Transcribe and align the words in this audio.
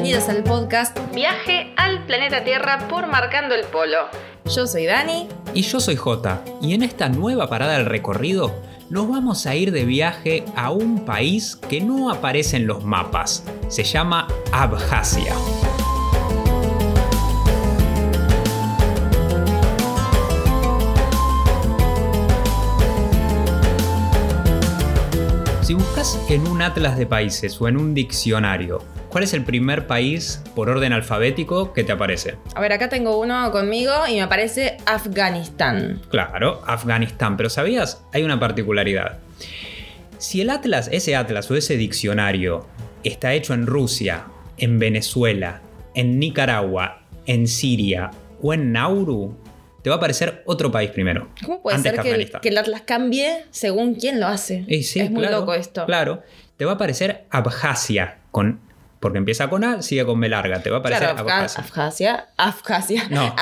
bienvenidos 0.00 0.28
al 0.28 0.44
podcast 0.44 0.96
Viaje 1.12 1.74
al 1.76 2.06
planeta 2.06 2.44
Tierra 2.44 2.86
por 2.86 3.08
Marcando 3.08 3.56
el 3.56 3.64
Polo. 3.64 4.06
Yo 4.44 4.68
soy 4.68 4.86
Dani. 4.86 5.26
Y 5.54 5.62
yo 5.62 5.80
soy 5.80 5.96
Jota. 5.96 6.44
Y 6.62 6.74
en 6.74 6.84
esta 6.84 7.08
nueva 7.08 7.48
parada 7.48 7.72
del 7.72 7.86
recorrido 7.86 8.54
nos 8.90 9.08
vamos 9.08 9.44
a 9.46 9.56
ir 9.56 9.72
de 9.72 9.84
viaje 9.84 10.44
a 10.54 10.70
un 10.70 11.04
país 11.04 11.56
que 11.56 11.80
no 11.80 12.12
aparece 12.12 12.58
en 12.58 12.68
los 12.68 12.84
mapas. 12.84 13.42
Se 13.66 13.82
llama 13.82 14.28
Abjasia. 14.52 15.34
Si 25.62 25.74
buscas 25.74 26.20
en 26.28 26.46
un 26.46 26.62
atlas 26.62 26.96
de 26.96 27.06
países 27.06 27.60
o 27.60 27.66
en 27.66 27.76
un 27.76 27.94
diccionario, 27.94 28.80
¿cuál 29.18 29.24
es 29.24 29.34
el 29.34 29.42
primer 29.42 29.88
país 29.88 30.44
por 30.54 30.70
orden 30.70 30.92
alfabético 30.92 31.72
que 31.72 31.82
te 31.82 31.90
aparece? 31.90 32.36
A 32.54 32.60
ver, 32.60 32.72
acá 32.72 32.88
tengo 32.88 33.18
uno 33.18 33.50
conmigo 33.50 33.92
y 34.08 34.14
me 34.14 34.22
aparece 34.22 34.76
Afganistán. 34.86 36.00
Claro, 36.08 36.62
Afganistán, 36.64 37.36
pero 37.36 37.50
¿sabías? 37.50 38.00
Hay 38.12 38.22
una 38.22 38.38
particularidad. 38.38 39.18
Si 40.18 40.40
el 40.40 40.50
atlas, 40.50 40.88
ese 40.92 41.16
atlas 41.16 41.50
o 41.50 41.56
ese 41.56 41.76
diccionario 41.76 42.68
está 43.02 43.34
hecho 43.34 43.54
en 43.54 43.66
Rusia, 43.66 44.26
en 44.56 44.78
Venezuela, 44.78 45.62
en 45.96 46.20
Nicaragua, 46.20 47.02
en 47.26 47.48
Siria 47.48 48.12
o 48.40 48.54
en 48.54 48.70
Nauru, 48.70 49.36
te 49.82 49.90
va 49.90 49.96
a 49.96 49.98
aparecer 49.98 50.44
otro 50.46 50.70
país 50.70 50.90
primero. 50.90 51.26
¿Cómo 51.44 51.60
puede 51.60 51.76
antes 51.76 51.90
ser 51.90 52.02
que 52.02 52.08
el, 52.10 52.14
Afganistán. 52.14 52.40
que 52.40 52.48
el 52.50 52.58
Atlas 52.58 52.82
cambie 52.82 53.46
según 53.50 53.96
quién 53.96 54.20
lo 54.20 54.28
hace? 54.28 54.64
Sí, 54.84 55.00
es 55.00 55.10
muy 55.10 55.26
loco 55.26 55.54
esto. 55.54 55.86
Claro. 55.86 56.22
Te 56.56 56.64
va 56.64 56.72
a 56.72 56.74
aparecer 56.76 57.24
Abjasia, 57.30 58.18
con, 58.30 58.60
porque 59.00 59.18
empieza 59.18 59.48
con 59.48 59.64
A, 59.64 59.82
sigue 59.82 60.04
con 60.04 60.20
B 60.20 60.28
larga. 60.28 60.62
Te 60.62 60.70
va 60.70 60.76
a 60.76 60.80
aparecer 60.80 61.04
Claro, 61.10 61.20
Afga- 61.28 61.34
Abjasia. 61.44 61.62
Abjasia, 61.64 62.28
Abjasia, 62.36 63.08
No, 63.10 63.34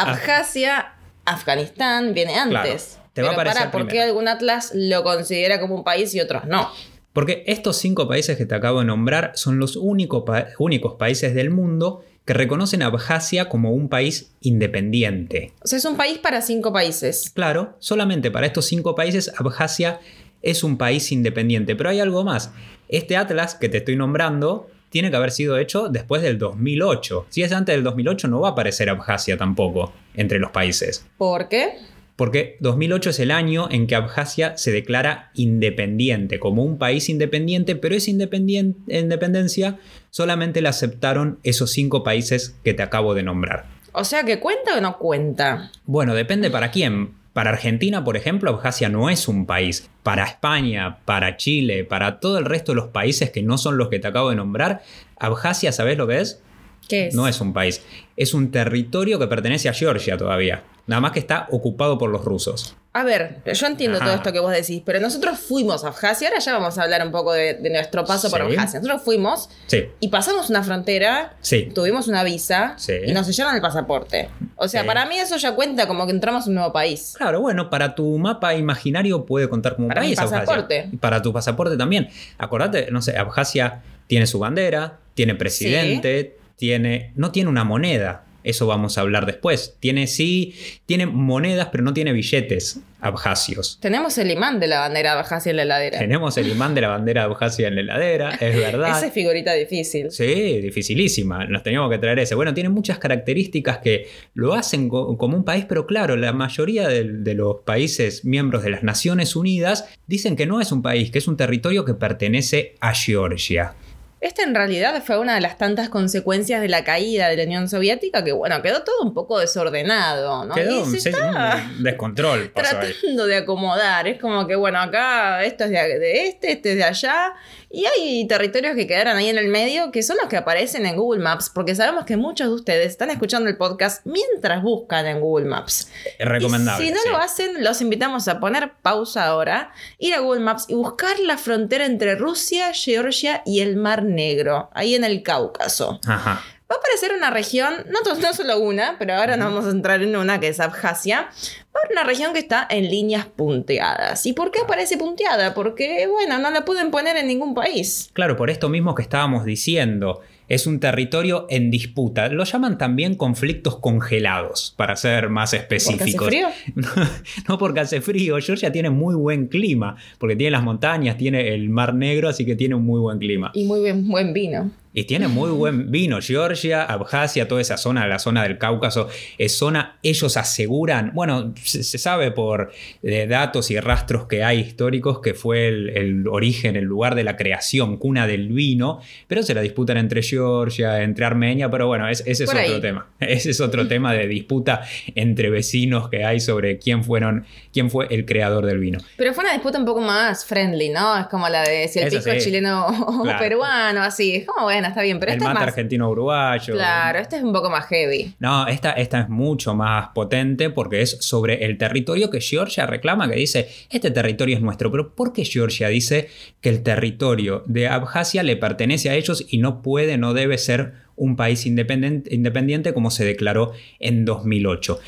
Afganistán 1.24 2.14
viene 2.14 2.34
antes. 2.38 2.98
te 3.12 3.22
va 3.22 3.32
a 3.32 3.34
para, 3.36 3.70
¿por 3.70 3.88
qué 3.88 4.02
algún 4.02 4.28
atlas 4.28 4.72
lo 4.74 5.02
considera 5.02 5.58
como 5.60 5.74
un 5.74 5.84
país 5.84 6.14
y 6.14 6.20
otros 6.20 6.44
no? 6.44 6.70
Porque 7.12 7.44
estos 7.46 7.78
cinco 7.78 8.06
países 8.06 8.36
que 8.36 8.44
te 8.44 8.54
acabo 8.54 8.80
de 8.80 8.84
nombrar 8.86 9.32
son 9.34 9.58
los 9.58 9.76
único 9.76 10.24
pa- 10.26 10.48
únicos 10.58 10.94
países 10.98 11.34
del 11.34 11.48
mundo 11.50 12.04
que 12.26 12.34
reconocen 12.34 12.82
a 12.82 12.86
Abjasia 12.86 13.48
como 13.48 13.70
un 13.72 13.88
país 13.88 14.32
independiente. 14.42 15.52
O 15.62 15.66
sea, 15.66 15.78
es 15.78 15.84
un 15.84 15.96
país 15.96 16.18
para 16.18 16.42
cinco 16.42 16.72
países. 16.72 17.30
Claro, 17.34 17.76
solamente 17.78 18.30
para 18.30 18.46
estos 18.46 18.66
cinco 18.66 18.94
países 18.94 19.32
Abjasia 19.38 20.00
es 20.42 20.62
un 20.62 20.76
país 20.76 21.10
independiente. 21.12 21.74
Pero 21.76 21.88
hay 21.90 22.00
algo 22.00 22.22
más. 22.24 22.50
Este 22.88 23.16
atlas 23.16 23.54
que 23.54 23.68
te 23.68 23.78
estoy 23.78 23.96
nombrando 23.96 24.68
tiene 24.96 25.10
que 25.10 25.16
haber 25.18 25.30
sido 25.30 25.58
hecho 25.58 25.90
después 25.90 26.22
del 26.22 26.38
2008. 26.38 27.26
Si 27.28 27.42
es 27.42 27.52
antes 27.52 27.74
del 27.74 27.84
2008 27.84 28.28
no 28.28 28.40
va 28.40 28.48
a 28.48 28.50
aparecer 28.52 28.88
Abjasia 28.88 29.36
tampoco 29.36 29.92
entre 30.14 30.38
los 30.38 30.52
países. 30.52 31.04
¿Por 31.18 31.50
qué? 31.50 31.74
Porque 32.16 32.56
2008 32.60 33.10
es 33.10 33.20
el 33.20 33.30
año 33.30 33.68
en 33.70 33.86
que 33.86 33.94
Abjasia 33.94 34.56
se 34.56 34.72
declara 34.72 35.32
independiente, 35.34 36.38
como 36.38 36.64
un 36.64 36.78
país 36.78 37.10
independiente, 37.10 37.76
pero 37.76 37.94
esa 37.94 38.10
independencia 38.10 39.78
solamente 40.08 40.62
la 40.62 40.70
aceptaron 40.70 41.40
esos 41.42 41.72
cinco 41.72 42.02
países 42.02 42.56
que 42.64 42.72
te 42.72 42.82
acabo 42.82 43.12
de 43.12 43.22
nombrar. 43.22 43.66
O 43.92 44.02
sea, 44.02 44.24
¿que 44.24 44.40
cuenta 44.40 44.78
o 44.78 44.80
no 44.80 44.96
cuenta? 44.96 45.72
Bueno, 45.84 46.14
depende 46.14 46.50
para 46.50 46.70
quién. 46.70 47.10
Para 47.36 47.50
Argentina, 47.50 48.02
por 48.02 48.16
ejemplo, 48.16 48.48
Abjasia 48.48 48.88
no 48.88 49.10
es 49.10 49.28
un 49.28 49.44
país. 49.44 49.90
Para 50.02 50.24
España, 50.24 51.00
para 51.04 51.36
Chile, 51.36 51.84
para 51.84 52.18
todo 52.18 52.38
el 52.38 52.46
resto 52.46 52.72
de 52.72 52.76
los 52.76 52.88
países 52.88 53.28
que 53.28 53.42
no 53.42 53.58
son 53.58 53.76
los 53.76 53.90
que 53.90 53.98
te 53.98 54.08
acabo 54.08 54.30
de 54.30 54.36
nombrar, 54.36 54.80
Abjasia, 55.18 55.70
¿sabes 55.70 55.98
lo 55.98 56.06
que 56.06 56.20
es? 56.22 56.40
¿Qué 56.88 57.08
es? 57.08 57.14
No 57.14 57.28
es 57.28 57.38
un 57.42 57.52
país. 57.52 57.84
Es 58.16 58.32
un 58.32 58.50
territorio 58.50 59.18
que 59.18 59.26
pertenece 59.26 59.68
a 59.68 59.74
Georgia 59.74 60.16
todavía. 60.16 60.62
Nada 60.86 61.00
más 61.00 61.12
que 61.12 61.18
está 61.18 61.48
ocupado 61.50 61.98
por 61.98 62.10
los 62.10 62.24
rusos. 62.24 62.76
A 62.92 63.02
ver, 63.04 63.42
yo 63.52 63.66
entiendo 63.66 63.98
Ajá. 63.98 64.06
todo 64.06 64.14
esto 64.16 64.32
que 64.32 64.38
vos 64.40 64.52
decís, 64.52 64.82
pero 64.86 65.00
nosotros 65.00 65.38
fuimos 65.38 65.84
a 65.84 65.88
Abjasia, 65.88 66.28
ahora 66.28 66.40
ya 66.40 66.54
vamos 66.54 66.78
a 66.78 66.82
hablar 66.84 67.04
un 67.04 67.12
poco 67.12 67.32
de, 67.34 67.54
de 67.54 67.68
nuestro 67.70 68.04
paso 68.06 68.30
por. 68.30 68.40
Abjasia. 68.40 68.80
Nosotros 68.80 69.02
fuimos 69.02 69.50
Sí, 69.66 69.84
y 70.00 70.08
pasamos 70.08 70.48
una 70.48 70.62
frontera, 70.62 71.34
sí. 71.42 71.68
tuvimos 71.74 72.08
una 72.08 72.22
visa 72.24 72.76
y 73.04 73.12
nos 73.12 73.26
sellaron 73.26 73.54
el 73.54 73.60
pasaporte. 73.60 74.30
O 74.54 74.66
sea, 74.68 74.86
para 74.86 75.04
mí 75.06 75.18
eso 75.18 75.36
ya 75.36 75.54
cuenta 75.54 75.86
como 75.86 76.06
que 76.06 76.12
entramos 76.12 76.46
a 76.46 76.48
un 76.48 76.54
nuevo 76.54 76.72
país. 76.72 77.14
Claro, 77.18 77.40
bueno, 77.42 77.68
para 77.68 77.94
tu 77.94 78.16
mapa 78.16 78.54
imaginario 78.54 79.26
puede 79.26 79.48
contar 79.48 79.76
como 79.76 79.88
Para 79.88 80.00
mi 80.00 80.06
país 80.08 80.18
Abjasia. 80.20 80.40
pasaporte. 80.46 80.88
Y 80.92 80.96
Para 80.96 81.20
tu 81.20 81.32
pasaporte 81.34 81.76
también. 81.76 82.08
Acordate, 82.38 82.88
no 82.92 83.02
sé, 83.02 83.18
Abjasia 83.18 83.82
tiene 84.06 84.26
su 84.26 84.38
bandera, 84.38 85.00
tiene 85.14 85.34
presidente, 85.34 86.38
tiene. 86.56 87.12
no 87.16 87.30
tiene 87.32 87.50
una 87.50 87.64
moneda. 87.64 88.22
Eso 88.46 88.66
vamos 88.66 88.96
a 88.96 89.02
hablar 89.02 89.26
después. 89.26 89.76
Tiene 89.80 90.06
sí, 90.06 90.54
tiene 90.86 91.06
monedas, 91.06 91.68
pero 91.72 91.82
no 91.84 91.92
tiene 91.92 92.12
billetes 92.12 92.80
abjasios. 93.00 93.78
Tenemos 93.80 94.16
el 94.18 94.30
imán 94.30 94.58
de 94.60 94.66
la 94.68 94.80
bandera 94.80 95.14
de 95.14 95.20
Abjasia 95.20 95.50
en 95.50 95.56
la 95.56 95.62
heladera. 95.62 95.98
Tenemos 95.98 96.36
el 96.38 96.48
imán 96.48 96.74
de 96.74 96.80
la 96.80 96.88
bandera 96.88 97.22
de 97.22 97.26
Abjasia 97.32 97.68
en 97.68 97.74
la 97.76 97.80
heladera, 97.82 98.30
es 98.40 98.56
verdad. 98.56 98.96
Esa 98.98 99.06
es 99.06 99.12
figurita 99.12 99.52
difícil. 99.54 100.10
Sí, 100.10 100.60
dificilísima. 100.60 101.44
Nos 101.46 101.62
teníamos 101.62 101.90
que 101.90 101.98
traer 101.98 102.18
ese. 102.20 102.34
Bueno, 102.34 102.54
tiene 102.54 102.68
muchas 102.68 102.98
características 102.98 103.78
que 103.78 104.08
lo 104.34 104.54
hacen 104.54 104.88
co- 104.88 105.16
como 105.16 105.36
un 105.36 105.44
país, 105.44 105.64
pero 105.68 105.86
claro, 105.86 106.16
la 106.16 106.32
mayoría 106.32 106.88
de, 106.88 107.04
de 107.04 107.34
los 107.34 107.56
países 107.64 108.24
miembros 108.24 108.62
de 108.62 108.70
las 108.70 108.82
Naciones 108.82 109.36
Unidas 109.36 109.88
dicen 110.06 110.36
que 110.36 110.46
no 110.46 110.60
es 110.60 110.72
un 110.72 110.82
país, 110.82 111.10
que 111.10 111.18
es 111.18 111.28
un 111.28 111.36
territorio 111.36 111.84
que 111.84 111.94
pertenece 111.94 112.74
a 112.80 112.94
Georgia. 112.94 113.74
Esta 114.18 114.42
en 114.42 114.54
realidad 114.54 115.02
fue 115.04 115.18
una 115.18 115.34
de 115.34 115.42
las 115.42 115.58
tantas 115.58 115.90
consecuencias 115.90 116.62
de 116.62 116.68
la 116.68 116.84
caída 116.84 117.28
de 117.28 117.36
la 117.36 117.42
Unión 117.42 117.68
Soviética 117.68 118.24
que, 118.24 118.32
bueno, 118.32 118.62
quedó 118.62 118.82
todo 118.82 119.02
un 119.02 119.12
poco 119.12 119.38
desordenado, 119.38 120.46
¿no? 120.46 120.54
Quedó 120.54 120.76
Y 120.76 120.82
un, 120.84 120.90
se 120.90 121.00
sí, 121.00 121.08
está 121.10 121.62
un 121.76 121.82
descontrol. 121.82 122.50
pasó 122.54 122.78
ahí. 122.78 122.92
tratando 122.92 123.26
de 123.26 123.36
acomodar. 123.36 124.08
Es 124.08 124.18
como 124.18 124.46
que, 124.46 124.56
bueno, 124.56 124.80
acá 124.80 125.44
esto 125.44 125.64
es 125.64 125.70
de, 125.70 125.98
de 125.98 126.28
este, 126.28 126.52
este 126.52 126.72
es 126.72 126.76
de 126.76 126.84
allá. 126.84 127.34
Y 127.70 127.84
hay 127.84 128.26
territorios 128.28 128.76
que 128.76 128.86
quedaron 128.86 129.16
ahí 129.16 129.28
en 129.28 129.38
el 129.38 129.48
medio 129.48 129.90
que 129.90 130.02
son 130.02 130.16
los 130.20 130.28
que 130.28 130.36
aparecen 130.36 130.86
en 130.86 130.96
Google 130.96 131.22
Maps, 131.22 131.50
porque 131.52 131.74
sabemos 131.74 132.04
que 132.04 132.16
muchos 132.16 132.48
de 132.48 132.54
ustedes 132.54 132.86
están 132.86 133.10
escuchando 133.10 133.48
el 133.48 133.56
podcast 133.56 134.04
mientras 134.06 134.62
buscan 134.62 135.06
en 135.06 135.20
Google 135.20 135.46
Maps. 135.46 135.90
Es 136.18 136.26
recomendable. 136.26 136.84
Y 136.84 136.88
si 136.88 136.94
no 136.94 137.00
sí. 137.00 137.08
lo 137.08 137.16
hacen, 137.18 137.64
los 137.64 137.80
invitamos 137.80 138.28
a 138.28 138.40
poner 138.40 138.72
pausa 138.82 139.26
ahora, 139.26 139.72
ir 139.98 140.14
a 140.14 140.20
Google 140.20 140.40
Maps 140.40 140.66
y 140.68 140.74
buscar 140.74 141.18
la 141.20 141.38
frontera 141.38 141.84
entre 141.84 142.14
Rusia, 142.14 142.72
Georgia 142.72 143.42
y 143.44 143.60
el 143.60 143.76
Mar 143.76 144.04
Negro, 144.04 144.70
ahí 144.72 144.94
en 144.94 145.04
el 145.04 145.22
Cáucaso. 145.22 146.00
Ajá. 146.06 146.42
Va 146.68 146.74
a 146.74 146.78
aparecer 146.78 147.12
una 147.16 147.30
región, 147.30 147.74
no, 147.90 148.32
solo 148.34 148.58
una, 148.58 148.96
pero 148.98 149.14
ahora 149.14 149.36
nos 149.36 149.52
vamos 149.52 149.66
a 149.66 149.70
entrar 149.70 150.02
en 150.02 150.16
una 150.16 150.40
que 150.40 150.48
es 150.48 150.58
Abjasia. 150.58 151.20
Va 151.20 151.80
a 151.80 151.84
haber 151.84 151.92
una 151.92 152.02
región 152.02 152.32
que 152.32 152.40
está 152.40 152.66
en 152.68 152.90
líneas 152.90 153.26
punteadas. 153.26 154.26
¿Y 154.26 154.32
por 154.32 154.50
qué 154.50 154.60
aparece 154.60 154.98
punteada? 154.98 155.54
Porque, 155.54 156.08
bueno, 156.08 156.38
no 156.38 156.50
la 156.50 156.64
pueden 156.64 156.90
poner 156.90 157.16
en 157.18 157.28
ningún 157.28 157.54
país. 157.54 158.10
Claro, 158.14 158.36
por 158.36 158.50
esto 158.50 158.68
mismo 158.68 158.96
que 158.96 159.02
estábamos 159.02 159.44
diciendo, 159.44 160.22
es 160.48 160.66
un 160.66 160.80
territorio 160.80 161.46
en 161.50 161.70
disputa. 161.70 162.28
Lo 162.30 162.42
llaman 162.42 162.78
también 162.78 163.14
conflictos 163.14 163.78
congelados, 163.78 164.74
para 164.76 164.96
ser 164.96 165.28
más 165.28 165.50
¿Porque 165.52 165.76
hace 165.76 165.76
específicos. 165.76 166.26
frío? 166.26 166.48
no 167.48 167.58
porque 167.58 167.78
hace 167.78 168.00
frío, 168.00 168.38
Georgia 168.40 168.72
tiene 168.72 168.90
muy 168.90 169.14
buen 169.14 169.46
clima, 169.46 169.96
porque 170.18 170.34
tiene 170.34 170.50
las 170.50 170.64
montañas, 170.64 171.16
tiene 171.16 171.54
el 171.54 171.68
Mar 171.68 171.94
Negro, 171.94 172.28
así 172.28 172.44
que 172.44 172.56
tiene 172.56 172.74
un 172.74 172.84
muy 172.84 172.98
buen 172.98 173.18
clima. 173.18 173.52
Y 173.54 173.64
muy 173.64 173.92
buen 173.92 174.32
vino. 174.32 174.72
Y 174.98 175.04
tiene 175.04 175.28
muy 175.28 175.50
buen 175.50 175.90
vino. 175.90 176.18
Georgia, 176.22 176.82
Abjasia, 176.82 177.46
toda 177.46 177.60
esa 177.60 177.76
zona, 177.76 178.06
la 178.06 178.18
zona 178.18 178.42
del 178.44 178.56
Cáucaso, 178.56 179.08
es 179.36 179.54
zona, 179.54 179.98
ellos 180.02 180.38
aseguran, 180.38 181.10
bueno, 181.12 181.52
se, 181.62 181.82
se 181.84 181.98
sabe 181.98 182.30
por 182.30 182.72
eh, 183.02 183.26
datos 183.28 183.70
y 183.70 183.78
rastros 183.78 184.26
que 184.26 184.42
hay 184.42 184.58
históricos 184.60 185.20
que 185.20 185.34
fue 185.34 185.68
el, 185.68 185.90
el 185.90 186.26
origen, 186.28 186.76
el 186.76 186.84
lugar 186.84 187.14
de 187.14 187.24
la 187.24 187.36
creación, 187.36 187.98
cuna 187.98 188.26
del 188.26 188.48
vino, 188.48 189.00
pero 189.28 189.42
se 189.42 189.52
la 189.52 189.60
disputan 189.60 189.98
entre 189.98 190.22
Georgia, 190.22 191.02
entre 191.02 191.26
Armenia, 191.26 191.70
pero 191.70 191.88
bueno, 191.88 192.08
es- 192.08 192.22
ese 192.26 192.44
es 192.44 192.50
Por 192.50 192.58
ahí. 192.58 192.68
otro 192.70 192.80
tema. 192.80 193.06
Ese 193.20 193.50
es 193.50 193.60
otro 193.60 193.86
tema 193.86 194.14
de 194.14 194.26
disputa 194.26 194.80
entre 195.14 195.50
vecinos 195.50 196.08
que 196.08 196.24
hay 196.24 196.40
sobre 196.40 196.78
quién 196.78 197.04
fueron, 197.04 197.44
quién 197.70 197.90
fue 197.90 198.06
el 198.08 198.24
creador 198.24 198.64
del 198.64 198.78
vino. 198.78 198.98
Pero 199.18 199.34
fue 199.34 199.44
una 199.44 199.52
disputa 199.52 199.78
un 199.78 199.84
poco 199.84 200.00
más 200.00 200.46
friendly, 200.46 200.88
¿no? 200.88 201.18
Es 201.18 201.26
como 201.26 201.48
la 201.50 201.62
de 201.68 201.86
si 201.88 201.98
el 201.98 202.06
Eso 202.08 202.30
es 202.30 202.42
sí. 202.42 202.48
chileno 202.50 202.86
o 202.86 203.22
Claro. 203.24 203.38
peruano, 203.38 204.02
así. 204.02 204.36
Es 204.36 204.46
como, 204.46 204.62
bueno, 204.64 204.85
está 204.88 205.02
bien, 205.02 205.18
pero 205.20 205.32
el 205.32 205.38
esta 205.38 205.48
es 205.48 205.54
más... 205.54 205.62
argentino-uruguayo. 205.62 206.74
Claro, 206.74 207.18
este 207.18 207.36
es 207.36 207.42
un 207.42 207.52
poco 207.52 207.70
más 207.70 207.86
heavy. 207.86 208.34
No, 208.38 208.66
esta, 208.66 208.92
esta 208.92 209.20
es 209.20 209.28
mucho 209.28 209.74
más 209.74 210.08
potente 210.08 210.70
porque 210.70 211.02
es 211.02 211.18
sobre 211.20 211.64
el 211.64 211.78
territorio 211.78 212.30
que 212.30 212.40
Georgia 212.40 212.86
reclama, 212.86 213.28
que 213.28 213.36
dice, 213.36 213.68
este 213.90 214.10
territorio 214.10 214.56
es 214.56 214.62
nuestro. 214.62 214.90
Pero 214.90 215.14
¿por 215.14 215.32
qué 215.32 215.44
Georgia 215.44 215.88
dice 215.88 216.28
que 216.60 216.68
el 216.68 216.82
territorio 216.82 217.62
de 217.66 217.88
Abjasia 217.88 218.42
le 218.42 218.56
pertenece 218.56 219.10
a 219.10 219.14
ellos 219.14 219.44
y 219.48 219.58
no 219.58 219.82
puede, 219.82 220.18
no 220.18 220.34
debe 220.34 220.58
ser 220.58 220.94
un 221.16 221.36
país 221.36 221.64
independente, 221.66 222.34
independiente 222.34 222.92
como 222.92 223.10
se 223.10 223.24
declaró 223.24 223.72
en 223.98 224.24
2008? 224.24 224.98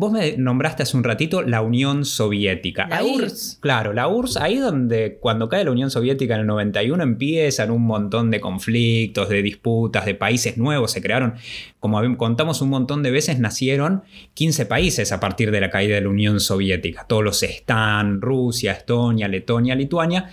Vos 0.00 0.10
me 0.12 0.34
nombraste 0.38 0.82
hace 0.82 0.96
un 0.96 1.04
ratito 1.04 1.42
la 1.42 1.60
Unión 1.60 2.06
Soviética. 2.06 2.86
La 2.88 2.96
Ahí- 3.00 3.12
URSS. 3.16 3.58
Claro, 3.60 3.92
la 3.92 4.08
URSS, 4.08 4.38
ahí 4.38 4.56
donde 4.56 5.18
cuando 5.20 5.50
cae 5.50 5.62
la 5.62 5.72
Unión 5.72 5.90
Soviética 5.90 6.36
en 6.36 6.40
el 6.40 6.46
91 6.46 7.02
empiezan 7.02 7.70
un 7.70 7.82
montón 7.82 8.30
de 8.30 8.40
conflictos, 8.40 9.28
de 9.28 9.42
disputas, 9.42 10.06
de 10.06 10.14
países 10.14 10.56
nuevos, 10.56 10.90
se 10.92 11.02
crearon, 11.02 11.34
como 11.80 12.00
contamos 12.16 12.62
un 12.62 12.70
montón 12.70 13.02
de 13.02 13.10
veces, 13.10 13.40
nacieron 13.40 14.02
15 14.32 14.64
países 14.64 15.12
a 15.12 15.20
partir 15.20 15.50
de 15.50 15.60
la 15.60 15.68
caída 15.68 15.96
de 15.96 16.00
la 16.00 16.08
Unión 16.08 16.40
Soviética. 16.40 17.04
Todos 17.06 17.22
los 17.22 17.42
Stan, 17.42 18.22
Rusia, 18.22 18.72
Estonia, 18.72 19.28
Letonia, 19.28 19.74
Lituania. 19.74 20.30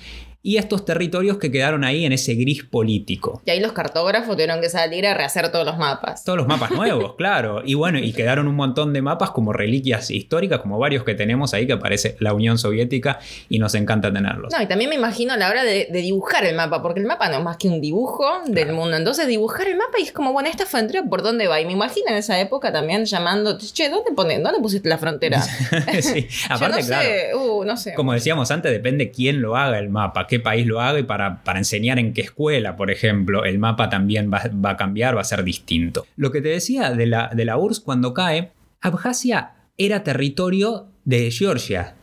Y 0.47 0.55
estos 0.55 0.85
territorios 0.85 1.39
que 1.39 1.51
quedaron 1.51 1.83
ahí 1.83 2.05
en 2.05 2.13
ese 2.13 2.33
gris 2.35 2.63
político. 2.63 3.41
Y 3.45 3.51
ahí 3.51 3.59
los 3.59 3.73
cartógrafos 3.73 4.37
tuvieron 4.37 4.61
que 4.61 4.69
salir 4.69 5.05
a 5.05 5.13
rehacer 5.13 5.51
todos 5.51 5.65
los 5.65 5.77
mapas. 5.77 6.23
Todos 6.23 6.37
los 6.37 6.47
mapas 6.47 6.71
nuevos, 6.71 7.15
claro. 7.17 7.63
Y 7.65 7.73
bueno, 7.73 7.99
y 7.99 8.13
quedaron 8.13 8.47
un 8.47 8.55
montón 8.55 8.93
de 8.93 9.01
mapas 9.01 9.31
como 9.31 9.51
reliquias 9.51 10.09
históricas, 10.09 10.61
como 10.61 10.79
varios 10.79 11.03
que 11.03 11.15
tenemos 11.15 11.53
ahí 11.53 11.67
que 11.67 11.73
aparece 11.73 12.15
la 12.21 12.33
Unión 12.33 12.57
Soviética 12.57 13.19
y 13.49 13.59
nos 13.59 13.75
encanta 13.75 14.13
tenerlos. 14.13 14.53
No, 14.53 14.63
y 14.63 14.67
también 14.67 14.89
me 14.89 14.95
imagino 14.95 15.33
a 15.33 15.35
la 15.37 15.49
hora 15.49 15.65
de, 15.65 15.89
de 15.91 15.99
dibujar 15.99 16.45
el 16.45 16.55
mapa, 16.55 16.81
porque 16.81 17.01
el 17.01 17.07
mapa 17.07 17.27
no 17.27 17.39
es 17.39 17.43
más 17.43 17.57
que 17.57 17.67
un 17.67 17.81
dibujo 17.81 18.23
del 18.45 18.71
mundo. 18.71 18.95
Entonces, 18.95 19.27
dibujar 19.27 19.67
el 19.67 19.75
mapa 19.75 19.99
y 19.99 20.03
es 20.03 20.13
como, 20.13 20.31
bueno, 20.31 20.47
esta 20.47 20.65
frontera, 20.65 21.03
¿por 21.09 21.23
dónde 21.23 21.49
va? 21.49 21.59
Y 21.59 21.65
me 21.65 21.73
imagino 21.73 22.05
en 22.07 22.15
esa 22.15 22.39
época 22.39 22.71
también 22.71 23.03
llamando, 23.03 23.57
che, 23.57 23.89
¿dónde, 23.89 24.13
pone, 24.13 24.39
¿dónde 24.39 24.61
pusiste 24.61 24.87
la 24.87 24.97
frontera? 24.97 25.41
sí, 26.01 26.25
Yo 26.49 26.55
aparte, 26.55 26.83
no 26.83 26.87
claro. 26.87 27.03
sé, 27.03 27.35
uh, 27.35 27.65
no 27.65 27.75
sé. 27.75 27.93
Como 27.95 28.13
decíamos 28.13 28.49
antes, 28.49 28.71
depende 28.71 29.11
quién 29.11 29.41
lo 29.41 29.57
haga 29.57 29.77
el 29.77 29.89
mapa, 29.89 30.25
qué 30.25 30.36
país 30.39 30.65
lo 30.65 30.81
haga 30.81 30.99
y 30.99 31.03
para, 31.03 31.43
para 31.43 31.59
enseñar 31.59 31.99
en 31.99 32.13
qué 32.13 32.21
escuela, 32.21 32.75
por 32.75 32.91
ejemplo, 32.91 33.45
el 33.45 33.59
mapa 33.59 33.89
también 33.89 34.31
va, 34.31 34.43
va 34.53 34.71
a 34.71 34.77
cambiar, 34.77 35.15
va 35.15 35.21
a 35.21 35.25
ser 35.25 35.43
distinto. 35.43 36.05
Lo 36.15 36.31
que 36.31 36.41
te 36.41 36.49
decía 36.49 36.91
de 36.91 37.05
la, 37.05 37.29
de 37.33 37.45
la 37.45 37.57
URSS 37.57 37.79
cuando 37.81 38.13
cae, 38.13 38.51
Abjasia 38.81 39.53
era 39.77 40.03
territorio 40.03 40.87
de 41.05 41.31
Georgia. 41.31 41.95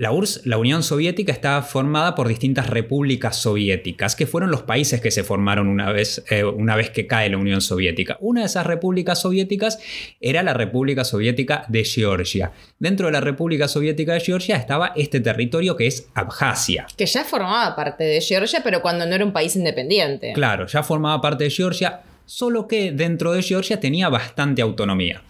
La 0.00 0.12
URSS, 0.12 0.46
la 0.46 0.56
Unión 0.56 0.82
Soviética, 0.82 1.30
estaba 1.30 1.60
formada 1.60 2.14
por 2.14 2.26
distintas 2.26 2.70
repúblicas 2.70 3.36
soviéticas, 3.36 4.16
que 4.16 4.26
fueron 4.26 4.50
los 4.50 4.62
países 4.62 5.02
que 5.02 5.10
se 5.10 5.24
formaron 5.24 5.68
una 5.68 5.92
vez, 5.92 6.24
eh, 6.30 6.42
una 6.42 6.74
vez 6.74 6.88
que 6.88 7.06
cae 7.06 7.28
la 7.28 7.36
Unión 7.36 7.60
Soviética. 7.60 8.16
Una 8.20 8.40
de 8.40 8.46
esas 8.46 8.66
repúblicas 8.66 9.20
soviéticas 9.20 9.78
era 10.18 10.42
la 10.42 10.54
República 10.54 11.04
Soviética 11.04 11.66
de 11.68 11.84
Georgia. 11.84 12.52
Dentro 12.78 13.08
de 13.08 13.12
la 13.12 13.20
República 13.20 13.68
Soviética 13.68 14.14
de 14.14 14.20
Georgia 14.20 14.56
estaba 14.56 14.92
este 14.96 15.20
territorio 15.20 15.76
que 15.76 15.86
es 15.86 16.08
Abjasia. 16.14 16.86
Que 16.96 17.04
ya 17.04 17.22
formaba 17.24 17.76
parte 17.76 18.04
de 18.04 18.22
Georgia, 18.22 18.62
pero 18.64 18.80
cuando 18.80 19.04
no 19.04 19.14
era 19.14 19.24
un 19.26 19.34
país 19.34 19.54
independiente. 19.54 20.32
Claro, 20.32 20.66
ya 20.66 20.82
formaba 20.82 21.20
parte 21.20 21.44
de 21.44 21.50
Georgia, 21.50 22.00
solo 22.24 22.66
que 22.66 22.90
dentro 22.92 23.32
de 23.32 23.42
Georgia 23.42 23.78
tenía 23.78 24.08
bastante 24.08 24.62
autonomía. 24.62 25.20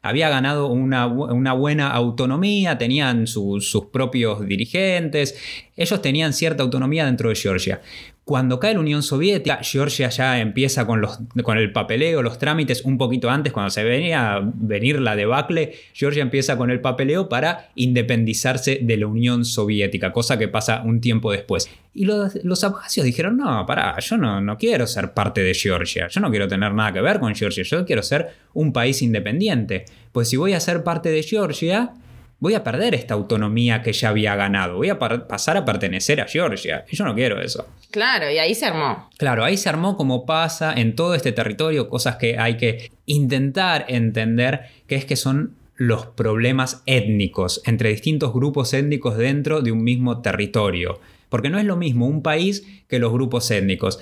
Había 0.00 0.28
ganado 0.28 0.68
una, 0.68 1.06
una 1.06 1.52
buena 1.52 1.90
autonomía, 1.90 2.78
tenían 2.78 3.26
su- 3.26 3.60
sus 3.60 3.86
propios 3.86 4.46
dirigentes, 4.46 5.36
ellos 5.76 6.00
tenían 6.00 6.32
cierta 6.32 6.62
autonomía 6.62 7.04
dentro 7.04 7.28
de 7.30 7.34
Georgia. 7.34 7.80
Cuando 8.28 8.60
cae 8.60 8.74
la 8.74 8.80
Unión 8.80 9.02
Soviética, 9.02 9.60
Georgia 9.62 10.10
ya 10.10 10.38
empieza 10.38 10.86
con, 10.86 11.00
los, 11.00 11.18
con 11.42 11.56
el 11.56 11.72
papeleo, 11.72 12.20
los 12.22 12.38
trámites 12.38 12.84
un 12.84 12.98
poquito 12.98 13.30
antes, 13.30 13.54
cuando 13.54 13.70
se 13.70 13.82
venía 13.82 14.34
a 14.34 14.40
venir 14.42 15.00
la 15.00 15.16
debacle, 15.16 15.72
Georgia 15.94 16.20
empieza 16.20 16.58
con 16.58 16.70
el 16.70 16.82
papeleo 16.82 17.30
para 17.30 17.70
independizarse 17.74 18.80
de 18.82 18.98
la 18.98 19.06
Unión 19.06 19.46
Soviética, 19.46 20.12
cosa 20.12 20.38
que 20.38 20.46
pasa 20.46 20.82
un 20.84 21.00
tiempo 21.00 21.32
después. 21.32 21.70
Y 21.94 22.04
los, 22.04 22.34
los 22.44 22.64
abjasios 22.64 23.06
dijeron, 23.06 23.38
no, 23.38 23.64
pará, 23.64 23.98
yo 23.98 24.18
no, 24.18 24.42
no 24.42 24.58
quiero 24.58 24.86
ser 24.86 25.14
parte 25.14 25.40
de 25.40 25.54
Georgia, 25.54 26.08
yo 26.08 26.20
no 26.20 26.28
quiero 26.28 26.46
tener 26.48 26.74
nada 26.74 26.92
que 26.92 27.00
ver 27.00 27.20
con 27.20 27.34
Georgia, 27.34 27.64
yo 27.64 27.86
quiero 27.86 28.02
ser 28.02 28.28
un 28.52 28.74
país 28.74 29.00
independiente. 29.00 29.86
Pues 30.12 30.28
si 30.28 30.36
voy 30.36 30.52
a 30.52 30.60
ser 30.60 30.84
parte 30.84 31.08
de 31.08 31.22
Georgia, 31.22 31.94
voy 32.40 32.54
a 32.54 32.62
perder 32.62 32.94
esta 32.94 33.14
autonomía 33.14 33.82
que 33.82 33.92
ya 33.92 34.10
había 34.10 34.36
ganado, 34.36 34.76
voy 34.76 34.90
a 34.90 34.98
pasar 34.98 35.56
a 35.56 35.64
pertenecer 35.64 36.20
a 36.20 36.26
Georgia. 36.26 36.84
Y 36.90 36.96
yo 36.96 37.04
no 37.04 37.14
quiero 37.14 37.40
eso. 37.40 37.66
Claro, 37.90 38.30
y 38.30 38.38
ahí 38.38 38.54
se 38.54 38.66
armó. 38.66 39.08
Claro, 39.16 39.44
ahí 39.44 39.56
se 39.56 39.68
armó 39.68 39.96
como 39.96 40.26
pasa 40.26 40.72
en 40.74 40.94
todo 40.94 41.14
este 41.14 41.32
territorio, 41.32 41.88
cosas 41.88 42.16
que 42.16 42.38
hay 42.38 42.56
que 42.56 42.92
intentar 43.06 43.86
entender, 43.88 44.62
que 44.86 44.96
es 44.96 45.04
que 45.04 45.16
son 45.16 45.56
los 45.74 46.06
problemas 46.06 46.82
étnicos 46.86 47.62
entre 47.64 47.90
distintos 47.90 48.32
grupos 48.32 48.74
étnicos 48.74 49.16
dentro 49.16 49.62
de 49.62 49.72
un 49.72 49.82
mismo 49.82 50.20
territorio. 50.22 51.00
Porque 51.28 51.50
no 51.50 51.58
es 51.58 51.64
lo 51.64 51.76
mismo 51.76 52.06
un 52.06 52.22
país 52.22 52.66
que 52.88 52.98
los 52.98 53.12
grupos 53.12 53.50
étnicos. 53.50 54.00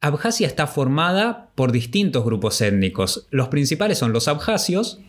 Abjasia 0.00 0.46
está 0.46 0.66
formada 0.66 1.48
por 1.54 1.72
distintos 1.72 2.24
grupos 2.24 2.60
étnicos. 2.60 3.26
Los 3.30 3.48
principales 3.48 3.98
son 3.98 4.12
los 4.12 4.28
abjasios 4.28 5.00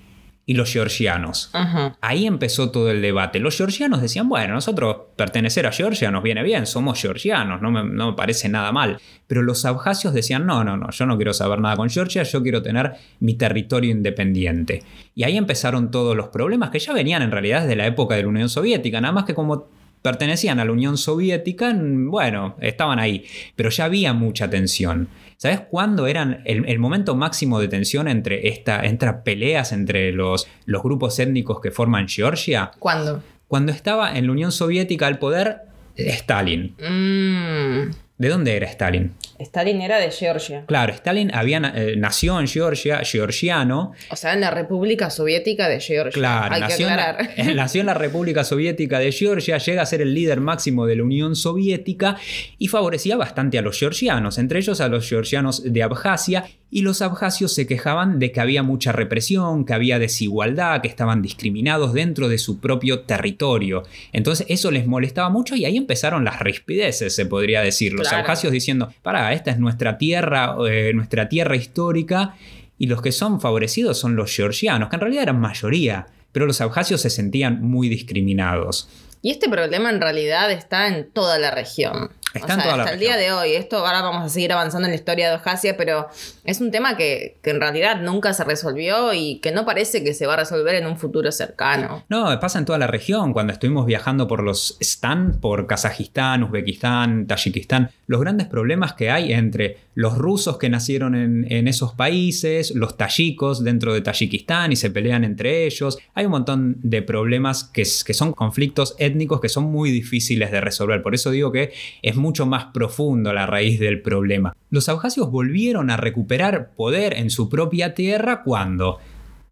y 0.49 0.53
los 0.53 0.71
georgianos. 0.71 1.49
Ajá. 1.51 1.97
Ahí 1.99 2.25
empezó 2.25 2.71
todo 2.71 2.89
el 2.89 3.01
debate. 3.01 3.39
Los 3.39 3.57
georgianos 3.57 4.01
decían, 4.01 4.29
bueno, 4.29 4.53
nosotros 4.53 4.95
pertenecer 5.17 5.67
a 5.67 5.73
Georgia 5.73 6.09
nos 6.09 6.23
viene 6.23 6.41
bien, 6.41 6.65
somos 6.65 6.99
georgianos, 6.99 7.61
no 7.61 7.69
me, 7.69 7.83
no 7.83 8.11
me 8.11 8.13
parece 8.13 8.47
nada 8.47 8.71
mal. 8.71 8.97
Pero 9.27 9.41
los 9.43 9.65
abjasios 9.65 10.13
decían, 10.13 10.45
no, 10.45 10.63
no, 10.63 10.77
no, 10.77 10.89
yo 10.89 11.05
no 11.05 11.17
quiero 11.17 11.33
saber 11.33 11.59
nada 11.59 11.75
con 11.75 11.89
Georgia, 11.89 12.23
yo 12.23 12.41
quiero 12.41 12.61
tener 12.61 12.93
mi 13.19 13.33
territorio 13.33 13.91
independiente. 13.91 14.83
Y 15.13 15.25
ahí 15.25 15.35
empezaron 15.35 15.91
todos 15.91 16.15
los 16.15 16.29
problemas 16.29 16.69
que 16.69 16.79
ya 16.79 16.93
venían 16.93 17.21
en 17.21 17.31
realidad 17.31 17.63
desde 17.63 17.75
la 17.75 17.85
época 17.85 18.15
de 18.15 18.23
la 18.23 18.29
Unión 18.29 18.47
Soviética, 18.47 19.01
nada 19.01 19.11
más 19.11 19.25
que 19.25 19.35
como 19.35 19.67
pertenecían 20.01 20.61
a 20.61 20.65
la 20.65 20.71
Unión 20.71 20.97
Soviética, 20.97 21.73
mm, 21.73 22.09
bueno, 22.09 22.55
estaban 22.61 22.99
ahí, 22.99 23.25
pero 23.57 23.69
ya 23.69 23.83
había 23.83 24.13
mucha 24.13 24.49
tensión. 24.49 25.09
¿Sabes 25.37 25.61
cuándo 25.69 26.07
eran 26.07 26.41
el, 26.45 26.65
el 26.67 26.79
momento 26.79 27.15
máximo 27.15 27.59
de 27.59 27.67
tensión 27.67 28.07
entre, 28.07 28.47
esta, 28.47 28.83
entre 28.83 29.13
peleas 29.13 29.71
entre 29.71 30.11
los, 30.11 30.47
los 30.65 30.81
grupos 30.81 31.19
étnicos 31.19 31.61
que 31.61 31.69
forman 31.69 32.07
Georgia? 32.07 32.71
¿Cuándo? 32.79 33.21
Cuando 33.47 33.71
estaba 33.71 34.17
en 34.17 34.25
la 34.25 34.31
Unión 34.31 34.51
Soviética 34.51 35.05
al 35.05 35.19
poder 35.19 35.61
Stalin. 35.95 36.75
Mm, 36.79 37.91
¿De 38.17 38.29
dónde 38.29 38.55
era 38.55 38.65
Stalin? 38.67 39.13
Stalin 39.37 39.79
era 39.79 39.99
de 39.99 40.09
Georgia. 40.09 40.65
Claro, 40.65 40.91
Stalin 40.91 41.31
había, 41.35 41.71
eh, 41.75 41.95
nació 41.97 42.39
en 42.39 42.47
Georgia, 42.47 43.01
georgiano, 43.03 43.93
O 44.09 44.15
sea, 44.15 44.33
en 44.33 44.41
la 44.41 44.49
República 44.49 45.11
Soviética 45.11 45.69
de 45.69 45.79
Georgia. 45.79 46.13
Claro, 46.13 46.55
Hay 46.55 46.63
que 46.63 46.81
en, 46.81 46.89
aclarar. 46.89 47.29
nació 47.55 47.81
en 47.81 47.87
la 47.87 47.93
República 47.93 48.43
Soviética 48.43 48.97
de 48.97 49.11
Georgia, 49.11 49.59
llega 49.59 49.83
a 49.83 49.85
ser 49.85 50.01
el 50.01 50.15
líder 50.15 50.39
máximo 50.41 50.87
de 50.87 50.95
la 50.95 51.03
Unión 51.03 51.35
Soviética 51.35 52.17
y 52.57 52.69
favorecía 52.69 53.17
bastante 53.17 53.59
a 53.59 53.61
los 53.61 53.77
georgianos, 53.77 54.39
entre 54.39 54.59
ellos 54.59 54.81
a 54.81 54.87
los 54.87 55.07
georgianos 55.07 55.61
de 55.71 55.83
Abjasia, 55.83 56.45
y 56.69 56.81
los 56.81 57.01
abjasios 57.01 57.53
se 57.53 57.65
quejaban 57.65 58.19
de 58.19 58.31
que 58.31 58.41
había 58.41 58.61
mucha 58.61 58.91
represión, 58.91 59.65
que 59.65 59.73
había 59.73 59.99
desigualdad, 59.99 60.81
que 60.81 60.89
estaban 60.89 61.21
discriminados 61.21 61.93
dentro 61.93 62.27
de 62.27 62.37
su 62.37 62.59
propio 62.59 63.01
territorio. 63.01 63.83
Entonces 64.11 64.45
eso 64.49 64.69
les 64.71 64.85
molestaba 64.85 65.29
mucho 65.29 65.55
y 65.55 65.63
ahí 65.65 65.77
empezaron 65.77 66.25
las 66.25 66.39
rispideces, 66.39 67.15
se 67.15 67.25
podría 67.25 67.61
decir. 67.61 67.93
Los 67.93 68.09
Claro. 68.09 68.23
abjasios 68.23 68.51
diciendo, 68.51 68.93
para, 69.01 69.31
esta 69.33 69.51
es 69.51 69.59
nuestra 69.59 69.97
tierra, 69.97 70.55
eh, 70.69 70.91
nuestra 70.93 71.29
tierra 71.29 71.55
histórica, 71.55 72.35
y 72.77 72.87
los 72.87 73.01
que 73.01 73.11
son 73.11 73.41
favorecidos 73.41 73.97
son 73.97 74.15
los 74.15 74.35
georgianos, 74.35 74.89
que 74.89 74.97
en 74.97 74.99
realidad 75.01 75.23
eran 75.23 75.39
mayoría, 75.39 76.07
pero 76.31 76.45
los 76.45 76.61
abjasios 76.61 77.01
se 77.01 77.09
sentían 77.09 77.61
muy 77.61 77.89
discriminados. 77.89 78.89
Y 79.23 79.31
este 79.31 79.49
problema 79.49 79.89
en 79.89 79.99
realidad 79.99 80.51
está 80.51 80.87
en 80.87 81.09
toda 81.11 81.39
la 81.39 81.49
región. 81.49 82.11
Está 82.33 82.53
en 82.53 82.61
toda 82.61 82.77
la 82.77 82.83
hasta 82.83 82.93
el 82.93 82.99
día 82.99 83.15
de 83.17 83.31
hoy. 83.31 83.53
Esto 83.53 83.77
ahora 83.77 84.01
vamos 84.01 84.23
a 84.25 84.29
seguir 84.29 84.51
avanzando 84.51 84.85
en 84.87 84.91
la 84.91 84.95
historia 84.95 85.29
de 85.29 85.35
Abjasia, 85.35 85.77
pero 85.77 86.07
es 86.43 86.59
un 86.61 86.71
tema 86.71 86.97
que, 86.97 87.37
que 87.41 87.51
en 87.51 87.61
realidad 87.61 88.01
nunca 88.01 88.33
se 88.33 88.43
resolvió 88.43 89.13
y 89.13 89.39
que 89.39 89.51
no 89.51 89.65
parece 89.65 90.03
que 90.03 90.13
se 90.13 90.27
va 90.27 90.33
a 90.33 90.37
resolver 90.37 90.75
en 90.75 90.87
un 90.87 90.97
futuro 90.97 91.31
cercano. 91.31 92.03
No, 92.09 92.37
pasa 92.39 92.59
en 92.59 92.65
toda 92.65 92.77
la 92.77 92.87
región. 92.87 93.33
Cuando 93.33 93.53
estuvimos 93.53 93.85
viajando 93.85 94.27
por 94.27 94.43
los 94.43 94.77
Stan, 94.81 95.39
por 95.39 95.67
Kazajistán, 95.67 96.43
Uzbekistán, 96.43 97.27
Tayikistán, 97.27 97.91
los 98.07 98.21
grandes 98.21 98.47
problemas 98.47 98.93
que 98.93 99.09
hay 99.09 99.33
entre 99.33 99.77
los 99.95 100.17
rusos 100.17 100.57
que 100.57 100.69
nacieron 100.69 101.15
en, 101.15 101.51
en 101.51 101.67
esos 101.67 101.93
países, 101.93 102.71
los 102.75 102.97
tayikos 102.97 103.63
dentro 103.63 103.93
de 103.93 104.01
Tayikistán 104.01 104.71
y 104.71 104.75
se 104.75 104.91
pelean 104.91 105.23
entre 105.23 105.65
ellos. 105.65 105.97
Hay 106.13 106.25
un 106.25 106.31
montón 106.31 106.75
de 106.83 107.01
problemas 107.01 107.63
que, 107.63 107.81
que 107.81 108.13
son 108.13 108.33
conflictos 108.33 108.95
étnicos 108.99 109.41
que 109.41 109.49
son 109.49 109.63
muy 109.63 109.91
difíciles 109.91 110.51
de 110.51 110.61
resolver. 110.61 111.01
Por 111.01 111.15
eso 111.15 111.31
digo 111.31 111.51
que 111.51 111.73
es 112.01 112.15
mucho 112.17 112.45
más 112.45 112.65
profundo 112.73 113.31
la 113.33 113.45
raíz 113.45 113.79
del 113.79 114.01
problema. 114.01 114.53
Los 114.69 114.89
abjasios 114.89 115.29
volvieron 115.31 115.89
a 115.89 115.97
recuperar 115.97 116.71
poder 116.75 117.13
en 117.17 117.29
su 117.29 117.49
propia 117.49 117.93
tierra 117.93 118.43
cuando... 118.43 118.97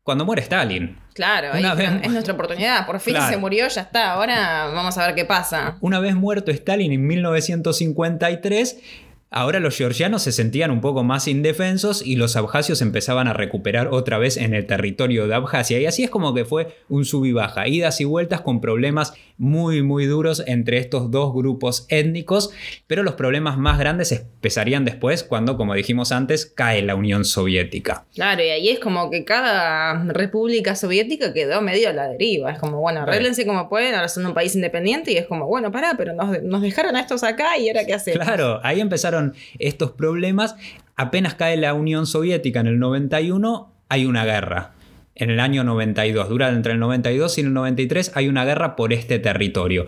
Cuando 0.04 0.24
muere 0.24 0.44
Stalin. 0.44 0.98
Claro, 1.16 1.58
Una 1.58 1.74
vez- 1.74 1.90
es 2.04 2.12
nuestra 2.12 2.36
oportunidad. 2.36 2.86
Por 2.86 3.00
fin 3.00 3.16
Claro. 3.16 3.34
se 3.34 3.38
murió, 3.40 3.68
ya 3.68 3.82
está. 3.82 4.12
Ahora 4.12 4.68
vamos 4.68 4.96
a 5.00 5.06
ver 5.08 5.16
qué 5.16 5.26
pasa. 5.26 5.78
Una 5.82 6.00
vez 6.00 6.14
muerto 6.14 6.52
Stalin 6.52 6.92
en 6.92 7.08
1953, 7.08 8.78
Ahora 9.38 9.60
los 9.60 9.76
georgianos 9.76 10.22
se 10.22 10.32
sentían 10.32 10.72
un 10.72 10.80
poco 10.80 11.04
más 11.04 11.28
indefensos 11.28 12.02
y 12.08 12.16
los 12.16 12.38
abjasios 12.38 12.82
empezaban 12.82 13.28
a 13.28 13.34
recuperar 13.34 13.90
otra 13.90 14.18
vez 14.18 14.38
en 14.38 14.54
el 14.54 14.66
territorio 14.66 15.28
de 15.28 15.36
Abjasia. 15.36 15.78
Y 15.78 15.86
así 15.86 16.06
es 16.06 16.10
como 16.10 16.34
que 16.34 16.46
fue 16.46 16.74
un 16.88 17.04
sub 17.04 17.26
y 17.26 17.34
baja, 17.34 17.68
idas 17.68 18.00
y 18.00 18.06
vueltas 18.06 18.40
con 18.40 18.62
problemas 18.62 19.12
muy 19.38 19.84
muy 19.84 20.06
duros 20.06 20.42
entre 20.48 20.78
estos 20.78 21.12
dos 21.12 21.34
grupos 21.34 21.86
étnicos, 21.90 22.52
pero 22.88 23.04
los 23.04 23.16
problemas 23.16 23.58
más 23.58 23.78
grandes 23.78 24.14
empezarían 24.14 24.86
después 24.86 25.26
cuando, 25.26 25.58
como 25.58 25.74
dijimos 25.74 26.14
antes, 26.14 26.46
cae 26.46 26.82
la 26.82 26.96
Unión 26.96 27.26
Soviética. 27.26 28.06
Claro, 28.14 28.42
y 28.42 28.48
ahí 28.52 28.70
es 28.70 28.80
como 28.80 29.10
que 29.10 29.26
cada 29.26 30.02
república 30.14 30.78
soviética 30.78 31.34
quedó 31.34 31.62
medio 31.62 31.90
a 31.90 31.92
la 31.92 32.08
deriva. 32.08 32.52
Es 32.52 32.60
como, 32.60 32.80
bueno, 32.80 33.02
arréglense 33.02 33.46
como 33.46 33.68
pueden, 33.68 33.96
ahora 33.96 34.08
son 34.08 34.26
un 34.26 34.34
país 34.34 34.56
independiente 34.56 35.12
y 35.12 35.18
es 35.18 35.26
como, 35.26 35.46
bueno, 35.46 35.74
pará, 35.74 35.96
pero 35.98 36.14
nos, 36.14 36.42
nos 36.42 36.62
dejaron 36.62 36.96
a 36.96 37.02
estos 37.02 37.22
acá 37.24 37.58
y 37.58 37.68
ahora 37.68 37.86
qué 37.86 37.94
hacemos. 37.94 38.26
Claro, 38.26 38.62
ahí 38.64 38.80
empezaron 38.80 39.25
estos 39.60 39.92
problemas. 39.92 40.56
Apenas 40.96 41.36
cae 41.36 41.58
la 41.58 41.74
Unión 41.74 42.06
Soviética 42.06 42.60
en 42.60 42.68
el 42.68 42.80
91, 42.80 43.74
hay 43.90 44.06
una 44.06 44.26
guerra. 44.26 44.74
En 45.18 45.30
el 45.30 45.40
año 45.40 45.64
92, 45.64 46.28
dura 46.28 46.50
entre 46.50 46.74
el 46.74 46.80
92 46.80 47.38
y 47.38 47.42
el 47.42 47.54
93, 47.54 48.12
hay 48.16 48.28
una 48.28 48.44
guerra 48.44 48.76
por 48.76 48.92
este 48.92 49.18
territorio. 49.18 49.88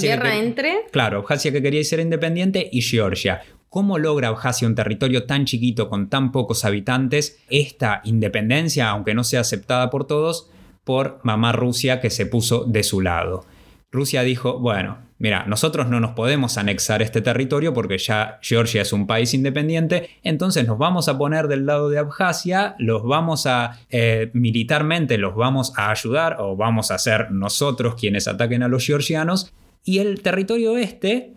¿Guerra 0.00 0.36
entre? 0.36 0.78
Claro, 0.90 1.18
Abjasia 1.18 1.52
que 1.52 1.62
quería 1.62 1.84
ser 1.84 2.00
independiente 2.00 2.68
y 2.72 2.82
Georgia. 2.82 3.42
¿Cómo 3.68 3.98
logra 3.98 4.28
Abjasia, 4.28 4.66
un 4.66 4.74
territorio 4.74 5.24
tan 5.24 5.44
chiquito 5.44 5.88
con 5.88 6.08
tan 6.08 6.32
pocos 6.32 6.64
habitantes, 6.64 7.40
esta 7.48 8.00
independencia, 8.04 8.88
aunque 8.90 9.14
no 9.14 9.22
sea 9.22 9.40
aceptada 9.40 9.88
por 9.88 10.06
todos, 10.06 10.50
por 10.82 11.20
mamá 11.22 11.52
Rusia 11.52 12.00
que 12.00 12.10
se 12.10 12.26
puso 12.26 12.64
de 12.64 12.82
su 12.82 13.00
lado? 13.00 13.44
Rusia 13.92 14.22
dijo, 14.22 14.58
bueno, 14.58 14.98
mira, 15.18 15.44
nosotros 15.46 15.88
no 15.88 16.00
nos 16.00 16.12
podemos 16.12 16.58
anexar 16.58 17.02
este 17.02 17.20
territorio 17.20 17.72
porque 17.72 17.98
ya 17.98 18.38
Georgia 18.42 18.82
es 18.82 18.92
un 18.92 19.06
país 19.06 19.32
independiente, 19.32 20.10
entonces 20.22 20.66
nos 20.66 20.78
vamos 20.78 21.08
a 21.08 21.16
poner 21.16 21.48
del 21.48 21.66
lado 21.66 21.88
de 21.88 21.98
Abjasia, 21.98 22.74
los 22.78 23.04
vamos 23.04 23.46
a, 23.46 23.78
eh, 23.90 24.30
militarmente 24.34 25.18
los 25.18 25.34
vamos 25.34 25.72
a 25.76 25.90
ayudar 25.90 26.36
o 26.40 26.56
vamos 26.56 26.90
a 26.90 26.98
ser 26.98 27.30
nosotros 27.30 27.94
quienes 27.94 28.28
ataquen 28.28 28.62
a 28.62 28.68
los 28.68 28.84
georgianos, 28.84 29.52
y 29.84 30.00
el 30.00 30.20
territorio 30.20 30.76
este 30.76 31.35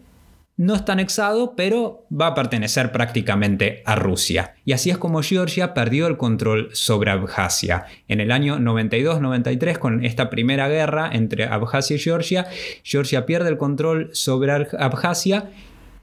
no 0.59 0.75
está 0.75 0.91
anexado, 0.91 1.55
pero 1.55 2.05
va 2.11 2.27
a 2.27 2.35
pertenecer 2.35 2.91
prácticamente 2.91 3.81
a 3.85 3.95
Rusia. 3.95 4.55
Y 4.65 4.73
así 4.73 4.89
es 4.89 4.97
como 4.97 5.23
Georgia 5.23 5.73
perdió 5.73 6.05
el 6.05 6.17
control 6.17 6.69
sobre 6.73 7.11
Abjasia. 7.11 7.85
En 8.09 8.19
el 8.19 8.29
año 8.29 8.57
92-93, 8.59 9.77
con 9.77 10.03
esta 10.03 10.29
primera 10.29 10.67
guerra 10.67 11.11
entre 11.13 11.45
Abjasia 11.45 11.95
y 11.95 11.99
Georgia, 11.99 12.45
Georgia 12.83 13.25
pierde 13.25 13.47
el 13.47 13.57
control 13.57 14.09
sobre 14.11 14.51
Abjasia 14.51 15.49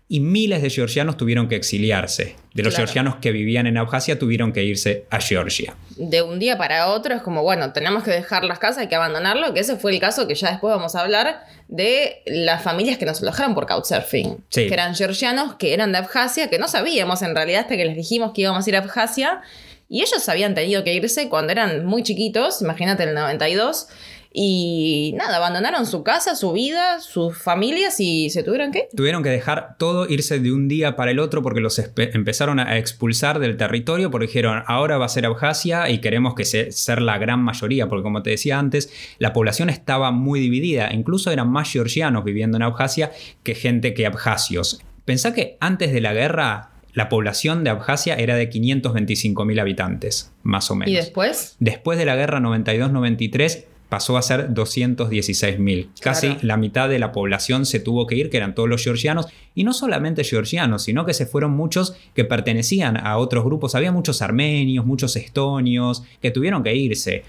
y 0.08 0.20
miles 0.20 0.62
de 0.62 0.70
georgianos 0.70 1.16
tuvieron 1.16 1.48
que 1.48 1.56
exiliarse. 1.56 2.36
De 2.54 2.62
los 2.62 2.76
georgianos 2.76 3.16
que 3.16 3.32
vivían 3.32 3.66
en 3.66 3.76
Abjasia 3.76 4.18
tuvieron 4.18 4.52
que 4.52 4.62
irse 4.62 5.04
a 5.10 5.20
Georgia. 5.20 5.76
De 5.96 6.22
un 6.22 6.38
día 6.38 6.56
para 6.56 6.88
otro 6.88 7.14
es 7.14 7.22
como, 7.22 7.42
bueno, 7.42 7.72
tenemos 7.72 8.04
que 8.04 8.12
dejar 8.12 8.44
las 8.44 8.58
casas, 8.58 8.78
hay 8.78 8.88
que 8.88 8.94
abandonarlo, 8.94 9.52
que 9.52 9.60
ese 9.60 9.76
fue 9.76 9.92
el 9.92 10.00
caso 10.00 10.28
que 10.28 10.34
ya 10.34 10.50
después 10.50 10.75
vamos 10.75 10.94
a 10.94 11.00
hablar 11.00 11.40
de 11.68 12.22
las 12.25 12.62
familias 12.62 12.98
que 12.98 13.04
nos 13.04 13.20
alojaron 13.20 13.54
por 13.54 13.66
Couchsurfing. 13.66 14.44
Que 14.48 14.72
eran 14.72 14.94
georgianos, 14.94 15.56
que 15.56 15.75
eran 15.75 15.90
de 15.92 15.98
Abjasia, 15.98 16.48
que 16.48 16.58
no 16.58 16.68
sabíamos 16.68 17.22
en 17.22 17.34
realidad 17.34 17.62
hasta 17.62 17.76
que 17.76 17.84
les 17.84 17.96
dijimos 17.96 18.32
que 18.32 18.42
íbamos 18.42 18.64
a 18.64 18.70
ir 18.70 18.76
a 18.76 18.78
Abjasia. 18.78 19.42
Y 19.88 20.02
ellos 20.02 20.28
habían 20.28 20.54
tenido 20.54 20.82
que 20.82 20.94
irse 20.94 21.28
cuando 21.28 21.52
eran 21.52 21.84
muy 21.84 22.02
chiquitos, 22.02 22.62
imagínate 22.62 23.02
en 23.02 23.10
el 23.10 23.14
92 23.16 23.88
y 24.38 25.14
nada, 25.16 25.38
abandonaron 25.38 25.86
su 25.86 26.02
casa, 26.02 26.36
su 26.36 26.52
vida, 26.52 27.00
sus 27.00 27.38
familias 27.38 27.98
y 28.00 28.28
se 28.28 28.42
tuvieron 28.42 28.70
que... 28.70 28.86
Tuvieron 28.94 29.22
que 29.22 29.30
dejar 29.30 29.76
todo, 29.78 30.06
irse 30.06 30.38
de 30.38 30.52
un 30.52 30.68
día 30.68 30.94
para 30.94 31.10
el 31.10 31.20
otro 31.20 31.40
porque 31.40 31.60
los 31.60 31.80
empezaron 31.96 32.60
a 32.60 32.76
expulsar 32.76 33.38
del 33.38 33.56
territorio 33.56 34.10
porque 34.10 34.26
dijeron, 34.26 34.62
ahora 34.66 34.98
va 34.98 35.06
a 35.06 35.08
ser 35.08 35.24
Abjasia 35.24 35.88
y 35.88 36.02
queremos 36.02 36.34
que 36.34 36.44
se 36.44 36.70
ser 36.70 37.00
la 37.00 37.16
gran 37.16 37.40
mayoría, 37.40 37.88
porque 37.88 38.02
como 38.02 38.22
te 38.22 38.28
decía 38.28 38.58
antes, 38.58 38.92
la 39.18 39.32
población 39.32 39.70
estaba 39.70 40.10
muy 40.10 40.38
dividida, 40.38 40.92
incluso 40.92 41.30
eran 41.30 41.50
más 41.50 41.72
georgianos 41.72 42.22
viviendo 42.22 42.58
en 42.58 42.62
Abjasia 42.62 43.12
que 43.42 43.54
gente 43.54 43.94
que 43.94 44.04
abjasios. 44.04 44.82
Pensá 45.06 45.32
que 45.32 45.56
antes 45.60 45.94
de 45.94 46.02
la 46.02 46.12
guerra 46.12 46.72
la 46.92 47.08
población 47.08 47.64
de 47.64 47.70
Abjasia 47.70 48.16
era 48.16 48.36
de 48.36 48.50
525.000 48.50 49.60
habitantes, 49.60 50.32
más 50.42 50.70
o 50.70 50.74
menos. 50.74 50.92
¿Y 50.92 50.96
después? 50.96 51.56
Después 51.58 51.98
de 51.98 52.04
la 52.04 52.16
guerra 52.16 52.40
92-93 52.40 53.64
pasó 53.88 54.16
a 54.16 54.22
ser 54.22 54.50
216.000. 54.52 55.88
Casi 56.00 56.36
la 56.42 56.56
mitad 56.56 56.88
de 56.88 56.98
la 56.98 57.12
población 57.12 57.66
se 57.66 57.80
tuvo 57.80 58.06
que 58.06 58.16
ir, 58.16 58.30
que 58.30 58.36
eran 58.36 58.54
todos 58.54 58.68
los 58.68 58.82
georgianos, 58.82 59.26
y 59.54 59.64
no 59.64 59.72
solamente 59.72 60.24
georgianos, 60.24 60.82
sino 60.82 61.06
que 61.06 61.14
se 61.14 61.26
fueron 61.26 61.52
muchos 61.52 61.96
que 62.14 62.24
pertenecían 62.24 62.96
a 62.96 63.16
otros 63.18 63.44
grupos. 63.44 63.74
Había 63.74 63.92
muchos 63.92 64.22
armenios, 64.22 64.84
muchos 64.84 65.16
estonios, 65.16 66.02
que 66.20 66.30
tuvieron 66.30 66.62
que 66.62 66.74
irse. 66.74 67.24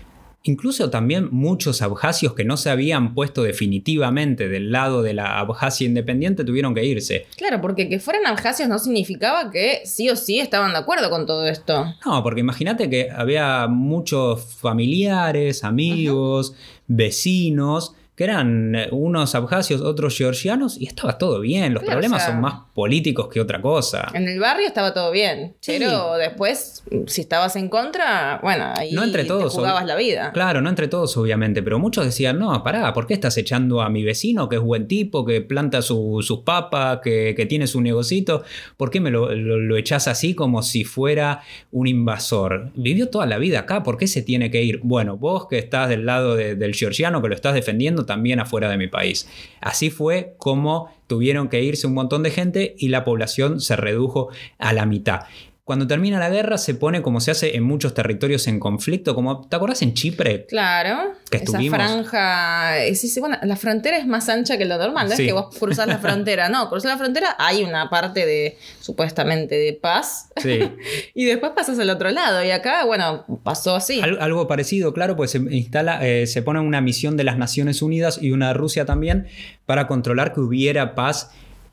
Incluso 0.48 0.90
también 0.90 1.30
muchos 1.32 1.82
abjasios 1.82 2.34
que 2.34 2.46
no 2.46 2.58
se 2.58 2.70
habían 2.70 3.14
puesto 3.14 3.44
definitivamente 3.44 4.48
del 4.48 4.72
lado 4.72 5.02
de 5.02 5.14
la 5.14 5.40
Abjasia 5.40 5.86
independiente 5.86 6.44
tuvieron 6.44 6.74
que 6.74 6.86
irse. 6.86 7.28
Claro, 7.36 7.62
porque 7.62 7.90
que 7.90 8.00
fueran 8.00 8.26
abjasios 8.26 8.70
no 8.70 8.80
significaba 8.80 9.52
que 9.52 9.82
sí 9.86 10.10
o 10.10 10.16
sí 10.16 10.40
estaban 10.40 10.72
de 10.72 10.80
acuerdo 10.80 11.10
con 11.10 11.26
todo 11.26 11.48
esto. 11.48 11.94
No, 12.06 12.24
porque 12.24 12.42
imagínate 12.42 12.90
que 12.90 13.10
había 13.12 13.68
muchos 13.68 14.56
familiares, 14.56 15.64
amigos, 15.64 16.56
vecinos 16.88 17.94
que 18.18 18.24
eran 18.24 18.74
eh, 18.76 18.88
unos 18.92 19.36
abjasios, 19.36 19.80
otros 19.82 20.18
georgianos, 20.18 20.82
y 20.82 20.88
estaba 20.88 21.20
todo 21.20 21.40
bien. 21.40 21.76
Los 21.76 21.84
problemas 21.84 22.26
son 22.26 22.42
más 22.42 22.64
políticos 22.78 23.28
que 23.30 23.42
otra 23.42 23.60
cosa. 23.60 24.08
En 24.14 24.28
el 24.28 24.40
barrio 24.40 24.68
estaba 24.68 24.94
todo 24.94 25.10
bien, 25.10 25.56
pero 25.66 26.14
después, 26.14 26.84
si 27.08 27.22
estabas 27.22 27.56
en 27.56 27.70
contra, 27.70 28.40
bueno, 28.44 28.72
ahí 28.76 28.92
no 28.92 29.04
entre 29.04 29.26
todos, 29.26 29.52
te 29.52 29.58
jugabas 29.58 29.84
la 29.88 29.96
vida. 29.96 30.32
Claro, 30.32 30.62
no 30.62 30.70
entre 30.70 30.88
todos, 30.88 31.18
obviamente, 31.18 31.64
pero 31.64 31.80
muchos 31.80 32.06
decían, 32.06 32.38
no, 32.38 32.62
pará, 32.62 32.94
¿por 32.94 33.08
qué 33.08 33.16
estás 33.16 33.36
echando 33.40 33.82
a 33.82 33.90
mi 33.90 34.04
vecino, 34.04 34.48
que 34.48 34.58
es 34.58 34.62
buen 34.62 34.88
tipo, 34.88 35.26
que 35.26 35.42
planta 35.42 35.82
sus 35.82 36.44
papas, 36.46 37.00
que, 37.04 37.48
tiene 37.50 37.66
su 37.66 37.82
negocito? 37.82 38.44
¿Por 38.78 38.92
qué 38.92 39.00
me 39.00 39.10
lo, 39.10 39.34
lo, 39.34 39.76
echás 39.76 40.08
así 40.08 40.36
como 40.36 40.62
si 40.62 40.84
fuera 40.84 41.42
un 41.72 41.88
invasor? 41.88 42.70
Vivió 42.76 43.10
toda 43.10 43.26
la 43.26 43.40
vida 43.40 43.62
acá, 43.62 43.82
¿por 43.82 43.98
qué 43.98 44.06
se 44.06 44.22
tiene 44.22 44.52
que 44.52 44.62
ir? 44.62 44.82
Bueno, 44.84 45.18
vos 45.18 45.48
que 45.48 45.58
estás 45.58 45.90
del 45.90 46.06
lado 46.06 46.36
del 46.36 46.76
georgiano, 46.76 47.24
que 47.24 47.30
lo 47.30 47.34
estás 47.34 47.56
defendiendo, 47.56 48.06
también 48.06 48.40
afuera 48.40 48.70
de 48.70 48.78
mi 48.78 48.88
país. 48.88 49.28
Así 49.62 49.90
fue 49.90 50.36
como 50.38 50.92
tuvieron 51.08 51.50
que 51.50 51.64
irse 51.64 51.88
un 51.88 51.94
montón 51.94 52.24
de 52.24 52.32
gente 52.32 52.76
y 52.78 52.90
la 52.90 53.04
población 53.04 53.60
se 53.60 53.76
redujo 53.76 54.30
a 54.58 54.74
la 54.74 54.86
mitad. 54.86 55.22
Cuando 55.68 55.86
termina 55.86 56.18
la 56.18 56.30
guerra 56.30 56.58
se 56.58 56.76
pone 56.76 57.02
como 57.02 57.20
se 57.20 57.32
hace 57.32 57.58
en 57.58 57.64
muchos 57.64 57.94
territorios 57.94 58.48
en 58.48 58.58
conflicto, 58.58 59.14
como 59.14 59.50
¿te 59.50 59.58
acordás 59.58 59.82
en 59.82 59.94
Chipre? 59.94 60.46
Claro. 60.46 61.12
Que 61.30 61.40
esa 61.40 61.60
franja, 61.60 62.76
sí, 62.96 63.20
bueno, 63.20 63.38
la 63.44 63.58
frontera 63.58 63.98
es 63.98 64.08
más 64.08 64.30
ancha 64.30 64.58
que 64.58 64.64
lo 64.64 64.78
normal, 64.78 65.10
no 65.10 65.14
es 65.14 65.20
que 65.20 65.34
vos 65.34 65.54
cruzás 65.60 65.86
la 65.86 65.98
frontera, 65.98 66.48
no, 66.48 66.70
cruzás 66.70 66.92
la 66.92 66.98
frontera 66.98 67.36
hay 67.38 67.66
una 67.66 67.90
parte 67.90 68.26
de 68.26 68.58
supuestamente 68.80 69.56
de 69.56 69.74
paz. 69.74 70.30
Sí. 70.38 70.72
y 71.14 71.26
después 71.26 71.52
pasas 71.54 71.78
al 71.80 71.90
otro 71.90 72.12
lado 72.12 72.42
y 72.46 72.52
acá, 72.52 72.86
bueno, 72.86 73.26
pasó 73.44 73.76
así. 73.76 74.00
algo 74.00 74.48
parecido, 74.48 74.94
claro, 74.94 75.18
pues 75.18 75.32
se 75.32 75.40
instala 75.40 76.00
eh, 76.08 76.28
se 76.28 76.44
pone 76.44 76.62
una 76.62 76.80
misión 76.80 77.18
de 77.18 77.26
las 77.26 77.38
Naciones 77.38 77.82
Unidas 77.82 78.20
y 78.22 78.32
una 78.32 78.48
de 78.48 78.54
Rusia 78.54 78.86
también 78.86 79.28
para 79.66 79.86
controlar 79.88 80.34
que 80.34 80.40
hubiera 80.40 80.96
paz 80.96 81.30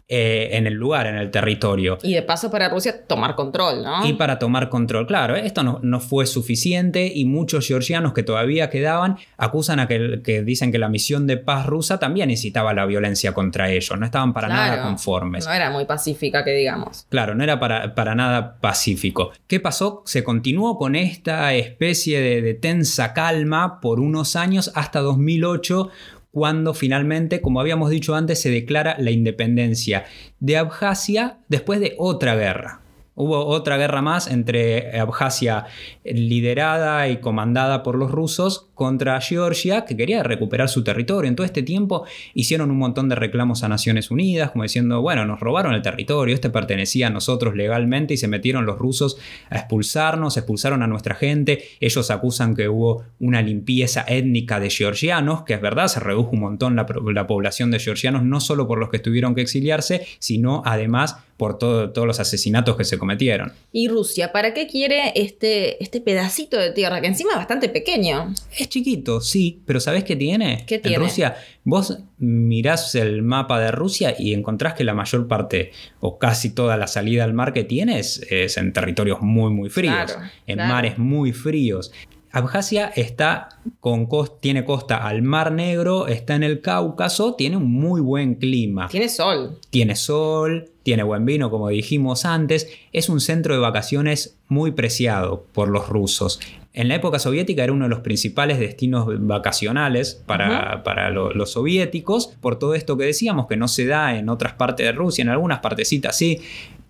eh, 0.06 0.50
en 0.52 0.66
el 0.66 0.74
lugar, 0.74 1.06
en 1.06 1.16
el 1.16 1.30
territorio. 1.30 1.96
Y 2.02 2.12
de 2.12 2.22
paso 2.22 2.50
para 2.50 2.68
Rusia 2.68 3.06
tomar 3.06 3.34
control, 3.34 3.82
¿no? 3.82 4.06
Y 4.06 4.12
para 4.12 4.38
tomar 4.38 4.68
control, 4.68 5.06
claro, 5.06 5.34
esto 5.34 5.62
no, 5.62 5.80
no 5.82 5.98
fue 5.98 6.26
suficiente 6.26 7.10
y 7.14 7.24
muchos 7.24 7.66
georgianos 7.66 8.12
que 8.12 8.22
todavía 8.22 8.68
quedaban 8.68 9.16
acusan 9.38 9.80
a 9.80 9.88
que, 9.88 10.20
que, 10.22 10.42
dicen 10.42 10.72
que 10.72 10.78
la 10.78 10.90
misión 10.90 11.26
de 11.26 11.38
paz 11.38 11.64
rusa 11.64 11.98
también 11.98 12.30
incitaba 12.30 12.74
la 12.74 12.84
violencia 12.84 13.32
contra 13.32 13.70
ellos, 13.70 13.98
no 13.98 14.04
estaban 14.04 14.34
para 14.34 14.48
nada 14.48 14.82
conformes. 14.82 15.46
No 15.46 15.52
era 15.52 15.70
muy 15.70 15.86
pacífica, 15.86 16.44
que 16.44 16.50
digamos. 16.50 17.06
Claro, 17.08 17.34
no 17.34 17.42
era 17.42 17.58
para, 17.58 17.94
para 17.94 18.14
nada 18.14 18.58
pacífico. 18.60 19.32
¿Qué 19.46 19.58
pasó? 19.58 20.02
Se 20.04 20.22
continuó 20.22 20.76
con 20.76 20.96
esta 20.96 21.54
especie 21.54 22.20
de, 22.20 22.42
de 22.42 22.52
tensa 22.52 23.14
calma 23.14 23.80
por 23.80 24.00
unos 24.00 24.36
años 24.36 24.70
hasta 24.74 25.00
2008 25.00 25.88
cuando 26.34 26.74
finalmente, 26.74 27.40
como 27.40 27.60
habíamos 27.60 27.90
dicho 27.90 28.16
antes, 28.16 28.42
se 28.42 28.50
declara 28.50 28.96
la 28.98 29.12
independencia 29.12 30.04
de 30.40 30.56
Abjasia 30.56 31.38
después 31.48 31.78
de 31.78 31.94
otra 31.96 32.34
guerra. 32.34 32.83
Hubo 33.16 33.46
otra 33.46 33.76
guerra 33.76 34.02
más 34.02 34.26
entre 34.28 34.98
Abjasia 34.98 35.66
liderada 36.04 37.08
y 37.08 37.18
comandada 37.18 37.82
por 37.82 37.96
los 37.96 38.10
rusos 38.10 38.66
contra 38.74 39.20
Georgia, 39.20 39.84
que 39.84 39.96
quería 39.96 40.22
recuperar 40.22 40.68
su 40.68 40.82
territorio. 40.82 41.28
En 41.28 41.36
todo 41.36 41.44
este 41.44 41.62
tiempo 41.62 42.04
hicieron 42.34 42.70
un 42.70 42.78
montón 42.78 43.08
de 43.08 43.14
reclamos 43.14 43.62
a 43.62 43.68
Naciones 43.68 44.10
Unidas, 44.10 44.50
como 44.50 44.64
diciendo, 44.64 45.00
bueno, 45.00 45.24
nos 45.26 45.38
robaron 45.40 45.74
el 45.74 45.82
territorio, 45.82 46.34
este 46.34 46.50
pertenecía 46.50 47.06
a 47.06 47.10
nosotros 47.10 47.54
legalmente 47.54 48.14
y 48.14 48.16
se 48.16 48.26
metieron 48.26 48.66
los 48.66 48.78
rusos 48.78 49.16
a 49.48 49.58
expulsarnos, 49.58 50.36
expulsaron 50.36 50.82
a 50.82 50.86
nuestra 50.86 51.14
gente. 51.14 51.62
Ellos 51.80 52.10
acusan 52.10 52.54
que 52.56 52.68
hubo 52.68 53.04
una 53.20 53.42
limpieza 53.42 54.04
étnica 54.08 54.58
de 54.58 54.70
georgianos, 54.70 55.44
que 55.44 55.54
es 55.54 55.60
verdad, 55.60 55.86
se 55.86 56.00
redujo 56.00 56.30
un 56.32 56.40
montón 56.40 56.74
la, 56.74 56.86
la 57.12 57.26
población 57.26 57.70
de 57.70 57.78
georgianos, 57.78 58.24
no 58.24 58.40
solo 58.40 58.66
por 58.66 58.78
los 58.78 58.90
que 58.90 58.98
tuvieron 58.98 59.34
que 59.34 59.42
exiliarse, 59.42 60.04
sino 60.18 60.62
además 60.64 61.18
por 61.36 61.58
todo- 61.58 61.90
todos 61.90 62.06
los 62.06 62.20
asesinatos 62.20 62.76
que 62.76 62.84
se 62.84 62.96
cometieron. 63.04 63.52
¿Y 63.70 63.88
Rusia? 63.88 64.32
¿Para 64.32 64.54
qué 64.54 64.66
quiere 64.66 65.12
este, 65.14 65.82
este 65.82 66.00
pedacito 66.00 66.56
de 66.58 66.70
tierra? 66.70 67.02
Que 67.02 67.08
encima 67.08 67.32
es 67.32 67.36
bastante 67.36 67.68
pequeño. 67.68 68.32
Es 68.58 68.70
chiquito, 68.70 69.20
sí, 69.20 69.60
pero 69.66 69.78
¿sabés 69.78 70.04
qué 70.04 70.16
tiene? 70.16 70.64
¿Qué 70.66 70.76
En 70.76 70.82
tiene? 70.82 70.98
Rusia, 70.98 71.36
vos 71.64 71.98
mirás 72.16 72.94
el 72.94 73.20
mapa 73.20 73.60
de 73.60 73.70
Rusia 73.72 74.14
y 74.18 74.32
encontrás 74.32 74.72
que 74.72 74.84
la 74.84 74.94
mayor 74.94 75.28
parte 75.28 75.72
o 76.00 76.18
casi 76.18 76.54
toda 76.54 76.78
la 76.78 76.86
salida 76.86 77.24
al 77.24 77.34
mar 77.34 77.52
que 77.52 77.64
tienes 77.64 78.24
es 78.30 78.56
en 78.56 78.72
territorios 78.72 79.20
muy, 79.20 79.52
muy 79.52 79.68
fríos, 79.68 79.94
Claro, 79.94 80.14
en 80.46 80.56
claro. 80.56 80.72
mares 80.72 80.96
muy 80.98 81.32
fríos. 81.32 81.92
Abjasia 82.32 82.90
está 82.96 83.60
con 83.80 84.08
tiene 84.40 84.64
costa 84.64 84.96
al 85.06 85.22
Mar 85.22 85.52
Negro, 85.52 86.08
está 86.08 86.34
en 86.34 86.42
el 86.42 86.60
Cáucaso, 86.60 87.34
tiene 87.34 87.56
un 87.56 87.70
muy 87.70 88.00
buen 88.00 88.34
clima. 88.34 88.88
Tiene 88.88 89.08
sol. 89.08 89.60
Tiene 89.70 89.94
sol, 89.94 90.72
tiene 90.84 91.02
buen 91.02 91.24
vino, 91.26 91.50
como 91.50 91.68
dijimos 91.70 92.24
antes. 92.24 92.68
Es 92.92 93.08
un 93.08 93.20
centro 93.20 93.54
de 93.54 93.60
vacaciones 93.60 94.36
muy 94.46 94.70
preciado 94.70 95.44
por 95.52 95.68
los 95.68 95.88
rusos. 95.88 96.38
En 96.72 96.88
la 96.88 96.96
época 96.96 97.18
soviética 97.20 97.62
era 97.62 97.72
uno 97.72 97.84
de 97.84 97.88
los 97.88 98.00
principales 98.00 98.58
destinos 98.58 99.06
vacacionales 99.08 100.20
para, 100.26 100.82
para 100.82 101.10
lo- 101.10 101.32
los 101.32 101.52
soviéticos, 101.52 102.36
por 102.40 102.58
todo 102.58 102.74
esto 102.74 102.96
que 102.98 103.04
decíamos, 103.04 103.46
que 103.46 103.56
no 103.56 103.68
se 103.68 103.86
da 103.86 104.16
en 104.18 104.28
otras 104.28 104.54
partes 104.54 104.84
de 104.84 104.92
Rusia, 104.92 105.22
en 105.22 105.28
algunas 105.28 105.60
partecitas 105.60 106.16
sí, 106.18 106.40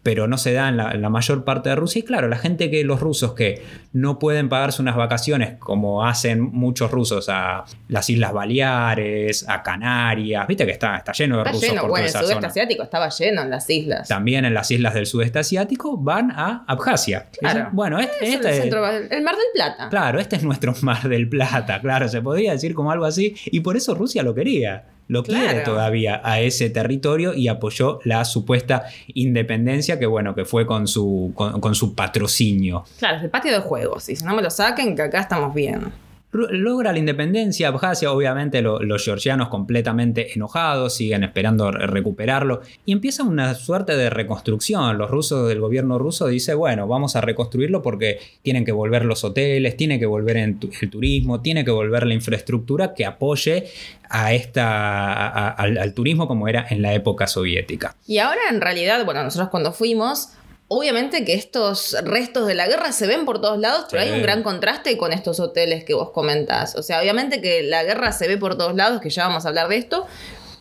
pero 0.05 0.29
no 0.29 0.39
se 0.39 0.53
da 0.53 0.69
en 0.69 0.77
la, 0.77 0.93
en 0.93 1.03
la 1.03 1.09
mayor 1.09 1.43
parte 1.45 1.71
de 1.71 1.75
Rusia. 1.75 1.99
Y 1.99 2.03
claro, 2.05 2.29
la 2.29 2.37
gente 2.39 2.71
que 2.71 2.85
los 2.85 3.01
rusos 3.01 3.33
que 3.35 3.65
no 3.93 4.21
pueden 4.21 4.49
pagarse 4.49 4.81
unas 4.81 4.95
vacaciones 4.95 5.55
como 5.59 6.07
hacen 6.07 6.41
muchos 6.43 6.93
rusos 6.93 7.29
a 7.29 7.65
las 7.89 8.09
Islas 8.09 8.33
Baleares, 8.33 9.49
a 9.49 9.63
Canarias, 9.63 10.47
viste 10.47 10.67
que 10.67 10.73
está, 10.73 10.97
está 10.97 11.13
lleno 11.13 11.37
de 11.37 11.43
Está 11.43 11.53
rusos 11.53 11.69
lleno. 11.69 11.81
por 11.83 11.91
Bueno, 11.91 12.07
toda 12.07 12.19
el 12.21 12.25
sudeste 12.27 12.35
zona. 12.41 12.49
asiático 12.49 12.83
estaba 12.83 13.09
lleno 13.09 13.43
en 13.43 13.51
las 13.51 13.69
islas. 13.71 14.09
También 14.09 14.45
en 14.45 14.55
las 14.55 14.71
islas 14.71 14.95
del 14.95 15.07
sudeste 15.07 15.39
asiático 15.39 15.97
van 15.97 16.31
a 16.33 16.65
Abjasia. 16.69 17.27
Claro. 17.39 17.59
Dicen, 17.61 17.75
Bueno, 17.75 17.99
este, 17.99 18.17
Es 18.29 18.35
este- 18.35 18.49
el, 18.51 18.55
centro- 18.63 18.87
el 18.89 19.23
Mar 19.23 19.35
del 19.35 19.45
Plata. 19.55 19.89
claro, 19.89 20.21
este 20.21 20.37
es 20.37 20.43
nuestro 20.45 20.75
Mar 20.83 21.09
del 21.09 21.29
Plata, 21.29 21.81
claro, 21.81 22.09
se 22.09 22.21
podría 22.21 22.53
decir 22.53 22.75
como 22.75 22.91
algo 22.93 23.05
así. 23.07 23.35
Y 23.47 23.61
por 23.61 23.77
eso 23.77 23.95
Rusia 23.95 24.23
lo 24.23 24.35
quería. 24.35 24.85
Lo 25.07 25.23
quiere 25.23 25.43
Claro. 25.43 25.65
todavía 25.65 26.21
a 26.25 26.41
ese 26.41 26.71
territorio 26.71 27.35
y 27.35 27.49
apoyó 27.49 27.99
la 28.05 28.25
supuesta 28.25 28.85
independencia 29.09 29.99
que, 29.99 30.07
bueno, 30.07 30.35
que 30.35 30.45
fue 30.45 30.67
con 30.67 30.87
su, 30.89 31.33
con, 31.35 31.61
con 31.61 31.75
su 31.75 31.95
patrocinio. 31.95 32.85
Claro, 32.99 33.19
es 33.19 33.25
el 33.25 33.31
patio 33.31 33.53
de 33.53 33.59
juegos. 33.59 34.09
Y 34.09 34.17
si 34.17 34.25
no 34.25 34.35
me 34.35 34.43
lo 34.43 34.51
saquen, 34.51 34.97
que 34.97 35.03
acá 35.03 35.21
estamos 35.21 35.55
bien. 35.55 35.93
Logra 36.35 36.93
la 36.93 36.99
independencia 36.99 37.69
Abjasia, 37.69 38.11
obviamente 38.13 38.61
lo- 38.61 38.81
los 38.83 39.05
georgianos 39.05 39.49
completamente 39.49 40.33
enojados, 40.35 40.95
siguen 40.97 41.23
esperando 41.23 41.71
re- 41.71 41.87
recuperarlo 41.87 42.61
y 42.85 42.93
empieza 42.93 43.23
una 43.23 43.55
suerte 43.55 43.97
de 43.97 44.11
reconstrucción. 44.11 44.99
Los 44.99 45.11
rusos 45.11 45.49
del 45.49 45.61
gobierno 45.61 45.99
ruso 45.99 46.27
dice, 46.27 46.55
bueno, 46.55 46.89
vamos 46.89 47.15
a 47.17 47.21
reconstruirlo 47.21 47.83
porque 47.83 48.19
tienen 48.43 48.65
que 48.65 48.73
volver 48.73 49.05
los 49.05 49.23
hoteles, 49.23 49.77
tiene 49.77 49.99
que 50.01 50.07
volver 50.07 50.37
el 50.37 50.59
turismo, 50.59 51.41
tiene 51.41 51.65
que 51.65 51.71
volver 51.71 52.07
la 52.07 52.15
infraestructura 52.15 52.95
que 52.95 53.07
apoye 53.07 53.69
a 54.11 54.33
esta, 54.35 55.49
al 55.51 55.95
turismo 55.95 56.27
como 56.29 56.49
era 56.49 56.67
en 56.69 56.83
la 56.83 56.95
época 56.95 57.27
soviética. 57.27 57.95
Y 58.07 58.19
ahora 58.19 58.41
en 58.51 58.61
realidad, 58.61 59.05
bueno, 59.05 59.23
nosotros 59.23 59.49
cuando 59.51 59.73
fuimos, 59.73 60.31
obviamente 60.69 61.25
que 61.25 61.35
estos 61.35 61.97
restos 62.05 62.47
de 62.47 62.55
la 62.55 62.67
guerra 62.67 62.93
se 62.93 63.07
ven 63.07 63.25
por 63.25 63.41
todos 63.41 63.59
lados, 63.59 63.87
pero 63.91 64.03
Sí. 64.03 64.09
hay 64.11 64.17
un 64.17 64.23
gran 64.23 64.43
contraste 64.43 64.97
con 64.97 65.13
estos 65.13 65.39
hoteles 65.41 65.85
que 65.85 65.95
vos 65.95 66.11
comentás. 66.11 66.75
O 66.77 66.83
sea, 66.83 67.01
obviamente 67.01 67.41
que 67.41 67.63
la 67.63 67.85
guerra 67.85 68.13
se 68.13 68.27
ve 68.29 68.37
por 68.39 68.57
todos 68.57 68.75
lados, 68.75 69.01
que 69.01 69.11
ya 69.11 69.27
vamos 69.29 69.45
a 69.45 69.49
hablar 69.49 69.69
de 69.69 69.77
esto, 69.77 70.07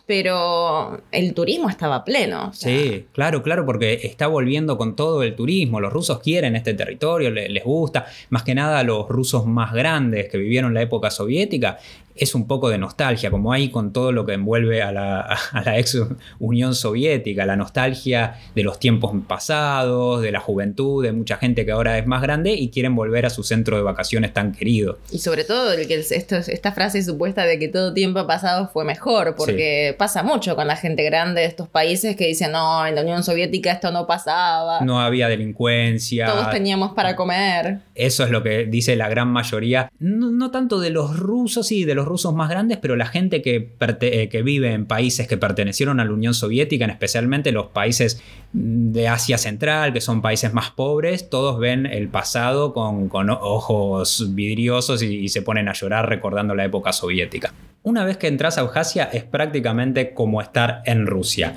pero 0.06 1.02
el 1.12 1.34
turismo 1.34 1.70
estaba 1.70 2.04
pleno. 2.04 2.50
o 2.50 2.54
sea, 2.54 2.70
Sí, 2.70 3.06
claro, 3.14 3.42
claro, 3.42 3.66
porque 3.66 4.02
está 4.04 4.28
volviendo 4.28 4.78
con 4.78 4.96
todo 4.98 5.24
el 5.24 5.34
turismo. 5.36 5.80
Los 5.80 5.94
rusos 5.94 6.20
quieren 6.20 6.56
este 6.58 6.74
territorio, 6.74 7.32
le- 7.32 7.48
les 7.50 7.64
gusta. 7.64 8.06
Más 8.30 8.44
que 8.44 8.54
nada 8.54 8.84
los 8.84 9.08
rusos 9.08 9.46
más 9.46 9.72
grandes 9.74 10.30
que 10.30 10.38
vivieron 10.38 10.74
la 10.74 10.82
época 10.82 11.10
soviética. 11.10 11.80
Es 12.16 12.36
un 12.36 12.48
poco 12.48 12.70
de 12.70 12.78
nostalgia, 12.78 13.32
como 13.32 13.52
hay 13.54 13.70
con 13.70 13.92
todo 13.94 14.12
lo 14.12 14.26
que 14.26 14.34
envuelve 14.34 14.82
a 14.82 14.92
la, 14.92 15.22
a 15.22 15.62
la 15.64 15.78
ex 15.80 15.98
Unión 16.40 16.76
Soviética, 16.76 17.46
la 17.46 17.56
nostalgia 17.56 18.36
de 18.56 18.64
los 18.64 18.80
tiempos 18.80 19.12
pasados, 19.28 20.22
de 20.22 20.32
la 20.32 20.40
juventud, 20.40 21.04
de 21.04 21.12
mucha 21.12 21.38
gente 21.38 21.66
que 21.66 21.72
ahora 21.72 21.98
es 21.98 22.08
más 22.08 22.22
grande 22.22 22.54
y 22.54 22.70
quieren 22.70 22.96
volver 22.96 23.26
a 23.26 23.30
su 23.30 23.44
centro 23.44 23.78
de 23.78 23.84
vacaciones 23.84 24.34
tan 24.34 24.52
querido. 24.52 24.98
Y 25.12 25.20
sobre 25.20 25.44
todo 25.44 25.74
el 25.74 25.88
que 25.88 25.96
el- 25.96 26.06
esto- 26.10 26.36
esta 26.38 26.72
frase 26.72 27.04
supuesta 27.04 27.46
de 27.46 27.60
que 27.60 27.68
todo 27.68 27.94
tiempo 27.94 28.26
pasado 28.28 28.70
fue 28.72 28.86
mejor, 28.86 29.36
porque 29.36 29.96
pasa 29.98 30.24
mucho 30.24 30.56
con 30.56 30.68
la 30.68 30.76
gente 30.76 31.04
grande 31.04 31.42
de 31.42 31.48
estos 31.48 31.68
países 31.68 32.16
que 32.16 32.28
dicen, 32.28 32.52
no, 32.52 32.86
en 32.86 32.96
la 32.96 33.02
Unión 33.02 33.24
Soviética 33.24 33.72
esto 33.72 33.92
no 33.92 34.08
pasaba, 34.08 34.82
No 34.82 35.00
había 35.02 35.28
delincuencia. 35.28 36.26
todos 36.28 36.50
teníamos 36.52 36.94
para 36.94 37.16
comer. 37.16 37.80
Eso 37.96 38.24
es 38.24 38.30
lo 38.30 38.44
que 38.44 38.66
dice 38.66 38.96
la 38.96 39.10
gran 39.10 39.28
mayoría, 39.30 39.92
no, 40.00 40.32
no 40.32 40.52
tanto 40.52 40.80
de 40.80 40.90
los 40.90 41.18
rusos, 41.18 41.68
sí, 41.68 41.86
de 41.86 41.96
los 41.96 42.03
rusos 42.04 42.34
más 42.34 42.50
grandes, 42.50 42.78
pero 42.78 42.96
la 42.96 43.06
gente 43.06 43.42
eh, 43.46 44.30
que 44.30 44.42
vive 44.42 44.74
en 44.74 44.86
países 44.86 45.28
que 45.28 45.38
pertenecieron 45.38 46.00
a 46.00 46.06
la 46.06 46.12
Unión 46.12 46.34
Soviética, 46.34 46.86
en 46.86 46.92
especialmente 46.92 47.52
los 47.52 47.68
países 47.68 48.22
de 48.54 49.08
Asia 49.08 49.38
Central, 49.38 49.94
que 49.94 50.02
son 50.02 50.22
países 50.22 50.54
más 50.54 50.72
pobres, 50.72 51.30
todos 51.30 51.60
ven 51.60 51.86
el 51.86 52.08
pasado 52.10 52.74
con, 52.74 53.10
con 53.10 53.30
ojos 53.30 54.34
vidriosos 54.34 55.02
y, 55.02 55.16
y 55.16 55.30
se 55.30 55.42
ponen 55.42 55.70
a 55.70 55.74
llorar 55.74 56.10
recordando 56.10 56.56
la 56.56 56.66
época 56.66 56.94
soviética. 56.94 57.54
Una 57.84 58.06
vez 58.06 58.18
que 58.18 58.28
entras 58.28 58.58
a 58.58 58.62
Abjasia 58.62 59.04
es 59.06 59.24
prácticamente 59.24 60.14
como 60.14 60.42
estar 60.42 60.84
en 60.86 61.06
Rusia. 61.06 61.56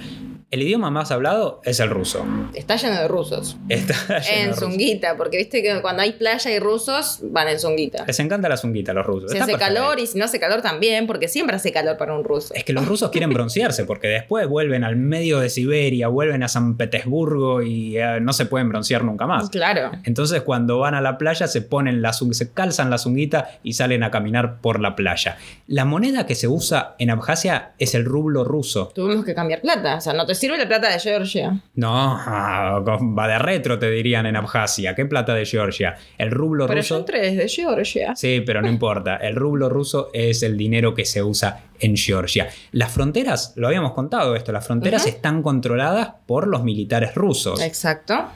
El 0.48 0.62
idioma 0.62 0.90
más 0.90 1.10
hablado 1.10 1.60
es 1.64 1.80
el 1.80 1.90
ruso. 1.90 2.24
Está 2.54 2.76
lleno 2.76 2.94
de 2.94 3.08
rusos. 3.08 3.56
Está 3.68 3.94
lleno 4.20 4.20
de 4.20 4.42
En 4.42 4.54
zunguita, 4.54 5.16
porque 5.16 5.38
viste 5.38 5.60
que 5.60 5.82
cuando 5.82 6.02
hay 6.02 6.12
playa 6.12 6.52
y 6.52 6.60
rusos, 6.60 7.18
van 7.24 7.48
en 7.48 7.58
zunguita. 7.58 8.04
Les 8.06 8.20
encanta 8.20 8.48
la 8.48 8.56
zunguita 8.56 8.92
a 8.92 8.94
los 8.94 9.04
rusos. 9.04 9.32
Si 9.32 9.36
Está 9.36 9.44
hace 9.44 9.54
perfecto. 9.54 9.74
calor 9.82 9.98
y 9.98 10.06
si 10.06 10.16
no 10.16 10.24
hace 10.24 10.38
calor 10.38 10.62
también, 10.62 11.08
porque 11.08 11.26
siempre 11.26 11.56
hace 11.56 11.72
calor 11.72 11.96
para 11.96 12.16
un 12.16 12.22
ruso. 12.22 12.54
Es 12.54 12.62
que 12.62 12.72
los 12.72 12.86
rusos 12.86 13.10
quieren 13.10 13.30
broncearse 13.30 13.84
porque 13.84 14.06
después 14.06 14.46
vuelven 14.48 14.84
al 14.84 14.94
medio 14.94 15.40
de 15.40 15.50
Siberia, 15.50 16.06
vuelven 16.06 16.44
a 16.44 16.48
San 16.48 16.76
Petersburgo 16.76 17.62
y 17.62 17.98
eh, 17.98 18.20
no 18.20 18.32
se 18.32 18.46
pueden 18.46 18.68
broncear 18.68 19.02
nunca 19.02 19.26
más. 19.26 19.50
Claro. 19.50 19.90
Entonces 20.04 20.42
cuando 20.42 20.78
van 20.78 20.94
a 20.94 21.00
la 21.00 21.18
playa 21.18 21.48
se 21.48 21.60
ponen 21.60 22.02
la 22.02 22.12
se 22.12 22.52
calzan 22.52 22.88
la 22.88 22.98
zunguita 22.98 23.58
y 23.64 23.72
salen 23.72 24.04
a 24.04 24.12
caminar 24.12 24.60
por 24.60 24.78
la 24.80 24.94
playa. 24.94 25.38
La 25.66 25.84
moneda 25.84 26.24
que 26.24 26.36
se 26.36 26.46
usa 26.46 26.94
en 26.98 27.10
Abjasia 27.10 27.72
es 27.80 27.96
el 27.96 28.04
rublo 28.04 28.44
ruso. 28.44 28.92
Tuvimos 28.94 29.24
que 29.24 29.34
cambiar 29.34 29.60
plata. 29.60 29.96
O 29.96 30.00
sea, 30.00 30.12
no 30.12 30.24
te 30.24 30.36
sirve 30.36 30.45
la 30.54 30.68
plata 30.68 30.90
de 30.90 30.98
Georgia. 30.98 31.60
No, 31.74 31.90
ah, 31.92 32.80
va 32.84 33.28
de 33.28 33.38
retro 33.38 33.78
te 33.78 33.90
dirían 33.90 34.26
en 34.26 34.36
Abjasia. 34.36 34.94
¿Qué 34.94 35.06
plata 35.06 35.34
de 35.34 35.44
Georgia? 35.44 35.96
El 36.18 36.30
rublo 36.30 36.66
Pero 36.66 36.80
ruso. 36.80 36.94
yo 36.94 37.00
entré 37.00 37.20
desde 37.20 37.48
Georgia. 37.48 38.14
Sí, 38.14 38.42
pero 38.44 38.62
no 38.62 38.68
importa. 38.68 39.16
El 39.16 39.36
rublo 39.36 39.68
ruso 39.68 40.10
es 40.12 40.42
el 40.42 40.56
dinero 40.56 40.94
que 40.94 41.04
se 41.04 41.22
usa 41.22 41.64
en 41.80 41.96
Georgia. 41.96 42.48
Las 42.72 42.92
fronteras, 42.92 43.52
lo 43.56 43.66
habíamos 43.66 43.92
contado 43.92 44.36
esto, 44.36 44.52
las 44.52 44.66
fronteras 44.66 45.06
están 45.06 45.42
controladas 45.42 46.10
por 46.26 46.46
los 46.46 46.62
militares 46.62 47.14
rusos. 47.14 47.60
Exacto. 47.60 48.26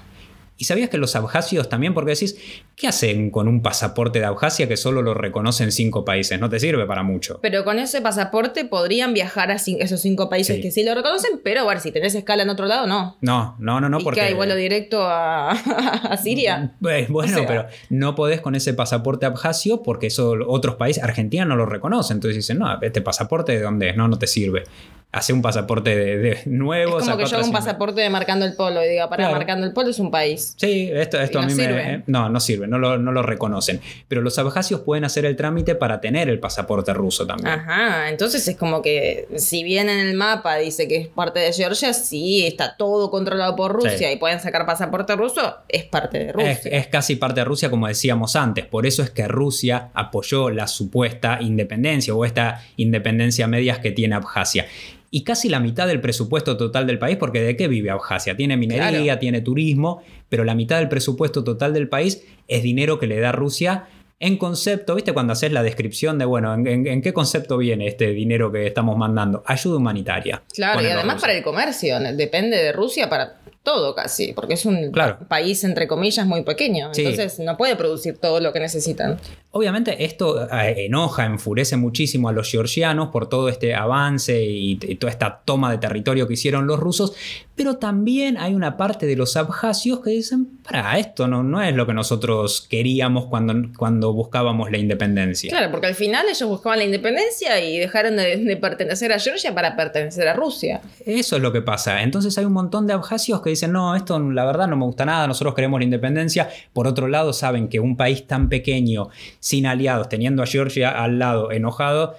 ¿Y 0.60 0.64
sabías 0.64 0.90
que 0.90 0.98
los 0.98 1.16
abjasios 1.16 1.70
también? 1.70 1.94
Porque 1.94 2.10
decís, 2.10 2.36
¿qué 2.76 2.86
hacen 2.86 3.30
con 3.30 3.48
un 3.48 3.62
pasaporte 3.62 4.18
de 4.18 4.26
Abjasia 4.26 4.68
que 4.68 4.76
solo 4.76 5.00
lo 5.00 5.14
reconocen 5.14 5.72
cinco 5.72 6.04
países? 6.04 6.38
No 6.38 6.50
te 6.50 6.60
sirve 6.60 6.84
para 6.84 7.02
mucho. 7.02 7.38
Pero 7.40 7.64
con 7.64 7.78
ese 7.78 8.02
pasaporte 8.02 8.66
podrían 8.66 9.14
viajar 9.14 9.50
a 9.50 9.54
esos 9.54 10.00
cinco 10.02 10.28
países 10.28 10.56
Sí. 10.56 10.60
que 10.62 10.70
sí 10.70 10.84
lo 10.84 10.94
reconocen, 10.94 11.40
pero 11.42 11.64
bueno, 11.64 11.80
si 11.80 11.90
tenés 11.92 12.14
escala 12.14 12.42
en 12.42 12.50
otro 12.50 12.66
lado, 12.66 12.86
no. 12.86 13.16
No, 13.22 13.56
no, 13.58 13.80
no, 13.80 13.88
no, 13.88 14.00
¿Y 14.00 14.04
porque... 14.04 14.20
que 14.20 14.26
hay 14.26 14.34
vuelo 14.34 14.54
directo 14.54 15.02
a, 15.02 15.50
a 16.10 16.16
Siria? 16.18 16.74
Eh, 16.86 17.06
Bueno, 17.08 17.32
O 17.32 17.38
sea- 17.38 17.46
pero 17.48 17.66
no 17.88 18.14
podés 18.14 18.42
con 18.42 18.54
ese 18.54 18.74
pasaporte 18.74 19.24
abjasio 19.24 19.82
porque 19.82 20.08
eso 20.08 20.34
otros 20.46 20.74
países, 20.74 21.02
Argentina 21.02 21.46
no 21.46 21.56
lo 21.56 21.64
reconoce. 21.64 22.12
Entonces 22.12 22.36
dicen, 22.36 22.58
no, 22.58 22.78
este 22.82 23.00
pasaporte 23.00 23.52
de 23.52 23.62
dónde 23.62 23.88
es, 23.88 23.96
no, 23.96 24.08
no 24.08 24.18
te 24.18 24.26
sirve. 24.26 24.64
Hace 25.12 25.32
un 25.32 25.42
pasaporte 25.42 25.96
de, 25.96 26.18
de 26.18 26.38
nuevo. 26.46 26.98
Es 27.00 27.04
como 27.04 27.16
que 27.16 27.26
yo 27.26 27.36
hago 27.38 27.46
un 27.46 27.52
pasaporte 27.52 28.00
de 28.00 28.08
marcando 28.10 28.44
el 28.46 28.54
polo 28.54 28.84
y 28.84 28.88
diga, 28.88 29.08
para 29.10 29.24
Claro. 29.24 29.36
marcando 29.38 29.66
el 29.66 29.72
polo 29.72 29.90
es 29.90 29.98
un 29.98 30.10
país. 30.12 30.54
Sí, 30.56 30.88
esto, 30.92 31.20
esto 31.20 31.38
a 31.40 31.42
no 31.42 31.48
mí 31.48 31.54
sirve. 31.54 31.74
me. 31.74 31.94
eh, 31.94 32.02
No, 32.06 32.28
no 32.28 32.38
sirve, 32.38 32.68
no 32.68 32.78
lo, 32.78 32.96
no 32.96 33.10
lo 33.10 33.22
reconocen. 33.22 33.80
Pero 34.06 34.20
los 34.22 34.38
abjasios 34.38 34.82
pueden 34.82 35.04
hacer 35.04 35.24
el 35.24 35.34
trámite 35.34 35.74
para 35.74 36.00
tener 36.00 36.28
el 36.28 36.38
pasaporte 36.38 36.94
ruso 36.94 37.26
también. 37.26 37.48
Ajá, 37.48 38.08
entonces 38.08 38.46
es 38.46 38.56
como 38.56 38.82
que 38.82 39.26
si 39.36 39.64
bien 39.64 39.88
en 39.88 39.98
el 39.98 40.14
mapa 40.14 40.56
dice 40.58 40.86
que 40.86 40.96
es 40.98 41.08
parte 41.08 41.40
de 41.40 41.52
Georgia, 41.52 41.92
sí, 41.92 42.46
está 42.46 42.76
todo 42.76 43.10
controlado 43.10 43.56
por 43.56 43.72
Rusia 43.72 43.98
Sí. 43.98 44.04
y 44.12 44.16
pueden 44.16 44.38
sacar 44.38 44.64
pasaporte 44.64 45.16
ruso, 45.16 45.56
es 45.68 45.84
parte 45.86 46.18
de 46.26 46.32
Rusia. 46.32 46.50
Es, 46.52 46.66
es 46.66 46.86
casi 46.86 47.16
parte 47.16 47.40
de 47.40 47.44
Rusia, 47.46 47.68
como 47.68 47.88
decíamos 47.88 48.36
antes. 48.36 48.64
Por 48.64 48.86
eso 48.86 49.02
es 49.02 49.10
que 49.10 49.26
Rusia 49.26 49.88
apoyó 49.92 50.50
la 50.50 50.68
supuesta 50.68 51.38
independencia 51.40 52.14
o 52.14 52.24
esta 52.24 52.62
independencia 52.76 53.46
a 53.46 53.48
medias 53.48 53.80
que 53.80 53.90
tiene 53.90 54.14
Abjasia. 54.14 54.66
Y 55.12 55.24
casi 55.24 55.48
la 55.48 55.58
mitad 55.58 55.88
del 55.88 56.00
presupuesto 56.00 56.56
total 56.56 56.86
del 56.86 56.98
país, 56.98 57.16
porque 57.16 57.42
¿de 57.42 57.56
qué 57.56 57.66
vive 57.66 57.90
Abjasia? 57.90 58.36
Tiene 58.36 58.56
minería, 58.56 58.90
Claro. 59.02 59.18
tiene 59.18 59.40
turismo, 59.40 60.02
pero 60.28 60.44
la 60.44 60.54
mitad 60.54 60.78
del 60.78 60.88
presupuesto 60.88 61.42
total 61.42 61.72
del 61.74 61.88
país 61.88 62.24
es 62.46 62.62
dinero 62.62 62.98
que 63.00 63.06
le 63.08 63.18
da 63.18 63.32
Rusia 63.32 63.86
en 64.22 64.36
concepto, 64.36 64.94
¿viste? 64.94 65.12
Cuando 65.14 65.32
haces 65.32 65.50
la 65.50 65.62
descripción 65.62 66.18
de, 66.18 66.26
bueno, 66.26 66.52
¿en, 66.54 66.66
en- 66.66 66.86
en 66.86 67.00
qué 67.02 67.12
concepto 67.14 67.56
viene 67.56 67.86
este 67.88 68.08
dinero 68.12 68.52
que 68.52 68.66
estamos 68.66 68.96
mandando? 68.98 69.42
Ayuda 69.46 69.78
humanitaria. 69.78 70.42
Claro, 70.54 70.82
y 70.82 70.86
además 70.86 71.20
para 71.20 71.32
el 71.32 71.42
comercio, 71.42 71.98
depende 72.14 72.56
de 72.58 72.70
Rusia 72.72 73.08
para 73.08 73.39
todo 73.62 73.94
casi, 73.94 74.32
porque 74.32 74.54
es 74.54 74.64
un 74.64 74.90
Claro. 74.90 75.18
país, 75.28 75.62
entre 75.64 75.86
comillas, 75.86 76.26
muy 76.26 76.42
pequeño. 76.42 76.94
Sí. 76.94 77.02
Entonces 77.04 77.38
no 77.40 77.56
puede 77.56 77.76
producir 77.76 78.16
todo 78.18 78.40
lo 78.40 78.52
que 78.52 78.60
necesitan. 78.60 79.18
Obviamente 79.52 80.04
esto 80.04 80.48
eh, 80.50 80.86
enoja, 80.86 81.26
enfurece 81.26 81.76
muchísimo 81.76 82.28
a 82.28 82.32
los 82.32 82.50
georgianos 82.50 83.08
por 83.08 83.28
todo 83.28 83.48
este 83.48 83.74
avance 83.74 84.42
y, 84.42 84.78
y 84.82 84.94
toda 84.96 85.10
esta 85.10 85.42
toma 85.44 85.70
de 85.70 85.78
territorio 85.78 86.26
que 86.26 86.34
hicieron 86.34 86.66
los 86.66 86.80
rusos, 86.80 87.12
pero 87.60 87.76
también 87.76 88.38
hay 88.38 88.54
una 88.54 88.78
parte 88.78 89.04
de 89.04 89.16
los 89.16 89.36
abjasios 89.36 90.00
que 90.00 90.08
dicen, 90.08 90.46
para, 90.62 90.98
esto 90.98 91.28
no, 91.28 91.42
no 91.42 91.60
es 91.60 91.74
lo 91.74 91.86
que 91.86 91.92
nosotros 91.92 92.66
queríamos 92.70 93.26
cuando, 93.26 93.54
cuando 93.76 94.14
buscábamos 94.14 94.70
la 94.70 94.78
independencia. 94.78 95.50
Claro, 95.50 95.70
porque 95.70 95.88
al 95.88 95.94
final 95.94 96.24
ellos 96.30 96.48
buscaban 96.48 96.78
la 96.78 96.86
independencia 96.86 97.60
y 97.60 97.76
dejaron 97.76 98.16
de, 98.16 98.38
de 98.38 98.56
pertenecer 98.56 99.12
a 99.12 99.18
Georgia 99.18 99.54
para 99.54 99.76
pertenecer 99.76 100.26
a 100.26 100.32
Rusia. 100.32 100.80
Eso 101.04 101.36
es 101.36 101.42
lo 101.42 101.52
que 101.52 101.60
pasa. 101.60 102.02
Entonces 102.02 102.38
hay 102.38 102.46
un 102.46 102.54
montón 102.54 102.86
de 102.86 102.94
abjasios 102.94 103.42
que 103.42 103.50
dicen, 103.50 103.72
no, 103.72 103.94
esto 103.94 104.18
la 104.18 104.46
verdad 104.46 104.66
no 104.66 104.76
me 104.76 104.86
gusta 104.86 105.04
nada, 105.04 105.26
nosotros 105.26 105.54
queremos 105.54 105.80
la 105.80 105.84
independencia. 105.84 106.48
Por 106.72 106.86
otro 106.86 107.08
lado, 107.08 107.34
saben 107.34 107.68
que 107.68 107.78
un 107.78 107.94
país 107.94 108.26
tan 108.26 108.48
pequeño, 108.48 109.10
sin 109.38 109.66
aliados, 109.66 110.08
teniendo 110.08 110.42
a 110.42 110.46
Georgia 110.46 110.92
al 110.92 111.18
lado 111.18 111.52
enojado, 111.52 112.16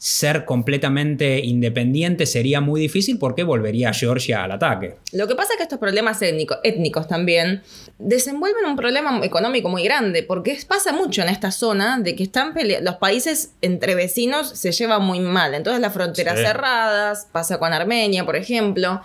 ser 0.00 0.44
completamente 0.44 1.40
independiente 1.40 2.24
sería 2.24 2.60
muy 2.60 2.80
difícil 2.80 3.18
porque 3.18 3.42
volvería 3.42 3.92
Georgia 3.92 4.44
al 4.44 4.52
ataque. 4.52 4.94
Lo 5.12 5.26
que 5.26 5.34
pasa 5.34 5.54
es 5.54 5.56
que 5.56 5.64
estos 5.64 5.80
problemas 5.80 6.22
étnico- 6.22 6.60
étnicos 6.62 7.08
también 7.08 7.62
desenvuelven 7.98 8.64
un 8.64 8.76
problema 8.76 9.18
económico 9.24 9.68
muy 9.68 9.82
grande, 9.82 10.22
porque 10.22 10.56
pasa 10.68 10.92
mucho 10.92 11.22
en 11.22 11.28
esta 11.30 11.50
zona 11.50 11.98
de 11.98 12.14
que 12.14 12.22
están 12.22 12.54
los 12.80 12.94
países 12.96 13.54
entre 13.60 13.96
vecinos 13.96 14.48
se 14.50 14.70
llevan 14.70 15.02
muy 15.02 15.18
mal. 15.18 15.54
Entonces 15.54 15.80
las 15.82 15.92
fronteras 15.92 16.38
Sí. 16.38 16.44
cerradas, 16.44 17.26
pasa 17.32 17.58
con 17.58 17.72
Armenia, 17.72 18.24
por 18.24 18.36
ejemplo. 18.36 19.02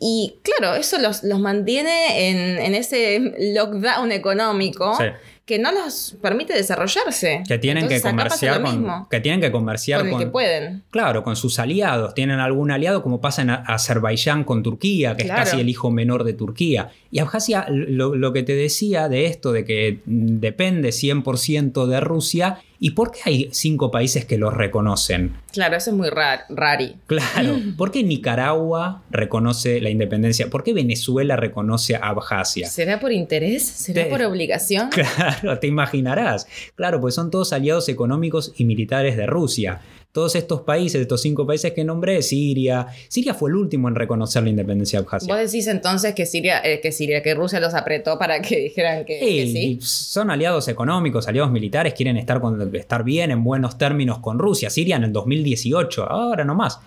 Y 0.00 0.36
claro, 0.42 0.74
eso 0.74 0.98
los, 0.98 1.22
los 1.24 1.38
mantiene 1.40 2.30
en, 2.30 2.58
en 2.58 2.74
ese 2.74 3.20
lockdown 3.54 4.10
económico 4.12 4.96
Sí. 4.96 5.04
Que 5.44 5.58
no 5.58 5.72
los 5.72 6.16
permite 6.22 6.54
desarrollarse. 6.54 7.42
Que 7.48 7.58
tienen 7.58 7.84
Entonces, 7.84 8.02
que 8.02 8.10
comerciar 8.10 8.62
con, 8.62 9.08
que 9.08 9.20
tienen 9.20 9.40
que 9.40 9.50
comerciar 9.50 10.00
con 10.00 10.10
el 10.10 10.18
que 10.18 10.26
pueden. 10.26 10.84
Claro, 10.90 11.24
con 11.24 11.34
sus 11.36 11.58
aliados. 11.58 12.14
Tienen 12.14 12.38
algún 12.38 12.70
aliado, 12.70 13.02
como 13.02 13.20
pasa 13.20 13.42
en 13.42 13.50
Azerbaiyán 13.50 14.44
con 14.44 14.62
Turquía, 14.62 15.16
que 15.16 15.24
Claro. 15.24 15.42
es 15.42 15.50
casi 15.50 15.60
el 15.60 15.68
hijo 15.68 15.90
menor 15.90 16.24
de 16.24 16.34
Turquía. 16.34 16.90
Y 17.14 17.18
Abjasia, 17.18 17.66
lo, 17.68 18.14
lo 18.16 18.32
que 18.32 18.42
te 18.42 18.54
decía 18.56 19.08
de 19.10 19.26
esto, 19.26 19.52
de 19.52 19.66
que 19.66 20.00
depende 20.06 20.88
100% 20.88 21.86
de 21.86 22.00
Rusia, 22.00 22.60
¿y 22.80 22.92
por 22.92 23.12
qué 23.12 23.20
hay 23.26 23.48
cinco 23.52 23.90
países 23.90 24.24
que 24.24 24.38
los 24.38 24.54
reconocen? 24.54 25.34
Claro, 25.52 25.76
eso 25.76 25.90
es 25.90 25.96
muy 25.96 26.08
rar- 26.08 26.46
rari. 26.48 26.96
Claro, 27.06 27.58
¿por 27.76 27.90
qué 27.92 28.02
Nicaragua 28.02 29.02
reconoce 29.10 29.80
la 29.82 29.90
independencia? 29.90 30.48
¿Por 30.48 30.64
qué 30.64 30.72
Venezuela 30.72 31.36
reconoce 31.36 31.94
a 31.96 31.98
Abjasia? 32.08 32.66
¿Será 32.68 32.98
por 32.98 33.12
interés? 33.12 33.62
¿Será 33.62 34.04
Te- 34.04 34.10
por 34.10 34.22
obligación? 34.22 34.88
Claro, 34.90 35.58
te 35.58 35.66
imaginarás. 35.66 36.46
Claro, 36.76 36.98
pues 37.00 37.14
son 37.14 37.30
todos 37.30 37.52
aliados 37.52 37.90
económicos 37.90 38.54
y 38.56 38.64
militares 38.64 39.18
de 39.18 39.26
Rusia. 39.26 39.80
Todos 40.12 40.34
estos 40.36 40.60
países, 40.60 41.00
estos 41.00 41.22
cinco 41.22 41.46
países 41.46 41.72
que 41.72 41.84
nombré, 41.84 42.20
Siria. 42.20 42.86
Siria 43.08 43.32
fue 43.32 43.48
el 43.48 43.56
último 43.56 43.88
en 43.88 43.94
reconocer 43.94 44.42
la 44.42 44.50
independencia 44.50 44.98
de 44.98 45.04
Abjasia. 45.06 45.34
Vos 45.34 45.42
decís 45.50 45.66
entonces 45.68 46.14
que 46.14 46.26
Siria, 46.26 46.60
eh, 46.62 46.80
que 46.82 46.92
Siria, 46.92 47.22
que 47.22 47.34
Rusia 47.34 47.60
los 47.60 47.72
apretó 47.72 48.18
para 48.18 48.42
que 48.42 48.58
dijeran 48.64 49.06
que, 49.06 49.18
que 49.18 49.46
Sí, 49.46 49.52
sí. 49.52 49.78
son 49.80 50.30
aliados 50.30 50.68
económicos, 50.68 51.28
aliados 51.28 51.50
militares, 51.50 51.94
quieren 51.94 52.18
estar, 52.18 52.42
con- 52.42 52.76
estar 52.76 53.04
bien, 53.04 53.30
en 53.30 53.42
buenos 53.42 53.78
términos 53.78 54.18
con 54.18 54.38
Rusia. 54.38 54.68
Siria 54.68 54.96
en 54.96 55.04
el 55.04 55.12
2018, 55.14 56.04
ahora 56.10 56.44
no 56.44 56.54
más. 56.54 56.78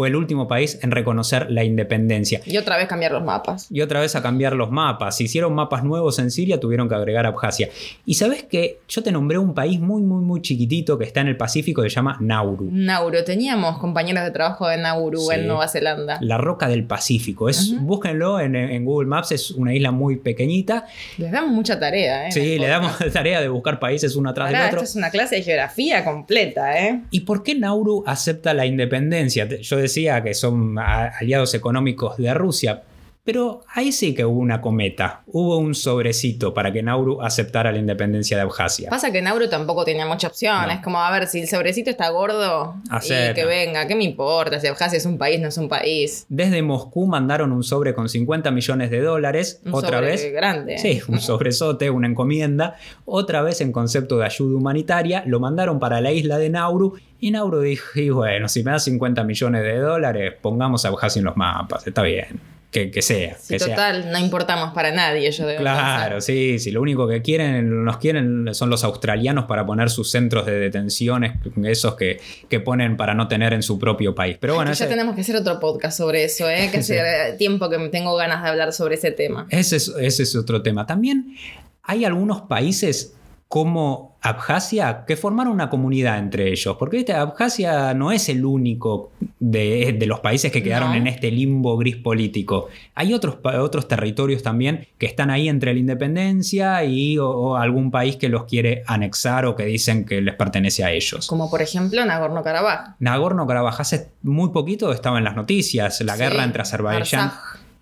Fue 0.00 0.08
el 0.08 0.16
último 0.16 0.48
país 0.48 0.78
en 0.82 0.92
reconocer 0.92 1.50
la 1.50 1.62
independencia. 1.62 2.40
Y 2.46 2.56
otra 2.56 2.78
vez 2.78 2.88
cambiar 2.88 3.12
los 3.12 3.22
mapas. 3.22 3.66
Y 3.70 3.82
otra 3.82 4.00
vez 4.00 4.16
a 4.16 4.22
cambiar 4.22 4.54
los 4.54 4.70
mapas. 4.70 5.18
Si 5.18 5.24
hicieron 5.24 5.52
mapas 5.54 5.84
nuevos 5.84 6.18
en 6.18 6.30
Siria, 6.30 6.58
tuvieron 6.58 6.88
que 6.88 6.94
agregar 6.94 7.26
Abjasia. 7.26 7.68
Y 8.06 8.14
sabes 8.14 8.42
que 8.44 8.78
yo 8.88 9.02
te 9.02 9.12
nombré 9.12 9.36
un 9.36 9.52
país 9.52 9.78
muy, 9.78 10.00
muy, 10.00 10.22
muy 10.22 10.40
chiquitito 10.40 10.96
que 10.96 11.04
está 11.04 11.20
en 11.20 11.28
el 11.28 11.36
Pacífico 11.36 11.82
que 11.82 11.90
se 11.90 11.96
llama 11.96 12.16
Nauru. 12.18 12.70
Nauru, 12.72 13.18
teníamos 13.26 13.76
compañeros 13.76 14.24
de 14.24 14.30
trabajo 14.30 14.66
de 14.68 14.78
Nauru 14.78 15.20
Sí. 15.20 15.34
en 15.34 15.46
Nueva 15.46 15.68
Zelanda. 15.68 16.16
La 16.22 16.38
roca 16.38 16.66
del 16.66 16.84
Pacífico. 16.84 17.50
Es, 17.50 17.68
Ujú. 17.68 17.84
Búsquenlo 17.84 18.40
en, 18.40 18.56
en 18.56 18.82
Google 18.86 19.06
Maps, 19.06 19.32
es 19.32 19.50
una 19.50 19.74
isla 19.74 19.90
muy 19.90 20.16
pequeñita. 20.16 20.86
Les 21.18 21.30
damos 21.30 21.50
mucha 21.52 21.78
tarea, 21.78 22.26
¿eh? 22.28 22.32
Sí, 22.32 22.58
le 22.58 22.68
damos 22.68 22.96
tarea 23.12 23.42
de 23.42 23.50
buscar 23.50 23.78
países 23.78 24.16
uno 24.16 24.30
atrás 24.30 24.46
Pará, 24.50 24.60
del 24.60 24.68
otro. 24.68 24.78
esto 24.78 24.92
es 24.92 24.96
una 24.96 25.10
clase 25.10 25.36
de 25.36 25.42
geografía 25.42 26.02
completa, 26.06 26.78
¿eh? 26.80 27.02
¿Y 27.10 27.20
por 27.20 27.42
qué 27.42 27.54
Nauru 27.54 28.02
acepta 28.06 28.54
la 28.54 28.64
independencia? 28.64 29.46
Yo 29.60 29.76
decía 29.76 29.89
que 30.22 30.34
son 30.34 30.78
aliados 30.78 31.54
económicos 31.54 32.16
de 32.16 32.32
Rusia, 32.34 32.82
pero 33.24 33.60
ahí 33.74 33.92
sí 33.92 34.14
que 34.14 34.24
hubo 34.24 34.38
una 34.40 34.60
cometa. 34.60 35.22
Hubo 35.26 35.58
un 35.58 35.74
sobrecito 35.74 36.54
para 36.54 36.72
que 36.72 36.82
Nauru 36.82 37.20
aceptara 37.22 37.70
la 37.70 37.78
independencia 37.78 38.36
de 38.36 38.42
Abjasia. 38.42 38.90
Pasa 38.90 39.12
que 39.12 39.20
Nauru 39.22 39.48
tampoco 39.48 39.84
tenía 39.84 40.06
mucha 40.06 40.28
opción. 40.28 40.66
No. 40.66 40.72
Es 40.72 40.80
como, 40.80 40.98
a 41.00 41.10
ver, 41.10 41.26
si 41.26 41.40
el 41.40 41.48
sobrecito 41.48 41.90
está 41.90 42.08
gordo, 42.10 42.74
y 43.02 43.34
que 43.34 43.44
venga, 43.44 43.86
¿qué 43.86 43.94
me 43.94 44.04
importa? 44.04 44.58
Si 44.58 44.66
Abjasia 44.66 44.96
es 44.96 45.06
un 45.06 45.18
país, 45.18 45.40
no 45.40 45.48
es 45.48 45.58
un 45.58 45.68
país. 45.68 46.26
Desde 46.28 46.62
Moscú 46.62 47.06
mandaron 47.06 47.52
un 47.52 47.62
sobre 47.62 47.94
con 47.94 48.08
50 48.08 48.50
millones 48.50 48.90
de 48.90 49.00
dólares, 49.00 49.60
Un 49.64 49.74
otra 49.74 49.98
sobre 49.98 50.06
vez. 50.12 50.32
grande. 50.32 50.78
Sí, 50.78 51.00
un 51.08 51.20
sobresote, 51.20 51.90
una 51.90 52.08
encomienda. 52.08 52.76
Otra 53.04 53.42
vez 53.42 53.60
en 53.60 53.70
concepto 53.72 54.18
de 54.18 54.24
ayuda 54.24 54.56
humanitaria, 54.56 55.22
lo 55.26 55.40
mandaron 55.40 55.78
para 55.78 56.00
la 56.00 56.10
isla 56.12 56.38
de 56.38 56.50
Nauru. 56.50 56.94
Y 57.20 57.30
Nauru 57.32 57.60
dijo, 57.60 58.00
y 58.00 58.08
bueno, 58.10 58.48
si 58.48 58.62
me 58.64 58.70
das 58.70 58.84
50 58.84 59.24
millones 59.24 59.62
de 59.62 59.76
dólares, 59.76 60.34
pongamos 60.40 60.84
a 60.84 60.88
Abjasia 60.88 61.20
en 61.20 61.26
los 61.26 61.36
mapas, 61.36 61.86
está 61.86 62.02
bien. 62.02 62.40
Que, 62.70 62.90
que 62.92 63.02
sea. 63.02 63.36
Sí, 63.40 63.54
que 63.54 63.58
sea. 63.58 63.68
total, 63.74 64.12
no 64.12 64.18
importamos 64.20 64.72
para 64.72 64.92
nadie, 64.92 65.28
yo 65.32 65.44
debo 65.46 65.60
Claro, 65.60 66.16
pensar. 66.16 66.22
sí, 66.22 66.58
sí. 66.60 66.70
Lo 66.70 66.80
único 66.80 67.08
que 67.08 67.20
quieren, 67.20 67.84
nos 67.84 67.96
quieren 67.98 68.54
son 68.54 68.70
los 68.70 68.84
australianos 68.84 69.46
para 69.46 69.66
poner 69.66 69.90
sus 69.90 70.10
centros 70.10 70.46
de 70.46 70.52
detenciones, 70.58 71.32
esos 71.64 71.96
que, 71.96 72.20
que 72.48 72.60
ponen 72.60 72.96
para 72.96 73.14
no 73.14 73.26
tener 73.26 73.52
en 73.54 73.64
su 73.64 73.78
propio 73.78 74.14
país. 74.14 74.36
Pero 74.40 74.54
bueno, 74.54 74.72
ya 74.72 74.88
tenemos 74.88 75.16
que 75.16 75.22
hacer 75.22 75.34
otro 75.34 75.58
podcast 75.58 75.98
sobre 75.98 76.22
eso, 76.24 76.48
¿eh? 76.48 76.68
que 76.70 76.78
hace 76.80 77.00
tiempo 77.38 77.68
que 77.68 77.78
tengo 77.88 78.14
ganas 78.14 78.42
de 78.44 78.48
hablar 78.50 78.72
sobre 78.72 78.94
ese 78.94 79.10
tema. 79.10 79.46
ese 79.50 79.76
es, 79.76 79.88
ese 80.00 80.22
es 80.22 80.36
otro 80.36 80.62
tema. 80.62 80.86
También 80.86 81.34
hay 81.82 82.04
algunos 82.04 82.42
países 82.42 83.14
como 83.50 84.16
Abjasia 84.22 85.04
que 85.08 85.16
formaron 85.16 85.52
una 85.54 85.68
comunidad 85.70 86.18
entre 86.20 86.52
ellos. 86.52 86.76
Porque 86.78 86.98
¿viste? 86.98 87.14
Abjasia 87.14 87.92
no 87.94 88.12
es 88.12 88.28
el 88.28 88.44
único 88.44 89.10
de, 89.40 89.96
de 89.98 90.06
los 90.06 90.20
países 90.20 90.52
que 90.52 90.62
quedaron 90.62 90.90
No. 90.90 90.94
en 90.94 91.08
este 91.08 91.32
limbo 91.32 91.76
gris 91.76 91.96
político. 91.96 92.68
Hay 92.94 93.12
otros, 93.12 93.38
otros 93.42 93.88
territorios 93.88 94.44
también 94.44 94.86
que 94.98 95.06
están 95.06 95.30
ahí 95.30 95.48
entre 95.48 95.72
la 95.74 95.80
independencia 95.80 96.84
y 96.84 97.18
o- 97.18 97.28
o 97.28 97.56
algún 97.56 97.90
país 97.90 98.14
que 98.14 98.28
los 98.28 98.44
quiere 98.44 98.84
anexar 98.86 99.46
o 99.46 99.56
que 99.56 99.64
dicen 99.64 100.04
que 100.04 100.20
les 100.20 100.36
pertenece 100.36 100.84
a 100.84 100.92
ellos. 100.92 101.26
Como 101.26 101.50
por 101.50 101.60
ejemplo 101.60 102.04
Nagorno-Karabaj. 102.04 102.96
Nagorno-Karabaj 103.00 103.80
hace 103.80 104.10
muy 104.22 104.50
poquito 104.50 104.92
estaba 104.92 105.18
en 105.18 105.24
las 105.24 105.34
noticias, 105.34 106.00
la 106.02 106.12
Sí, 106.14 106.20
guerra 106.22 106.44
entre 106.44 106.62
Azerbaiyán. 106.62 107.02
Artsaj. 107.24 107.32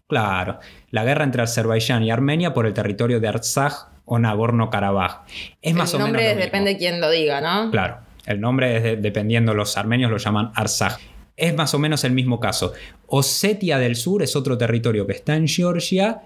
Claro, 0.06 0.60
la 0.92 1.04
guerra 1.04 1.24
entre 1.24 1.42
Azerbaiyán 1.42 2.02
y 2.04 2.10
Armenia 2.10 2.54
por 2.54 2.64
el 2.66 2.72
territorio 2.72 3.20
de 3.20 3.28
Artsaj 3.28 3.74
o 4.08 4.18
Nagorno-Karabaj. 4.18 5.20
Es 5.62 5.74
más 5.74 5.90
el 5.92 5.96
o 5.96 5.98
menos. 5.98 6.08
nombre 6.12 6.22
lo 6.24 6.28
mismo. 6.30 6.44
depende 6.44 6.70
de 6.70 6.76
quién 6.78 7.00
lo 7.00 7.10
diga, 7.10 7.40
¿no? 7.40 7.70
Claro, 7.70 7.98
el 8.26 8.40
nombre 8.40 8.76
es 8.76 8.82
de- 8.82 8.96
dependiendo, 8.96 9.54
los 9.54 9.76
armenios 9.76 10.10
lo 10.10 10.16
llaman 10.18 10.50
Artsaj. 10.54 10.96
Es 11.36 11.54
más 11.54 11.72
o 11.74 11.78
menos 11.78 12.02
el 12.04 12.12
mismo 12.12 12.40
caso. 12.40 12.72
Osetia 13.06 13.78
del 13.78 13.94
Sur 13.96 14.22
es 14.22 14.34
otro 14.34 14.58
territorio 14.58 15.06
que 15.06 15.12
está 15.12 15.36
en 15.36 15.46
Georgia 15.46 16.22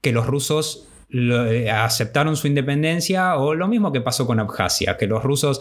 que 0.00 0.12
los 0.12 0.26
rusos 0.26 0.88
lo- 1.12 1.46
eh, 1.46 1.70
aceptaron 1.70 2.36
su 2.36 2.46
independencia 2.46 3.36
o 3.36 3.54
lo 3.54 3.68
mismo 3.68 3.92
que 3.92 4.00
pasó 4.00 4.26
con 4.26 4.40
Abjasia, 4.40 4.96
que 4.96 5.06
los 5.06 5.22
rusos 5.22 5.60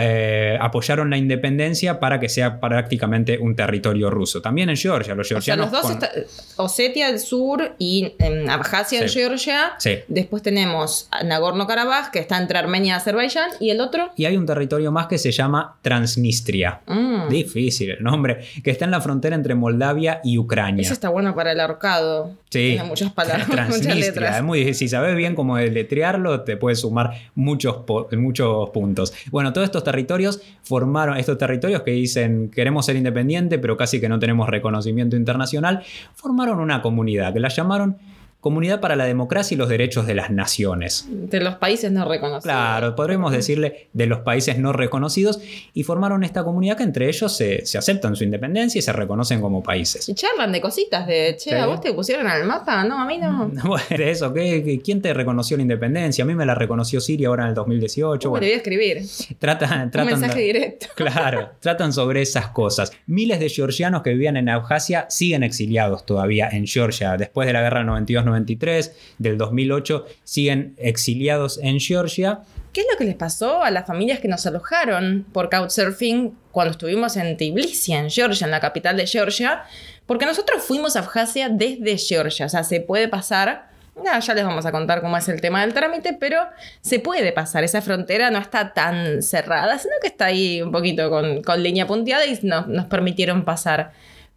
eh, 0.00 0.56
apoyaron 0.60 1.10
la 1.10 1.16
independencia 1.18 2.00
para 2.00 2.18
que 2.18 2.28
sea 2.28 2.58
prácticamente 2.60 3.38
un 3.38 3.54
territorio 3.54 4.10
ruso. 4.10 4.40
También 4.40 4.70
en 4.70 4.76
Georgia, 4.76 5.14
los 5.14 5.26
O 5.26 5.28
sea, 5.28 5.34
georgianos... 5.40 5.70
los 5.70 5.82
dos, 5.82 5.82
con- 5.92 6.02
está- 6.02 6.62
Osetia 6.62 7.08
del 7.08 7.18
Sur 7.18 7.74
y 7.78 8.14
em, 8.18 8.48
Abjasia 8.48 9.02
en 9.02 9.08
Sí. 9.08 9.18
Georgia. 9.18 9.72
Sí. 9.78 9.98
Después 10.08 10.42
tenemos 10.42 11.08
Nagorno-Karabaj, 11.24 12.10
que 12.12 12.18
está 12.20 12.38
entre 12.38 12.58
Armenia 12.58 12.94
y 12.94 12.96
Azerbaiyán. 12.96 13.50
¿Y 13.60 13.70
el 13.70 13.80
otro? 13.80 14.12
Y 14.16 14.24
hay 14.26 14.36
un 14.36 14.46
territorio 14.46 14.92
más 14.92 15.06
que 15.08 15.18
se 15.18 15.32
llama 15.32 15.76
Transnistria. 15.82 16.80
Mm, 16.86 17.28
Difícil 17.28 17.90
el 17.90 18.02
nombre, 18.02 18.40
que 18.62 18.70
está 18.70 18.84
en 18.84 18.90
la 18.92 19.00
frontera 19.00 19.34
entre 19.34 19.54
Moldavia 19.54 20.20
y 20.22 20.38
Ucrania. 20.38 20.82
Eso 20.82 20.92
está 20.92 21.08
bueno 21.08 21.34
para 21.34 21.52
el 21.52 21.60
ahorcado. 21.60 22.32
Sí. 22.50 22.72
Tiene 22.72 22.84
muchas 22.84 23.12
palabras, 23.12 23.48
muchas 23.48 23.66
Transnistria. 23.68 23.94
letras. 23.94 24.36
Es 24.36 24.42
muy 24.42 24.58
difícil. 24.60 24.91
Sabes 24.92 25.16
bien 25.16 25.34
cómo 25.34 25.56
deletrearlo, 25.56 26.42
te 26.42 26.56
puedes 26.56 26.80
sumar 26.80 27.12
muchos, 27.34 27.78
muchos 28.12 28.70
puntos. 28.70 29.14
Bueno, 29.30 29.52
todos 29.52 29.64
estos 29.64 29.82
territorios 29.84 30.42
formaron, 30.62 31.16
estos 31.16 31.38
territorios 31.38 31.82
que 31.82 31.92
dicen 31.92 32.50
queremos 32.50 32.86
ser 32.86 32.96
independientes, 32.96 33.58
pero 33.58 33.76
casi 33.76 34.00
que 34.00 34.08
no 34.08 34.18
tenemos 34.18 34.48
reconocimiento 34.48 35.16
internacional, 35.16 35.82
formaron 36.14 36.60
una 36.60 36.82
comunidad 36.82 37.32
que 37.32 37.40
la 37.40 37.48
llamaron 37.48 37.96
Comunidad 38.42 38.80
para 38.80 38.96
la 38.96 39.04
Democracia 39.04 39.54
y 39.54 39.58
los 39.58 39.68
Derechos 39.68 40.04
de 40.04 40.16
las 40.16 40.32
Naciones. 40.32 41.06
De 41.08 41.38
los 41.38 41.54
países 41.54 41.92
no 41.92 42.04
reconocidos. 42.08 42.42
Claro, 42.42 42.96
podríamos 42.96 43.30
decirle 43.30 43.86
de 43.92 44.06
los 44.06 44.18
países 44.22 44.58
no 44.58 44.72
reconocidos 44.72 45.38
y 45.72 45.84
formaron 45.84 46.24
esta 46.24 46.42
comunidad 46.42 46.76
que 46.76 46.82
entre 46.82 47.06
ellos 47.08 47.36
se, 47.36 47.64
se 47.64 47.78
aceptan 47.78 48.16
su 48.16 48.24
independencia 48.24 48.80
y 48.80 48.82
se 48.82 48.92
reconocen 48.92 49.40
como 49.40 49.62
países. 49.62 50.08
Y 50.08 50.16
charlan 50.16 50.50
de 50.50 50.60
cositas 50.60 51.06
de, 51.06 51.36
che, 51.38 51.56
¿a 51.56 51.66
vos 51.66 51.80
te 51.80 51.92
pusieron 51.92 52.26
al 52.26 52.44
mapa? 52.44 52.82
No, 52.82 53.00
a 53.00 53.06
mí 53.06 53.18
no. 53.18 53.48
Bueno, 53.62 54.04
eso, 54.04 54.34
¿qué, 54.34 54.80
quién 54.84 55.00
te 55.00 55.14
reconoció 55.14 55.56
la 55.56 55.62
independencia? 55.62 56.24
A 56.24 56.26
mí 56.26 56.34
me 56.34 56.44
la 56.44 56.56
reconoció 56.56 57.00
Siria 57.00 57.28
ahora 57.28 57.44
en 57.44 57.50
el 57.50 57.54
2018. 57.54 58.28
Bueno, 58.28 58.40
te 58.40 58.46
voy 58.46 58.54
a 58.54 58.56
escribir. 58.56 59.02
Tratan, 59.38 59.92
tratan, 59.92 60.14
Un 60.14 60.20
mensaje 60.20 60.40
directo. 60.40 60.86
Claro, 60.96 61.50
tratan 61.60 61.92
sobre 61.92 62.22
esas 62.22 62.48
cosas. 62.48 62.92
Miles 63.06 63.38
de 63.38 63.48
georgianos 63.48 64.02
que 64.02 64.10
vivían 64.10 64.36
en 64.36 64.48
Abjasia 64.48 65.06
siguen 65.08 65.44
exiliados 65.44 66.04
todavía 66.04 66.48
en 66.50 66.66
Georgia 66.66 67.16
después 67.16 67.46
de 67.46 67.52
la 67.52 67.62
guerra 67.62 67.84
92 67.84 68.31
1993, 68.32 68.92
del 69.18 69.38
2008, 69.38 70.06
siguen 70.24 70.74
exiliados 70.78 71.58
en 71.62 71.78
Georgia. 71.80 72.40
¿Qué 72.72 72.80
es 72.80 72.86
lo 72.90 72.96
que 72.96 73.04
les 73.04 73.16
pasó 73.16 73.62
a 73.62 73.70
las 73.70 73.86
familias 73.86 74.20
que 74.20 74.28
nos 74.28 74.46
alojaron 74.46 75.26
por 75.32 75.50
Couchsurfing 75.50 76.34
cuando 76.50 76.72
estuvimos 76.72 77.16
en 77.16 77.36
Tbilisi, 77.36 77.92
en 77.92 78.10
Georgia, 78.10 78.46
en 78.46 78.50
la 78.50 78.60
capital 78.60 78.96
de 78.96 79.06
Georgia? 79.06 79.64
Porque 80.06 80.26
nosotros 80.26 80.62
fuimos 80.62 80.96
a 80.96 81.00
Abjasia 81.00 81.48
desde 81.48 81.98
Georgia, 81.98 82.46
o 82.46 82.48
sea, 82.48 82.64
se 82.64 82.80
puede 82.80 83.08
pasar 83.08 83.72
ya 84.04 84.34
les 84.34 84.44
vamos 84.44 84.64
a 84.66 84.72
contar 84.72 85.00
cómo 85.02 85.16
es 85.16 85.28
el 85.28 85.40
tema 85.40 85.60
del 85.60 85.74
trámite, 85.74 86.16
pero 86.18 86.40
se 86.80 86.98
puede 86.98 87.32
pasar. 87.32 87.64
Esa 87.64 87.82
frontera 87.82 88.30
no 88.30 88.38
está 88.38 88.72
tan 88.72 89.22
cerrada, 89.22 89.78
sino 89.78 89.94
que 90.00 90.08
está 90.08 90.26
ahí 90.26 90.62
un 90.62 90.72
poquito 90.72 91.10
con, 91.10 91.42
con 91.42 91.62
línea 91.62 91.86
punteada 91.86 92.24
y 92.26 92.38
no, 92.42 92.66
nos 92.66 92.86
permitieron 92.86 93.44
pasar. 93.44 93.92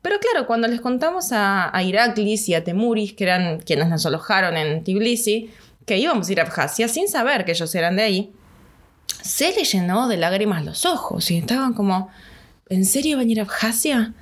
Pero 0.05 0.19
claro, 0.19 0.45
cuando 0.45 0.67
les 0.67 0.81
contamos 0.81 1.31
a, 1.31 1.75
a 1.75 1.81
Iraklis 1.81 2.47
y 2.47 2.53
a 2.53 2.63
Temuris, 2.63 3.13
que 3.13 3.23
eran 3.23 3.57
quienes 3.57 3.87
nos 3.89 4.05
alojaron 4.05 4.55
en 4.55 4.83
Tbilisi, 4.83 5.49
que 5.83 5.97
íbamos 5.97 6.29
a 6.29 6.31
ir 6.31 6.39
a 6.39 6.43
Abjasia 6.43 6.87
sin 6.87 7.07
saber 7.07 7.43
que 7.43 7.53
ellos 7.53 7.73
eran 7.73 7.95
de 7.95 8.03
ahí, 8.03 8.31
se 9.23 9.51
les 9.53 9.71
llenó 9.71 10.07
de 10.07 10.17
lágrimas 10.17 10.63
los 10.63 10.85
ojos 10.85 11.31
y 11.31 11.37
estaban 11.37 11.73
como, 11.73 12.11
¿en 12.69 12.85
serio 12.85 13.17
van 13.17 13.29
a 13.29 13.31
ir 13.31 13.39
a 13.39 13.43
Abjasia? 13.45 14.13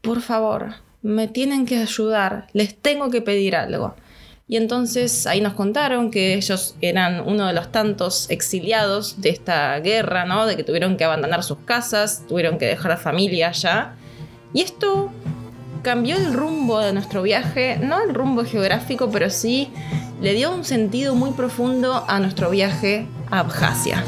Por 0.00 0.22
favor, 0.22 0.76
me 1.02 1.28
tienen 1.28 1.66
que 1.66 1.76
ayudar, 1.76 2.46
les 2.54 2.74
tengo 2.74 3.10
que 3.10 3.20
pedir 3.20 3.56
algo. 3.56 3.96
Y 4.48 4.56
entonces 4.56 5.26
ahí 5.26 5.42
nos 5.42 5.52
contaron 5.52 6.10
que 6.10 6.32
ellos 6.32 6.76
eran 6.80 7.20
uno 7.28 7.46
de 7.46 7.52
los 7.52 7.70
tantos 7.70 8.24
exiliados 8.30 9.20
de 9.20 9.28
esta 9.28 9.78
guerra, 9.80 10.24
¿no? 10.24 10.46
De 10.46 10.56
que 10.56 10.64
tuvieron 10.64 10.96
que 10.96 11.04
abandonar 11.04 11.42
sus 11.42 11.58
casas, 11.58 12.22
tuvieron 12.26 12.56
que 12.56 12.64
dejar 12.64 12.92
a 12.92 12.96
familia 12.96 13.48
allá 13.48 13.96
y 14.54 14.62
esto 14.62 15.10
cambió 15.82 16.16
el 16.16 16.32
rumbo 16.32 16.78
de 16.78 16.94
nuestro 16.94 17.22
viaje, 17.22 17.78
no 17.82 18.00
el 18.00 18.14
rumbo 18.14 18.44
geográfico, 18.44 19.10
pero 19.10 19.28
sí 19.28 19.70
le 20.22 20.32
dio 20.32 20.54
un 20.54 20.64
sentido 20.64 21.14
muy 21.14 21.32
profundo 21.32 22.04
a 22.08 22.18
nuestro 22.20 22.48
viaje 22.48 23.06
a 23.30 23.40
Abjasia. 23.40 24.02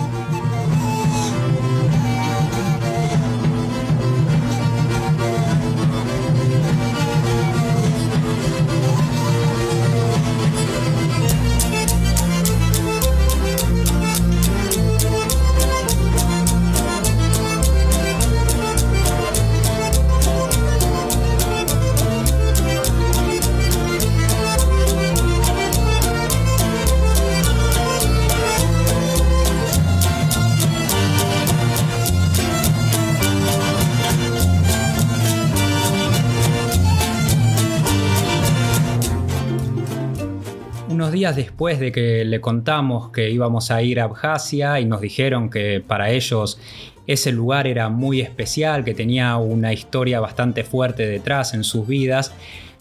Después 41.16 41.80
de 41.80 41.92
que 41.92 42.24
le 42.24 42.40
contamos 42.40 43.10
que 43.10 43.30
íbamos 43.30 43.70
a 43.70 43.82
ir 43.82 44.00
a 44.00 44.04
Abjasia 44.04 44.80
y 44.80 44.84
nos 44.84 45.00
dijeron 45.00 45.50
que 45.50 45.82
para 45.86 46.10
ellos 46.10 46.60
ese 47.06 47.32
lugar 47.32 47.66
era 47.66 47.88
muy 47.88 48.20
especial, 48.20 48.84
que 48.84 48.94
tenía 48.94 49.36
una 49.36 49.72
historia 49.72 50.20
bastante 50.20 50.64
fuerte 50.64 51.06
detrás 51.06 51.54
en 51.54 51.64
sus 51.64 51.86
vidas, 51.86 52.32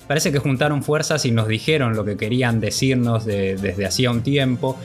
parece 0.08 0.32
que 0.32 0.40
juntaron 0.40 0.84
fuerzas 0.84 1.26
y 1.26 1.32
nos 1.32 1.48
dijeron 1.48 1.96
lo 1.96 2.06
que 2.06 2.18
querían 2.18 2.60
decirnos 2.60 3.26
desde 3.26 3.86
hacía 3.86 4.12
un 4.12 4.22
tiempo 4.22 4.78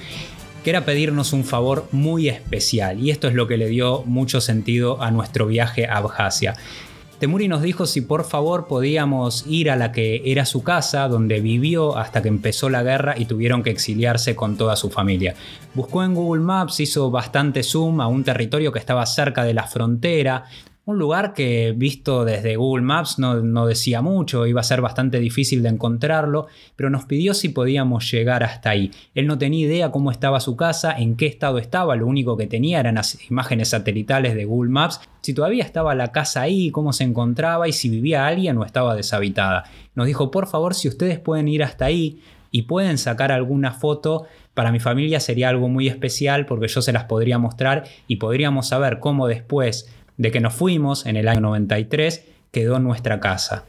que 0.63 0.71
era 0.71 0.85
pedirnos 0.85 1.33
un 1.33 1.45
favor 1.45 1.89
muy 1.91 2.29
especial 2.29 3.01
y 3.01 3.11
esto 3.11 3.29
es 3.29 3.35
lo 3.35 3.49
que 3.49 3.57
le 3.57 3.69
dio 3.69 4.03
mucho 4.05 4.41
sentido 4.41 5.03
a 5.03 5.11
nuestro 5.11 5.47
viaje 5.47 5.87
a 5.87 5.97
Abjasia. 5.97 6.55
Temuri 7.20 7.48
nos 7.48 7.61
dijo 7.61 7.85
si 7.85 8.00
por 8.00 8.24
favor 8.24 8.66
podíamos 8.66 9.44
ir 9.46 9.70
a 9.70 9.76
la 9.76 9.92
que 9.92 10.22
era 10.24 10.46
su 10.46 10.62
casa, 10.62 11.06
donde 11.06 11.42
vivió 11.42 11.98
hasta 11.98 12.22
que 12.22 12.28
empezó 12.28 12.70
la 12.70 12.83
guerra 12.83 13.14
y 13.14 13.26
tuvieron 13.26 13.62
que 13.62 13.68
exiliarse 13.68 14.35
con 14.35 14.56
toda 14.56 14.74
su 14.74 14.88
familia. 14.88 15.35
Buscó 15.74 16.02
en 16.02 16.14
Google 16.14 16.42
Maps, 16.42 16.80
hizo 16.80 17.11
bastante 17.11 17.62
zoom 17.62 18.00
a 18.00 18.06
un 18.06 18.24
territorio 18.24 18.72
que 18.72 18.78
estaba 18.78 19.04
cerca 19.04 19.44
de 19.44 19.52
la 19.52 19.64
frontera, 19.64 20.46
un 20.87 20.99
lugar 20.99 21.35
que 21.35 21.73
visto 21.77 22.25
desde 22.25 22.57
Google 22.57 22.83
Maps 22.83 23.19
no, 23.19 23.66
decía 23.66 24.03
mucho, 24.03 24.47
iba 24.47 24.61
a 24.61 24.64
ser 24.64 24.81
bastante 24.81 25.21
difícil 25.21 25.62
de 25.62 25.69
encontrarlo, 25.69 26.47
pero 26.75 26.90
nos 26.90 27.05
pidió 27.05 27.35
si 27.35 27.51
podíamos 27.51 28.11
llegar 28.11 28.43
hasta 28.43 28.71
ahí. 28.71 28.90
Él 29.14 29.27
no 29.27 29.38
tenía 29.38 29.66
idea 29.66 29.90
cómo 29.90 30.11
estaba 30.11 30.40
su 30.40 30.57
casa, 30.57 30.93
en 30.93 31.16
qué 31.16 31.27
estado 31.27 31.59
estaba, 31.59 31.97
lo 31.97 32.07
único 32.07 32.37
que 32.37 32.47
tenía 32.47 32.81
eran 32.81 32.97
las 32.97 33.31
imágenes 33.31 33.69
satelitales 33.69 34.35
de 34.35 34.47
Google 34.47 34.71
Maps, 34.71 35.01
si 35.21 35.35
todavía 35.35 35.64
estaba 35.64 35.95
la 35.95 36.12
casa 36.12 36.43
ahí, 36.43 36.71
cómo 36.71 36.93
se 36.93 37.05
encontraba 37.05 37.69
y 37.69 37.73
si 37.73 37.88
vivía 37.88 38.27
alguien 38.27 38.57
o 38.59 38.64
estaba 38.64 38.97
deshabitada. 38.97 39.64
Nos 39.95 40.07
dijo, 40.07 40.31
por 40.31 40.47
favor, 40.47 40.75
si 40.75 40.88
ustedes 40.88 41.19
pueden 41.19 41.47
ir 41.49 41.62
hasta 41.62 41.85
ahí 41.85 42.21
y 42.51 42.62
pueden 42.62 42.99
sacar 42.99 43.31
alguna 43.31 43.73
foto, 43.73 44.27
para 44.55 44.73
mi 44.73 44.81
familia 44.81 45.21
sería 45.21 45.49
algo 45.49 45.69
muy 45.69 45.88
especial 45.88 46.45
porque 46.47 46.69
yo 46.69 46.83
se 46.83 46.93
las 46.93 47.05
podría 47.05 47.38
mostrar 47.38 47.85
y 48.09 48.16
podríamos 48.16 48.69
saber 48.69 48.99
cómo 48.99 49.29
después 49.29 49.88
de 50.20 50.30
que 50.30 50.40
nos 50.40 50.52
fuimos 50.52 51.06
en 51.06 51.16
el 51.16 51.28
año 51.28 51.40
93, 51.40 52.26
quedó 52.50 52.78
nuestra 52.78 53.20
casa. 53.20 53.64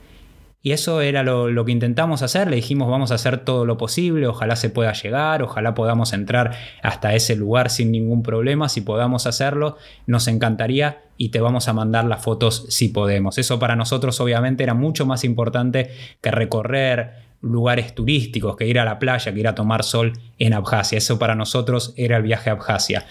Y 0.62 0.74
eso 0.74 1.00
era 1.00 1.24
lo, 1.24 1.66
que 1.66 1.72
intentamos 1.72 2.22
hacer, 2.24 2.50
le 2.50 2.58
dijimos 2.58 2.90
vamos 2.90 3.12
a 3.12 3.16
hacer 3.16 3.38
todo 3.38 3.66
lo 3.66 3.78
posible, 3.78 4.28
ojalá 4.28 4.58
se 4.58 4.70
pueda 4.70 4.92
llegar, 4.92 5.42
ojalá 5.42 5.74
podamos 5.74 6.12
entrar 6.12 6.52
hasta 6.84 7.16
ese 7.16 7.38
lugar 7.38 7.70
sin 7.70 7.90
ningún 7.90 8.22
problema, 8.22 8.68
si 8.68 8.82
podamos 8.82 9.28
hacerlo, 9.28 9.78
nos 10.08 10.28
encantaría 10.28 11.02
y 11.16 11.30
te 11.30 11.40
vamos 11.40 11.70
a 11.70 11.74
mandar 11.74 12.04
las 12.04 12.22
fotos 12.22 12.66
si 12.68 12.90
podemos. 12.90 13.38
Eso 13.38 13.58
para 13.58 13.78
nosotros 13.78 14.20
obviamente 14.20 14.62
era 14.62 14.74
mucho 14.74 15.06
más 15.06 15.24
importante 15.24 15.90
que 16.20 16.32
recorrer 16.32 17.14
lugares 17.40 17.96
turísticos, 17.96 18.58
que 18.58 18.68
ir 18.68 18.78
a 18.78 18.86
la 18.86 19.00
playa, 19.00 19.34
que 19.34 19.40
ir 19.40 19.48
a 19.48 19.56
tomar 19.56 19.84
sol 19.84 20.14
en 20.38 20.54
Abjasia. 20.54 20.98
Eso 20.98 21.18
para 21.18 21.34
nosotros 21.34 21.94
era 21.96 22.18
el 22.18 22.24
viaje 22.24 22.50
a 22.50 22.54
Abjasia. 22.54 23.06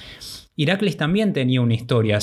Iraklis 0.56 0.98
también 0.98 1.32
tenía 1.32 1.62
una 1.62 1.72
historia, 1.72 2.18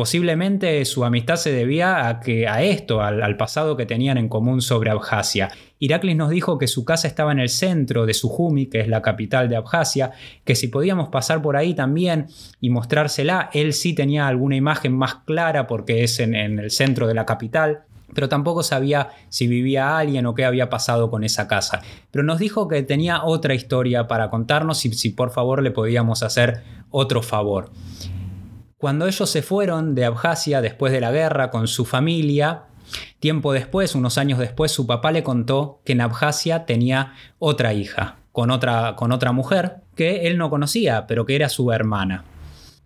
Posiblemente 0.00 0.82
su 0.86 1.04
amistad 1.04 1.36
se 1.36 1.52
debía 1.52 2.08
a, 2.08 2.20
que, 2.20 2.48
a 2.48 2.62
esto, 2.62 3.02
al, 3.02 3.36
pasado 3.36 3.76
que 3.76 3.84
tenían 3.84 4.16
en 4.16 4.30
común 4.30 4.62
sobre 4.62 4.88
Abjasia. 4.88 5.50
Iraklis 5.78 6.16
nos 6.16 6.30
dijo 6.30 6.56
que 6.56 6.68
su 6.68 6.86
casa 6.86 7.06
estaba 7.06 7.32
en 7.32 7.38
el 7.38 7.50
centro 7.50 8.06
de 8.06 8.14
Sujumi, 8.14 8.64
que 8.64 8.80
es 8.80 8.88
la 8.88 9.02
capital 9.02 9.50
de 9.50 9.56
Abjasia, 9.56 10.12
que 10.42 10.54
si 10.54 10.68
podíamos 10.68 11.10
pasar 11.10 11.42
por 11.42 11.54
ahí 11.54 11.74
también 11.74 12.28
y 12.62 12.70
mostrársela, 12.70 13.50
él 13.52 13.74
sí 13.74 13.92
tenía 13.92 14.26
alguna 14.26 14.56
imagen 14.56 14.96
más 14.96 15.16
clara 15.26 15.66
porque 15.66 16.02
es 16.02 16.18
en, 16.18 16.34
el 16.34 16.70
centro 16.70 17.06
de 17.06 17.12
la 17.12 17.26
capital, 17.26 17.80
pero 18.14 18.30
tampoco 18.30 18.62
sabía 18.62 19.10
si 19.28 19.48
vivía 19.48 19.98
alguien 19.98 20.24
o 20.24 20.34
qué 20.34 20.46
había 20.46 20.70
pasado 20.70 21.10
con 21.10 21.24
esa 21.24 21.46
casa. 21.46 21.82
Pero 22.10 22.24
nos 22.24 22.38
dijo 22.38 22.68
que 22.68 22.82
tenía 22.82 23.22
otra 23.22 23.52
historia 23.52 24.08
para 24.08 24.30
contarnos 24.30 24.82
y 24.86 24.94
si 24.94 25.10
por 25.10 25.30
favor 25.30 25.62
le 25.62 25.72
podíamos 25.72 26.22
hacer 26.22 26.62
otro 26.90 27.20
favor. 27.20 27.68
Cuando 28.80 29.06
ellos 29.06 29.28
se 29.28 29.42
fueron 29.42 29.94
de 29.94 30.06
Abjasia 30.06 30.62
después 30.62 30.90
de 30.90 31.02
la 31.02 31.12
guerra 31.12 31.50
con 31.50 31.68
su 31.68 31.84
familia, 31.84 32.62
tiempo 33.18 33.52
después, 33.52 33.94
unos 33.94 34.16
años 34.16 34.38
después, 34.38 34.72
su 34.72 34.86
papá 34.86 35.12
le 35.12 35.22
contó 35.22 35.82
que 35.84 35.92
en 35.92 36.00
Abjasia 36.00 36.64
tenía 36.64 37.12
otra 37.38 37.74
hija, 37.74 38.16
con 38.32 38.50
otra, 38.50 38.96
con 38.96 39.12
otra 39.12 39.32
mujer, 39.32 39.82
que 39.94 40.26
él 40.26 40.38
no 40.38 40.48
conocía, 40.48 41.06
pero 41.06 41.26
que 41.26 41.36
era 41.36 41.50
su 41.50 41.70
hermana. 41.72 42.24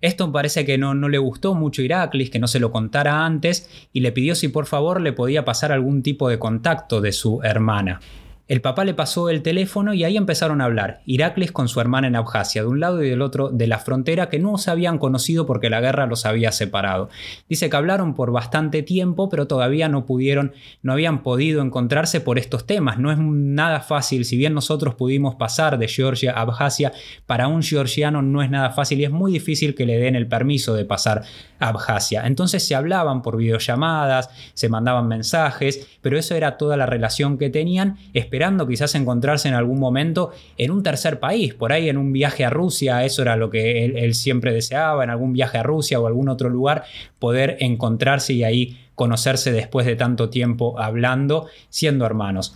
Esto 0.01 0.33
parece 0.33 0.65
que 0.65 0.79
no, 0.79 0.95
no 0.95 1.09
le 1.09 1.19
gustó 1.19 1.55
mucho 1.55 1.81
a 1.81 1.85
Iraklis, 1.85 2.29
que 2.29 2.41
no 2.41 2.49
se 2.49 2.59
lo 2.59 2.73
contara 2.73 3.25
antes, 3.25 3.71
y 3.93 4.01
le 4.01 4.11
pidió 4.11 4.35
si 4.35 4.49
por 4.49 4.67
favor 4.67 5.01
le 5.01 5.13
podía 5.13 5.45
pasar 5.45 5.71
algún 5.71 6.03
tipo 6.03 6.29
de 6.29 6.41
contacto 6.41 7.03
de 7.03 7.13
su 7.13 7.41
hermana. 7.45 8.01
El 8.47 8.61
papá 8.61 8.85
le 8.85 8.93
pasó 8.93 9.31
el 9.31 9.41
teléfono 9.41 9.95
y 9.95 10.05
ahí 10.05 10.19
empezaron 10.19 10.61
a 10.61 10.67
hablar. 10.67 11.01
Iraklis 11.07 11.51
con 11.51 11.69
su 11.69 11.81
hermana 11.81 12.09
en 12.09 12.17
Abjasia, 12.17 12.63
de 12.63 12.69
un 12.69 12.79
lado 12.79 13.03
y 13.03 13.09
del 13.09 13.23
otro 13.23 13.49
de 13.49 13.67
la 13.67 13.79
frontera, 13.79 14.29
que 14.29 14.39
no 14.39 14.59
se 14.59 14.71
habían 14.71 14.99
conocido 14.99 15.47
porque 15.47 15.71
la 15.71 15.81
guerra 15.81 16.07
los 16.07 16.27
había 16.27 16.53
separado. 16.53 17.09
Dice 17.49 17.71
que 17.71 17.77
hablaron 17.77 18.15
por 18.15 18.33
bastante 18.33 18.83
tiempo, 18.83 19.31
pero 19.31 19.47
todavía 19.47 19.89
no 19.89 20.05
pudieron, 20.05 20.53
no 20.83 20.93
habían 20.93 21.23
podido 21.23 21.63
encontrarse 21.63 22.21
por 22.21 22.39
estos 22.39 22.67
temas. 22.67 22.99
No 22.99 23.11
es 23.11 23.19
nada 23.19 23.81
fácil, 23.81 24.27
si 24.27 24.37
bien 24.37 24.53
nosotros 24.53 24.95
pudimos 24.95 25.37
pasar 25.37 25.79
de 25.79 25.89
Georgia 25.89 26.33
a 26.33 26.43
Abjasia, 26.43 26.93
para 27.25 27.49
un 27.49 27.63
georgiano 27.63 28.21
no 28.21 28.43
es 28.43 28.51
nada 28.51 28.71
fácil 28.71 29.01
y 29.01 29.05
es 29.05 29.11
muy 29.11 29.33
difícil 29.33 29.75
que 29.75 29.87
le 29.87 29.97
den 29.97 30.17
el 30.17 30.27
permiso 30.27 30.75
de 30.75 30.85
pasar 30.85 31.23
Abjasia. 31.69 32.27
Entonces 32.27 32.67
se 32.67 32.75
hablaban 32.75 33.23
por 33.23 33.37
videollamadas, 33.37 34.31
se 34.55 34.69
mandaban 34.69 35.09
mensajes, 35.09 35.99
pero 36.01 36.19
eso 36.19 36.35
era 36.35 36.57
toda 36.57 36.77
la 36.77 36.87
relación 36.87 37.39
que 37.39 37.51
tenían 37.51 37.97
esperando 38.13 38.67
quizás 38.67 38.95
encontrarse 38.95 39.49
en 39.49 39.55
algún 39.55 39.79
momento 39.79 40.33
en 40.59 40.71
un 40.71 40.83
tercer 40.83 41.21
país, 41.21 41.55
por 41.55 41.73
ahí 41.73 41.89
en 41.89 41.97
un 41.97 42.13
viaje 42.13 42.45
a 42.45 42.51
Rusia, 42.51 43.05
eso 43.05 43.23
era 43.23 43.37
lo 43.37 43.51
que 43.51 43.85
él, 43.85 44.15
siempre 44.15 44.53
deseaba, 44.53 45.05
en 45.05 45.11
algún 45.11 45.33
viaje 45.33 45.59
a 45.59 45.63
Rusia 45.63 45.99
o 46.01 46.07
algún 46.07 46.29
otro 46.29 46.49
lugar, 46.49 46.85
poder 47.19 47.57
encontrarse 47.61 48.33
y 48.33 48.45
ahí 48.45 48.79
conocerse 48.95 49.51
después 49.51 49.87
de 49.87 49.97
tanto 49.97 50.31
tiempo 50.31 50.79
hablando, 50.79 51.49
siendo 51.69 52.07
hermanos. 52.07 52.55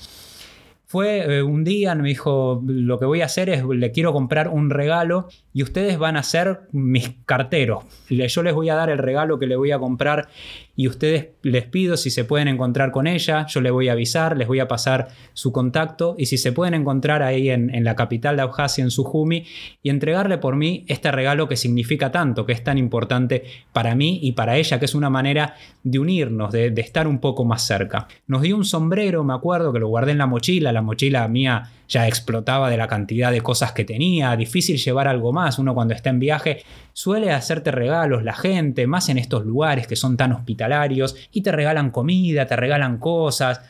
Fue 0.87 1.19
eh, 1.19 1.43
un 1.43 1.65
día, 1.65 1.95
me 1.95 2.09
dijo, 2.09 2.63
lo 2.67 2.99
que 2.99 3.05
voy 3.05 3.21
a 3.21 3.27
hacer 3.27 3.51
es, 3.51 3.63
le 3.63 3.93
quiero 3.93 4.15
comprar 4.15 4.49
un 4.49 4.71
regalo 4.71 5.29
y 5.59 5.63
ustedes 5.65 5.99
van 5.99 6.17
a 6.17 6.23
ser 6.23 6.61
mis 6.71 7.17
carteros. 7.27 7.83
Yo 8.09 8.45
les 8.45 8.55
voy 8.55 8.69
a 8.69 8.77
dar 8.77 8.91
el 8.91 8.99
regalo 8.99 9.41
que 9.41 9.49
le 9.49 9.57
voy 9.57 9.73
a 9.73 9.81
comprar 9.81 10.29
y 10.77 10.87
ustedes 10.87 11.31
les 11.43 11.65
pido 11.65 11.97
si 11.97 12.11
se 12.11 12.25
pueden 12.25 12.47
encontrar 12.47 12.93
con 12.93 13.09
ella, 13.09 13.45
yo 13.49 13.61
les 13.61 13.73
voy 13.73 13.89
a 13.89 13.93
avisar, 13.95 14.37
les 14.37 14.47
voy 14.47 14.61
a 14.61 14.69
pasar 14.69 15.09
su 15.33 15.51
contacto 15.51 16.15
y 16.17 16.27
si 16.27 16.39
se 16.39 16.53
pueden 16.53 16.75
encontrar 16.75 17.25
ahí 17.25 17.51
en, 17.51 17.83
la 17.83 17.97
capital 17.97 18.37
de 18.37 18.43
Abjasia, 18.43 18.85
en 18.85 18.93
Sujumi, 18.93 19.47
y 19.83 19.91
entregarle 19.91 20.39
por 20.39 20.55
mí 20.55 20.85
este 20.87 21.11
regalo 21.11 21.49
que 21.49 21.57
significa 21.57 22.13
tanto, 22.13 22.47
que 22.47 22.53
es 22.53 22.63
tan 22.63 22.79
importante 22.79 23.43
para 23.73 23.97
mí 23.97 24.21
y 24.23 24.33
para 24.33 24.59
ella, 24.59 24.79
que 24.79 24.85
es 24.85 24.95
una 24.95 25.11
manera 25.11 25.57
de 25.83 25.99
unirnos, 25.99 26.53
de, 26.53 26.71
de 26.71 26.81
estar 26.83 27.09
un 27.09 27.19
poco 27.19 27.45
más 27.45 27.67
cerca. 27.67 28.07
Nos 28.29 28.43
dio 28.43 28.55
un 28.55 28.65
sombrero, 28.65 29.25
me 29.25 29.35
acuerdo, 29.35 29.73
que 29.73 29.81
lo 29.81 29.89
guardé 29.89 30.13
en 30.13 30.19
la 30.19 30.27
mochila, 30.27 30.71
la 30.71 30.83
mochila 30.83 31.27
mía 31.27 31.73
ya 31.89 32.07
explotaba 32.07 32.69
de 32.71 32.77
la 32.77 32.87
cantidad 32.87 33.33
de 33.33 33.41
cosas 33.41 33.73
que 33.73 33.85
tenía, 33.85 34.37
difícil 34.37 34.77
llevar 34.77 35.09
algo 35.09 35.33
más, 35.33 35.59
uno 35.59 35.75
cuando 35.75 35.95
está 35.95 36.11
en 36.11 36.19
viaje 36.19 36.65
suele 36.93 37.33
hacerte 37.33 37.71
regalos 37.71 38.25
la 38.25 38.35
gente, 38.35 38.87
más 38.87 39.09
en 39.09 39.19
estos 39.19 39.47
lugares 39.47 39.87
que 39.87 39.97
son 39.97 40.17
tan 40.17 40.33
hospitalarios, 40.33 41.17
y 41.33 41.43
te 41.43 41.53
regalan 41.53 41.91
comida, 41.91 42.47
te 42.47 42.57
regalan 42.57 42.99
cosas. 42.99 43.63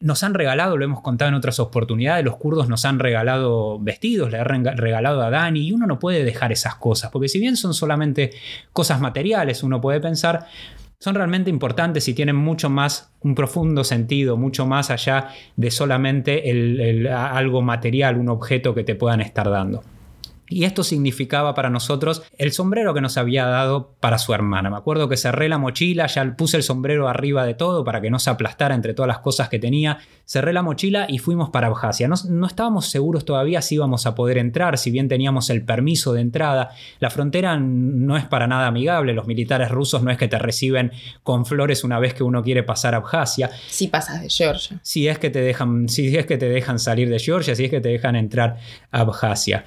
Nos 0.00 0.22
han 0.22 0.34
regalado, 0.34 0.76
lo 0.76 0.84
hemos 0.84 1.00
contado 1.00 1.30
en 1.30 1.34
otras 1.34 1.58
oportunidades, 1.60 2.24
los 2.24 2.36
kurdos 2.36 2.68
nos 2.68 2.84
han 2.84 2.98
regalado 2.98 3.78
vestidos, 3.78 4.30
le 4.30 4.38
han 4.38 4.64
regalado 4.76 5.22
a 5.22 5.30
Dani, 5.30 5.66
y 5.66 5.72
uno 5.72 5.86
no 5.86 5.98
puede 5.98 6.24
dejar 6.24 6.52
esas 6.52 6.74
cosas, 6.74 7.10
porque 7.10 7.28
si 7.28 7.40
bien 7.40 7.56
son 7.56 7.72
solamente 7.72 8.32
cosas 8.72 9.00
materiales, 9.00 9.62
uno 9.62 9.80
puede 9.80 10.00
pensar, 10.00 10.46
son 11.02 11.16
realmente 11.16 11.50
importantes 11.50 12.06
y 12.06 12.14
tienen 12.14 12.36
mucho 12.36 12.70
más, 12.70 13.10
un 13.22 13.34
profundo 13.34 13.82
sentido, 13.82 14.36
mucho 14.36 14.66
más 14.66 14.88
allá 14.88 15.30
de 15.56 15.72
solamente 15.72 17.08
algo 17.12 17.60
material, 17.60 18.18
un 18.18 18.28
objeto 18.28 18.72
que 18.72 18.84
te 18.84 18.94
puedan 18.94 19.20
estar 19.20 19.50
dando. 19.50 19.82
Y 20.48 20.64
esto 20.64 20.84
significaba 20.84 21.54
para 21.54 21.70
nosotros 21.70 22.22
el 22.36 22.52
sombrero 22.52 22.92
que 22.92 23.00
nos 23.00 23.16
había 23.16 23.46
dado 23.46 23.94
para 24.00 24.18
su 24.18 24.34
hermana. 24.34 24.68
Me 24.68 24.76
acuerdo 24.76 25.08
que 25.08 25.16
cerré 25.16 25.48
la 25.48 25.56
mochila, 25.56 26.06
ya 26.06 26.36
puse 26.36 26.58
el 26.58 26.62
sombrero 26.62 27.08
arriba 27.08 27.46
de 27.46 27.54
todo 27.54 27.84
para 27.84 28.02
que 28.02 28.10
no 28.10 28.18
se 28.18 28.28
aplastara 28.28 28.74
entre 28.74 28.92
todas 28.92 29.08
las 29.08 29.20
cosas 29.20 29.48
que 29.48 29.58
tenía. 29.58 29.98
Cerré 30.26 30.52
la 30.52 30.62
mochila 30.62 31.06
y 31.08 31.18
fuimos 31.18 31.50
para 31.50 31.68
Abjasia. 31.68 32.06
No, 32.06 32.16
no 32.28 32.46
estábamos 32.46 32.86
seguros 32.86 33.24
todavía 33.24 33.62
si 33.62 33.76
íbamos 33.76 34.06
a 34.06 34.14
poder 34.14 34.36
entrar, 34.36 34.76
si 34.76 34.90
bien 34.90 35.08
teníamos 35.08 35.48
el 35.48 35.64
permiso 35.64 36.12
de 36.12 36.20
entrada. 36.20 36.70
La 37.00 37.08
frontera 37.08 37.56
no 37.58 38.16
es 38.16 38.26
para 38.26 38.46
nada 38.46 38.66
amigable. 38.66 39.14
Los 39.14 39.26
militares 39.26 39.70
rusos 39.70 40.02
no 40.02 40.10
es 40.10 40.18
que 40.18 40.28
te 40.28 40.38
reciben 40.38 40.92
con 41.22 41.46
flores 41.46 41.82
una 41.82 41.98
vez 41.98 42.12
que 42.14 42.24
uno 42.24 42.42
quiere 42.42 42.62
pasar 42.62 42.94
a 42.94 42.98
Abjasia. 42.98 43.50
Si 43.68 43.88
pasas 43.88 44.20
de 44.20 44.28
Georgia. 44.28 44.78
Si 44.82 45.08
es 45.08 45.18
que 45.18 45.30
te 45.30 45.40
dejan, 45.40 45.88
si 45.88 46.14
es 46.14 46.26
que 46.26 46.36
te 46.36 46.48
dejan 46.48 46.78
salir 46.78 47.08
de 47.08 47.18
Georgia, 47.18 47.54
si 47.54 47.64
es 47.64 47.70
que 47.70 47.80
te 47.80 47.88
dejan 47.88 48.16
entrar 48.16 48.58
a 48.90 49.00
Abjasia. 49.00 49.64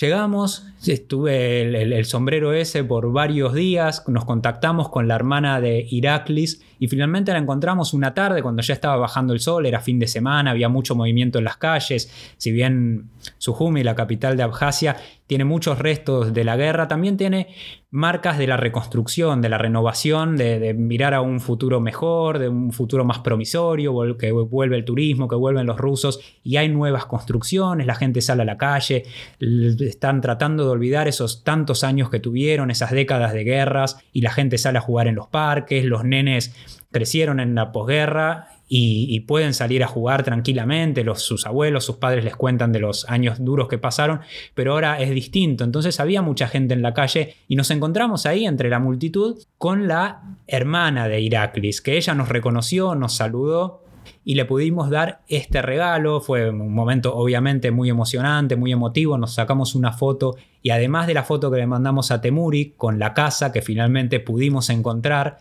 Llegamos, 0.00 0.64
estuve 0.86 1.62
el, 1.62 2.04
sombrero 2.04 2.52
ese 2.52 2.82
por 2.82 3.12
varios 3.12 3.54
días, 3.54 4.02
nos 4.08 4.24
contactamos 4.24 4.88
con 4.88 5.06
la 5.06 5.14
hermana 5.14 5.60
de 5.60 5.86
Iraklis 5.88 6.62
y 6.78 6.88
finalmente 6.88 7.32
la 7.32 7.38
encontramos 7.38 7.94
una 7.94 8.14
tarde 8.14 8.42
cuando 8.42 8.62
ya 8.62 8.74
estaba 8.74 8.96
bajando 8.96 9.32
el 9.32 9.40
sol, 9.40 9.66
era 9.66 9.80
fin 9.80 9.98
de 9.98 10.08
semana, 10.08 10.50
había 10.50 10.68
mucho 10.68 10.94
movimiento 10.94 11.38
en 11.38 11.44
las 11.44 11.56
calles, 11.56 12.10
si 12.36 12.50
bien 12.50 13.10
Sujumi, 13.38 13.84
la 13.84 13.94
capital 13.94 14.36
de 14.36 14.42
Abjasia, 14.42 14.96
tiene 15.26 15.44
muchos 15.44 15.78
restos 15.78 16.34
de 16.34 16.44
la 16.44 16.56
guerra, 16.56 16.88
también 16.88 17.16
tiene 17.16 17.54
marcas 17.90 18.38
de 18.38 18.46
la 18.46 18.56
reconstrucción, 18.56 19.40
de 19.40 19.48
la 19.48 19.58
renovación, 19.58 20.36
de, 20.36 20.74
mirar 20.74 21.14
a 21.14 21.20
un 21.20 21.40
futuro 21.40 21.80
mejor, 21.80 22.38
de 22.38 22.48
un 22.48 22.72
futuro 22.72 23.04
más 23.04 23.20
promisorio, 23.20 24.16
que 24.18 24.32
vuelve 24.32 24.76
el 24.76 24.84
turismo, 24.84 25.28
que 25.28 25.36
vuelven 25.36 25.66
los 25.66 25.76
rusos 25.76 26.20
y 26.42 26.56
hay 26.56 26.68
nuevas 26.68 27.06
construcciones, 27.06 27.86
la 27.86 27.94
gente 27.94 28.20
sale 28.20 28.42
a 28.42 28.44
la 28.44 28.56
calle, 28.56 29.04
están 29.38 30.20
tratando 30.20 30.64
de 30.64 30.71
olvidar 30.72 31.08
esos 31.08 31.44
tantos 31.44 31.84
años 31.84 32.10
que 32.10 32.20
tuvieron, 32.20 32.70
esas 32.70 32.90
décadas 32.90 33.32
de 33.32 33.44
guerras 33.44 33.98
y 34.12 34.22
la 34.22 34.30
gente 34.30 34.58
sale 34.58 34.78
a 34.78 34.82
jugar 34.82 35.06
en 35.06 35.14
los 35.14 35.28
parques, 35.28 35.84
los 35.84 36.04
nenes 36.04 36.54
crecieron 36.90 37.40
en 37.40 37.54
la 37.54 37.72
posguerra 37.72 38.48
y, 38.74 39.20
pueden 39.20 39.52
salir 39.52 39.84
a 39.84 39.86
jugar 39.86 40.22
tranquilamente, 40.22 41.04
los, 41.04 41.20
sus 41.20 41.44
abuelos, 41.44 41.84
sus 41.84 41.96
padres 41.96 42.24
les 42.24 42.34
cuentan 42.36 42.72
de 42.72 42.80
los 42.80 43.06
años 43.06 43.36
duros 43.44 43.68
que 43.68 43.76
pasaron, 43.76 44.20
pero 44.54 44.72
ahora 44.72 44.98
es 44.98 45.10
distinto. 45.10 45.62
Entonces 45.62 46.00
había 46.00 46.22
mucha 46.22 46.48
gente 46.48 46.72
en 46.72 46.80
la 46.80 46.94
calle 46.94 47.36
y 47.48 47.56
nos 47.56 47.70
encontramos 47.70 48.24
ahí 48.24 48.46
entre 48.46 48.70
la 48.70 48.78
multitud 48.78 49.36
con 49.58 49.88
la 49.88 50.22
hermana 50.46 51.06
de 51.06 51.20
Iraklis, 51.20 51.82
que 51.82 51.98
ella 51.98 52.14
nos 52.14 52.30
reconoció, 52.30 52.94
nos 52.94 53.14
saludó 53.14 53.82
y 54.24 54.36
le 54.36 54.46
pudimos 54.46 54.88
dar 54.88 55.20
este 55.28 55.60
regalo. 55.60 56.22
Fue 56.22 56.48
un 56.48 56.72
momento 56.72 57.14
obviamente 57.14 57.70
muy 57.70 57.90
emocionante, 57.90 58.56
muy 58.56 58.72
emotivo. 58.72 59.18
Nos 59.18 59.34
sacamos 59.34 59.74
una 59.74 59.92
foto 59.92 60.36
y 60.62 60.70
además 60.70 61.06
de 61.06 61.14
la 61.14 61.24
foto 61.24 61.50
que 61.50 61.58
le 61.58 61.66
mandamos 61.66 62.10
a 62.10 62.20
Temuri 62.20 62.74
con 62.76 62.98
la 62.98 63.14
casa 63.14 63.52
que 63.52 63.62
finalmente 63.62 64.20
pudimos 64.20 64.70
encontrar, 64.70 65.38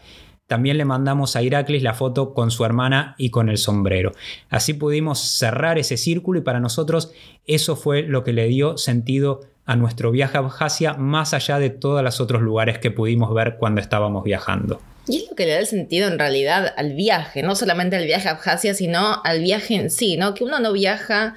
también 0.47 0.77
le 0.77 0.84
mandamos 0.84 1.38
a 1.38 1.41
Iraklis 1.41 1.81
la 1.81 1.93
foto 1.93 2.34
con 2.34 2.51
su 2.51 2.65
hermana 2.65 3.15
y 3.17 3.29
con 3.29 3.47
el 3.47 3.57
sombrero. 3.57 4.12
Así 4.49 4.73
pudimos 4.73 5.19
cerrar 5.19 5.77
ese 5.77 5.95
círculo 5.95 6.39
y 6.39 6.43
para 6.43 6.60
nosotros 6.60 7.13
eso 7.45 7.77
fue 7.77 8.01
lo 8.01 8.25
que 8.25 8.34
le 8.34 8.47
dio 8.47 8.77
sentido 8.77 9.41
a 9.65 9.77
nuestro 9.77 10.12
viaje 10.12 10.38
a 10.38 10.41
Abjasia 10.41 10.95
más 10.95 11.34
allá 11.34 11.57
de 11.60 11.69
todos 11.69 12.03
los 12.03 12.19
otros 12.19 12.41
lugares 12.41 12.79
que 12.79 12.91
pudimos 12.91 13.34
ver 13.34 13.55
cuando 13.57 13.79
estábamos 13.79 14.23
viajando. 14.25 14.81
Y 15.07 15.17
es 15.17 15.29
lo 15.29 15.36
que 15.36 15.45
le 15.45 15.53
da 15.53 15.60
el 15.60 15.67
sentido 15.67 16.07
en 16.10 16.19
realidad 16.19 16.73
al 16.75 16.93
viaje, 16.93 17.43
no 17.43 17.55
solamente 17.55 17.95
al 17.95 18.05
viaje 18.05 18.27
a 18.27 18.34
Abjasia, 18.34 18.73
sino 18.73 19.21
al 19.23 19.39
viaje 19.39 19.75
en 19.75 19.89
sí, 19.89 20.17
¿no? 20.17 20.34
Que 20.34 20.43
uno 20.43 20.60
no 20.60 20.73
viaja 20.73 21.36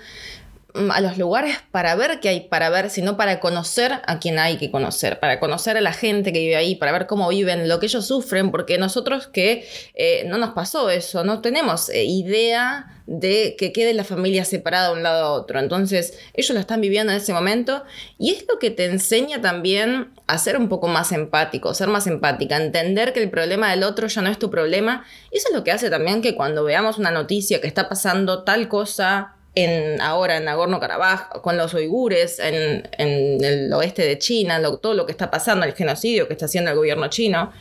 a 0.90 1.00
los 1.00 1.18
lugares 1.18 1.56
para 1.70 1.94
ver 1.94 2.18
qué 2.20 2.28
hay 2.30 2.40
para 2.40 2.68
ver, 2.68 2.90
sino 2.90 3.16
para 3.16 3.38
conocer 3.38 4.00
a 4.06 4.18
quien 4.18 4.40
hay 4.40 4.56
que 4.56 4.72
conocer, 4.72 5.20
para 5.20 5.38
conocer 5.38 5.76
a 5.76 5.80
la 5.80 5.92
gente 5.92 6.32
que 6.32 6.40
vive 6.40 6.56
ahí, 6.56 6.74
para 6.74 6.90
ver 6.90 7.06
cómo 7.06 7.28
viven, 7.28 7.68
lo 7.68 7.78
que 7.78 7.86
ellos 7.86 8.06
sufren, 8.06 8.50
porque 8.50 8.76
nosotros 8.76 9.28
que 9.28 9.68
eh, 9.94 10.24
no 10.26 10.36
nos 10.36 10.50
pasó 10.50 10.90
eso, 10.90 11.22
no 11.22 11.40
tenemos 11.40 11.90
eh, 11.90 12.04
idea 12.04 12.86
de 13.06 13.54
que 13.56 13.72
quede 13.72 13.94
la 13.94 14.02
familia 14.02 14.44
separada 14.44 14.88
de 14.88 14.94
un 14.94 15.02
lado 15.04 15.24
a 15.24 15.32
otro. 15.32 15.60
Entonces, 15.60 16.18
ellos 16.32 16.50
lo 16.50 16.60
están 16.60 16.80
viviendo 16.80 17.12
en 17.12 17.18
ese 17.18 17.32
momento 17.32 17.84
y 18.18 18.32
es 18.32 18.44
lo 18.48 18.58
que 18.58 18.70
te 18.70 18.86
enseña 18.86 19.40
también 19.40 20.12
a 20.26 20.38
ser 20.38 20.56
un 20.56 20.68
poco 20.68 20.88
más 20.88 21.12
empático, 21.12 21.72
ser 21.74 21.88
más 21.88 22.08
empática, 22.08 22.56
entender 22.56 23.12
que 23.12 23.22
el 23.22 23.30
problema 23.30 23.70
del 23.70 23.84
otro 23.84 24.08
ya 24.08 24.22
no 24.22 24.30
es 24.30 24.38
tu 24.38 24.50
problema. 24.50 25.04
Eso 25.30 25.48
es 25.50 25.54
lo 25.54 25.62
que 25.62 25.70
hace 25.70 25.88
también 25.88 26.20
que 26.20 26.34
cuando 26.34 26.64
veamos 26.64 26.98
una 26.98 27.12
noticia 27.12 27.60
que 27.60 27.68
está 27.68 27.88
pasando 27.88 28.42
tal 28.42 28.66
cosa 28.68 29.36
en, 29.54 30.00
ahora 30.00 30.36
en 30.36 30.44
Nagorno-Karabaj, 30.44 31.40
con 31.42 31.56
los 31.56 31.74
uigures, 31.74 32.38
en, 32.38 32.82
el 32.98 33.72
oeste 33.72 34.02
de 34.02 34.18
China, 34.18 34.60
todo 34.80 34.94
lo 34.94 35.06
que 35.06 35.12
está 35.12 35.30
pasando, 35.30 35.64
el 35.64 35.74
genocidio 35.74 36.26
que 36.26 36.34
está 36.34 36.46
haciendo 36.46 36.70
el 36.70 36.76
gobierno 36.76 37.08
chino, 37.08 37.52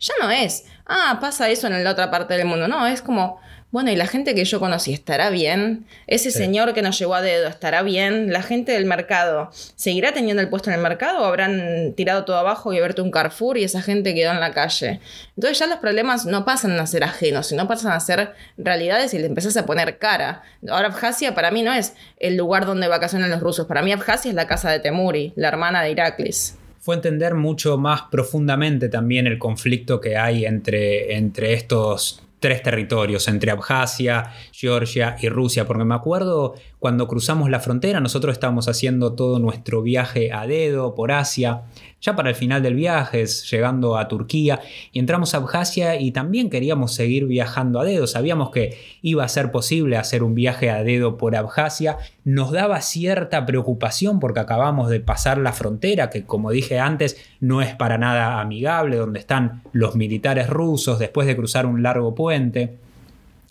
ya 0.00 0.14
no 0.20 0.30
es, 0.30 0.64
ah, 0.86 1.18
pasa 1.20 1.48
eso 1.48 1.68
en 1.68 1.82
la 1.82 1.90
otra 1.90 2.10
parte 2.10 2.36
del 2.36 2.46
mundo, 2.46 2.68
no, 2.68 2.86
es 2.86 3.00
como, 3.00 3.40
bueno, 3.72 3.90
¿y 3.90 3.96
la 3.96 4.06
gente 4.06 4.34
que 4.34 4.44
yo 4.44 4.60
conocí 4.60 4.92
estará 4.92 5.28
bien? 5.28 5.86
¿Ese 6.06 6.30
señor 6.30 6.72
que 6.72 6.82
nos 6.82 6.98
llevó 6.98 7.14
a 7.14 7.20
dedo 7.20 7.48
estará 7.48 7.82
bien? 7.82 8.32
¿La 8.32 8.42
gente 8.42 8.72
del 8.72 8.86
mercado 8.86 9.50
seguirá 9.74 10.12
teniendo 10.12 10.40
el 10.40 10.48
puesto 10.48 10.70
en 10.70 10.76
el 10.76 10.82
mercado 10.82 11.20
o 11.20 11.24
habrán 11.24 11.92
tirado 11.96 12.24
todo 12.24 12.38
abajo 12.38 12.72
y 12.72 12.76
abierto 12.78 13.02
un 13.02 13.10
Carrefour 13.10 13.58
y 13.58 13.64
esa 13.64 13.82
gente 13.82 14.14
quedó 14.14 14.30
en 14.30 14.40
la 14.40 14.52
calle? 14.52 15.00
Entonces 15.36 15.58
ya 15.58 15.66
los 15.66 15.78
problemas 15.78 16.26
no 16.26 16.44
pasan 16.44 16.78
a 16.78 16.86
ser 16.86 17.02
ajenos, 17.02 17.48
sino 17.48 17.66
pasan 17.66 17.92
a 17.92 18.00
ser 18.00 18.34
realidades 18.56 19.12
y 19.14 19.18
le 19.18 19.26
empezás 19.26 19.56
a 19.56 19.66
poner 19.66 19.98
cara. 19.98 20.42
Ahora 20.68 20.86
Abjasia 20.86 21.34
para 21.34 21.50
mí 21.50 21.62
no 21.62 21.72
es 21.72 21.94
el 22.18 22.36
lugar 22.36 22.66
donde 22.66 22.88
vacacionan 22.88 23.30
los 23.30 23.40
rusos, 23.40 23.66
para 23.66 23.82
mí 23.82 23.92
Abjasia 23.92 24.30
es 24.30 24.36
la 24.36 24.46
casa 24.46 24.70
de 24.70 24.78
Temuri, 24.78 25.32
la 25.36 25.48
hermana 25.48 25.82
de 25.82 25.90
Iraklis 25.90 26.56
fue 26.78 26.94
entender 26.94 27.34
mucho 27.34 27.78
más 27.78 28.02
profundamente 28.12 28.88
también 28.88 29.26
el 29.26 29.40
conflicto 29.40 30.00
que 30.00 30.16
hay 30.16 30.44
entre, 30.44 31.16
entre 31.16 31.52
estos 31.52 32.22
tres 32.46 32.62
territorios, 32.62 33.26
entre 33.26 33.50
Abjasia, 33.50 34.30
Georgia 34.52 35.16
y 35.20 35.28
Rusia, 35.28 35.66
porque 35.66 35.84
me 35.84 35.96
acuerdo 35.96 36.54
cuando 36.78 37.08
cruzamos 37.08 37.50
la 37.50 37.58
frontera, 37.58 37.98
nosotros 37.98 38.34
estábamos 38.34 38.68
haciendo 38.68 39.14
todo 39.14 39.40
nuestro 39.40 39.82
viaje 39.82 40.30
a 40.32 40.46
dedo 40.46 40.94
por 40.94 41.10
Asia, 41.10 41.62
ya 42.00 42.14
para 42.14 42.28
el 42.28 42.34
final 42.34 42.62
del 42.62 42.74
viaje, 42.74 43.24
llegando 43.26 43.96
a 43.96 44.08
Turquía, 44.08 44.60
y 44.92 44.98
entramos 44.98 45.34
a 45.34 45.38
Abjasia 45.38 45.96
y 46.00 46.12
también 46.12 46.50
queríamos 46.50 46.94
seguir 46.94 47.26
viajando 47.26 47.80
a 47.80 47.84
dedo, 47.84 48.06
sabíamos 48.06 48.50
que 48.50 48.78
iba 49.02 49.24
a 49.24 49.28
ser 49.28 49.50
posible 49.50 49.96
hacer 49.96 50.22
un 50.22 50.34
viaje 50.34 50.70
a 50.70 50.84
dedo 50.84 51.16
por 51.16 51.34
Abjasia, 51.34 51.98
nos 52.24 52.52
daba 52.52 52.80
cierta 52.80 53.46
preocupación 53.46 54.20
porque 54.20 54.40
acabamos 54.40 54.88
de 54.88 55.00
pasar 55.00 55.38
la 55.38 55.52
frontera, 55.52 56.10
que 56.10 56.24
como 56.24 56.50
dije 56.50 56.78
antes, 56.78 57.16
no 57.40 57.62
es 57.62 57.74
para 57.74 57.98
nada 57.98 58.40
amigable, 58.40 58.96
donde 58.96 59.18
están 59.18 59.62
los 59.72 59.96
militares 59.96 60.48
rusos 60.48 60.98
después 60.98 61.26
de 61.26 61.36
cruzar 61.36 61.66
un 61.66 61.82
largo 61.82 62.14
puente. 62.14 62.85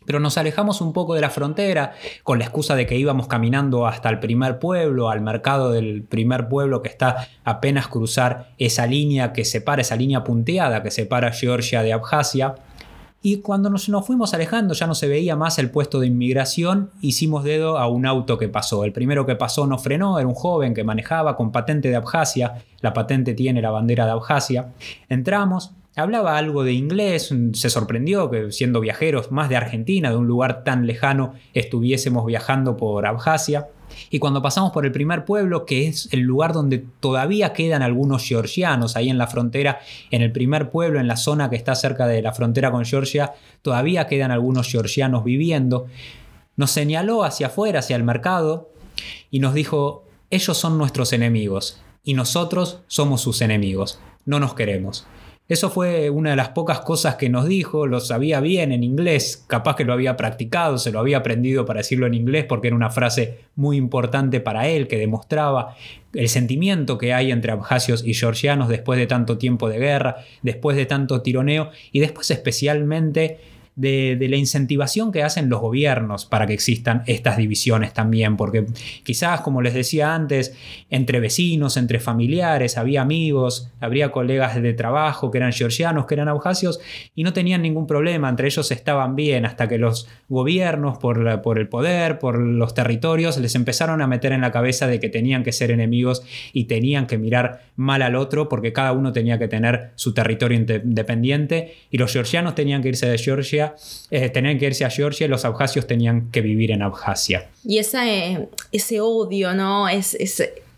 Pero 0.05 0.19
nos 0.19 0.37
alejamos 0.37 0.81
un 0.81 0.93
poco 0.93 1.15
de 1.15 1.21
la 1.21 1.29
frontera 1.29 1.93
con 2.23 2.39
la 2.39 2.45
excusa 2.45 2.75
de 2.75 2.85
que 2.85 2.97
íbamos 2.97 3.27
caminando 3.27 3.87
hasta 3.87 4.09
el 4.09 4.19
primer 4.19 4.59
pueblo, 4.59 5.09
al 5.09 5.21
mercado 5.21 5.71
del 5.71 6.03
primer 6.03 6.47
pueblo 6.47 6.81
que 6.81 6.89
está 6.89 7.27
apenas 7.43 7.87
cruzar 7.87 8.51
esa 8.57 8.85
línea 8.87 9.33
que 9.33 9.45
separa, 9.45 9.81
esa 9.81 9.95
línea 9.95 10.23
punteada 10.23 10.83
que 10.83 10.91
separa 10.91 11.31
Georgia 11.31 11.83
de 11.83 11.93
Abjasia. 11.93 12.55
Y 13.21 13.37
cuando 13.37 13.71
nos, 13.71 13.89
nos, 13.89 14.05
fuimos 14.05 14.35
alejando 14.35 14.75
ya 14.75 14.85
no 14.85 14.93
se 14.93 15.07
veía 15.07 15.35
más 15.35 15.57
el 15.57 15.71
puesto 15.71 15.99
de 15.99 16.05
inmigración, 16.05 16.91
hicimos 17.01 17.43
dedo 17.43 17.79
a 17.79 17.87
un 17.87 18.05
auto 18.05 18.37
que 18.37 18.49
pasó. 18.49 18.83
El 18.83 18.91
primero 18.91 19.25
que 19.25 19.35
pasó 19.35 19.65
no 19.65 19.79
frenó, 19.79 20.19
era 20.19 20.27
un 20.27 20.35
joven 20.35 20.75
que 20.75 20.83
manejaba 20.83 21.35
con 21.35 21.51
patente 21.51 21.89
de 21.89 21.95
Abjasia, 21.95 22.63
la 22.81 22.93
patente 22.93 23.33
tiene 23.33 23.63
la 23.63 23.71
bandera 23.71 24.05
de 24.05 24.11
Abjasia. 24.11 24.73
Entramos, 25.09 25.71
Hablaba 25.97 26.37
algo 26.37 26.65
de 26.65 26.73
inglés, 26.73 27.33
se 27.53 27.69
sorprendió 27.69 28.29
que 28.29 28.51
siendo 28.51 28.81
viajeros 28.81 29.31
más 29.31 29.47
de 29.47 29.55
Argentina, 29.55 30.09
de 30.09 30.17
un 30.17 30.27
lugar 30.27 30.65
tan 30.65 30.85
lejano, 30.85 31.35
estuviésemos 31.53 32.25
viajando 32.25 32.75
por 32.75 33.05
Abjasia. 33.05 33.69
Y 34.09 34.19
cuando 34.19 34.41
pasamos 34.41 34.73
por 34.73 34.85
el 34.85 34.91
primer 34.91 35.23
pueblo, 35.23 35.65
que 35.65 35.87
es 35.87 36.09
el 36.11 36.19
lugar 36.19 36.51
donde 36.51 36.83
todavía 36.99 37.53
quedan 37.53 37.81
algunos 37.81 38.27
georgianos, 38.27 38.97
ahí 38.97 39.09
en 39.09 39.17
la 39.17 39.27
frontera, 39.27 39.79
en 40.11 40.21
el 40.21 40.33
primer 40.33 40.69
pueblo, 40.69 40.99
en 40.99 41.07
la 41.07 41.15
zona 41.15 41.49
que 41.49 41.55
está 41.55 41.75
cerca 41.75 42.07
de 42.07 42.21
la 42.21 42.33
frontera 42.33 42.71
con 42.71 42.83
Georgia, 42.83 43.33
todavía 43.61 44.05
quedan 44.07 44.31
algunos 44.31 44.69
georgianos 44.69 45.23
viviendo, 45.23 45.87
nos 46.57 46.71
señaló 46.71 47.23
hacia 47.23 47.47
afuera, 47.47 47.79
hacia 47.79 47.95
el 47.95 48.03
mercado, 48.03 48.69
y 49.31 49.39
nos 49.39 49.53
dijo, 49.53 50.03
ellos 50.29 50.57
son 50.57 50.77
nuestros 50.77 51.13
enemigos, 51.13 51.81
y 52.03 52.15
nosotros 52.15 52.81
somos 52.87 53.21
sus 53.21 53.41
enemigos, 53.41 53.99
no 54.25 54.41
nos 54.41 54.55
queremos. 54.55 55.07
Eso 55.47 55.69
fue 55.69 56.09
una 56.09 56.31
de 56.31 56.35
las 56.35 56.49
pocas 56.49 56.79
cosas 56.79 57.17
que 57.17 57.29
nos 57.29 57.47
dijo, 57.47 57.85
lo 57.85 57.99
sabía 57.99 58.39
bien 58.39 58.71
en 58.71 58.83
inglés, 58.83 59.45
capaz 59.45 59.75
que 59.75 59.85
lo 59.85 59.93
había 59.93 60.17
practicado, 60.17 60.79
se 60.79 60.91
lo 60.91 60.99
había 60.99 61.17
aprendido 61.17 61.67
para 61.67 61.81
decirlo 61.81 62.07
en 62.07 62.15
inglés 62.15 62.45
porque 62.45 62.69
era 62.69 62.75
una 62.75 62.89
frase 62.89 63.41
muy 63.55 63.77
importante 63.77 64.39
para 64.39 64.67
él 64.67 64.87
que 64.87 64.97
demostraba 64.97 65.75
el 66.13 66.29
sentimiento 66.29 66.97
que 66.97 67.13
hay 67.13 67.31
entre 67.31 67.51
abjasios 67.51 68.03
y 68.03 68.15
georgianos 68.15 68.69
después 68.69 68.97
de 68.97 69.05
tanto 69.05 69.37
tiempo 69.37 69.69
de 69.69 69.77
guerra, 69.77 70.15
después 70.41 70.75
de 70.77 70.87
tanto 70.87 71.21
tironeo 71.21 71.69
y 71.91 71.99
después 71.99 72.31
especialmente 72.31 73.37
de, 73.75 74.17
la 74.29 74.37
incentivación 74.37 75.11
que 75.11 75.23
hacen 75.23 75.49
los 75.49 75.59
gobiernos 75.59 76.25
para 76.25 76.47
que 76.47 76.53
existan 76.53 77.03
estas 77.07 77.37
divisiones 77.37 77.93
también, 77.93 78.37
porque 78.37 78.65
quizás, 79.03 79.41
como 79.41 79.61
les 79.61 79.73
decía 79.73 80.15
antes, 80.15 80.55
entre 80.89 81.19
vecinos, 81.19 81.77
entre 81.77 81.99
familiares, 81.99 82.77
había 82.77 83.01
amigos, 83.01 83.71
habría 83.79 84.11
colegas 84.11 84.61
de 84.61 84.73
trabajo 84.73 85.29
que 85.29 85.39
eran 85.39 85.51
georgianos, 85.51 86.05
que 86.05 86.15
eran 86.15 86.29
abjasios, 86.29 86.79
y 87.15 87.23
no 87.23 87.33
tenían 87.33 87.61
ningún 87.61 87.85
problema, 87.85 88.29
entre 88.29 88.47
ellos 88.47 88.71
estaban 88.71 89.15
bien, 89.15 89.45
hasta 89.45 89.67
que 89.67 89.77
los 89.77 90.07
gobiernos, 90.29 90.97
por, 90.97 91.41
por 91.41 91.59
el 91.59 91.67
poder, 91.67 92.19
por 92.19 92.39
los 92.39 92.73
territorios, 92.73 93.37
les 93.37 93.55
empezaron 93.55 94.01
a 94.01 94.07
meter 94.07 94.31
en 94.31 94.41
la 94.41 94.51
cabeza 94.51 94.87
de 94.87 94.99
que 94.99 95.09
tenían 95.09 95.43
que 95.43 95.51
ser 95.51 95.71
enemigos 95.71 96.23
y 96.53 96.65
tenían 96.65 97.07
que 97.07 97.17
mirar 97.17 97.65
mal 97.75 98.01
al 98.01 98.15
otro, 98.15 98.47
porque 98.47 98.71
cada 98.71 98.93
uno 98.93 99.11
tenía 99.11 99.37
que 99.37 99.47
tener 99.47 99.91
su 99.95 100.13
territorio 100.13 100.57
independiente, 100.57 101.75
y 101.91 101.97
los 101.97 102.13
georgianos 102.13 102.55
tenían 102.55 102.81
que 102.81 102.89
irse 102.89 103.07
de 103.07 103.17
Georgia 103.17 103.64
eh, 104.11 104.29
tenían 104.29 104.57
que 104.59 104.65
irse 104.65 104.85
a 104.85 104.89
Georgia 104.89 105.25
y 105.25 105.27
los 105.27 105.45
abjasios 105.45 105.87
tenían 105.87 106.31
que 106.31 106.41
vivir 106.41 106.71
en 106.71 106.81
Abjasia. 106.81 107.49
Y 107.63 107.79
ese, 107.79 108.47
ese 108.71 109.01
odio, 109.01 109.53
¿no? 109.53 109.89
Es, 109.89 110.15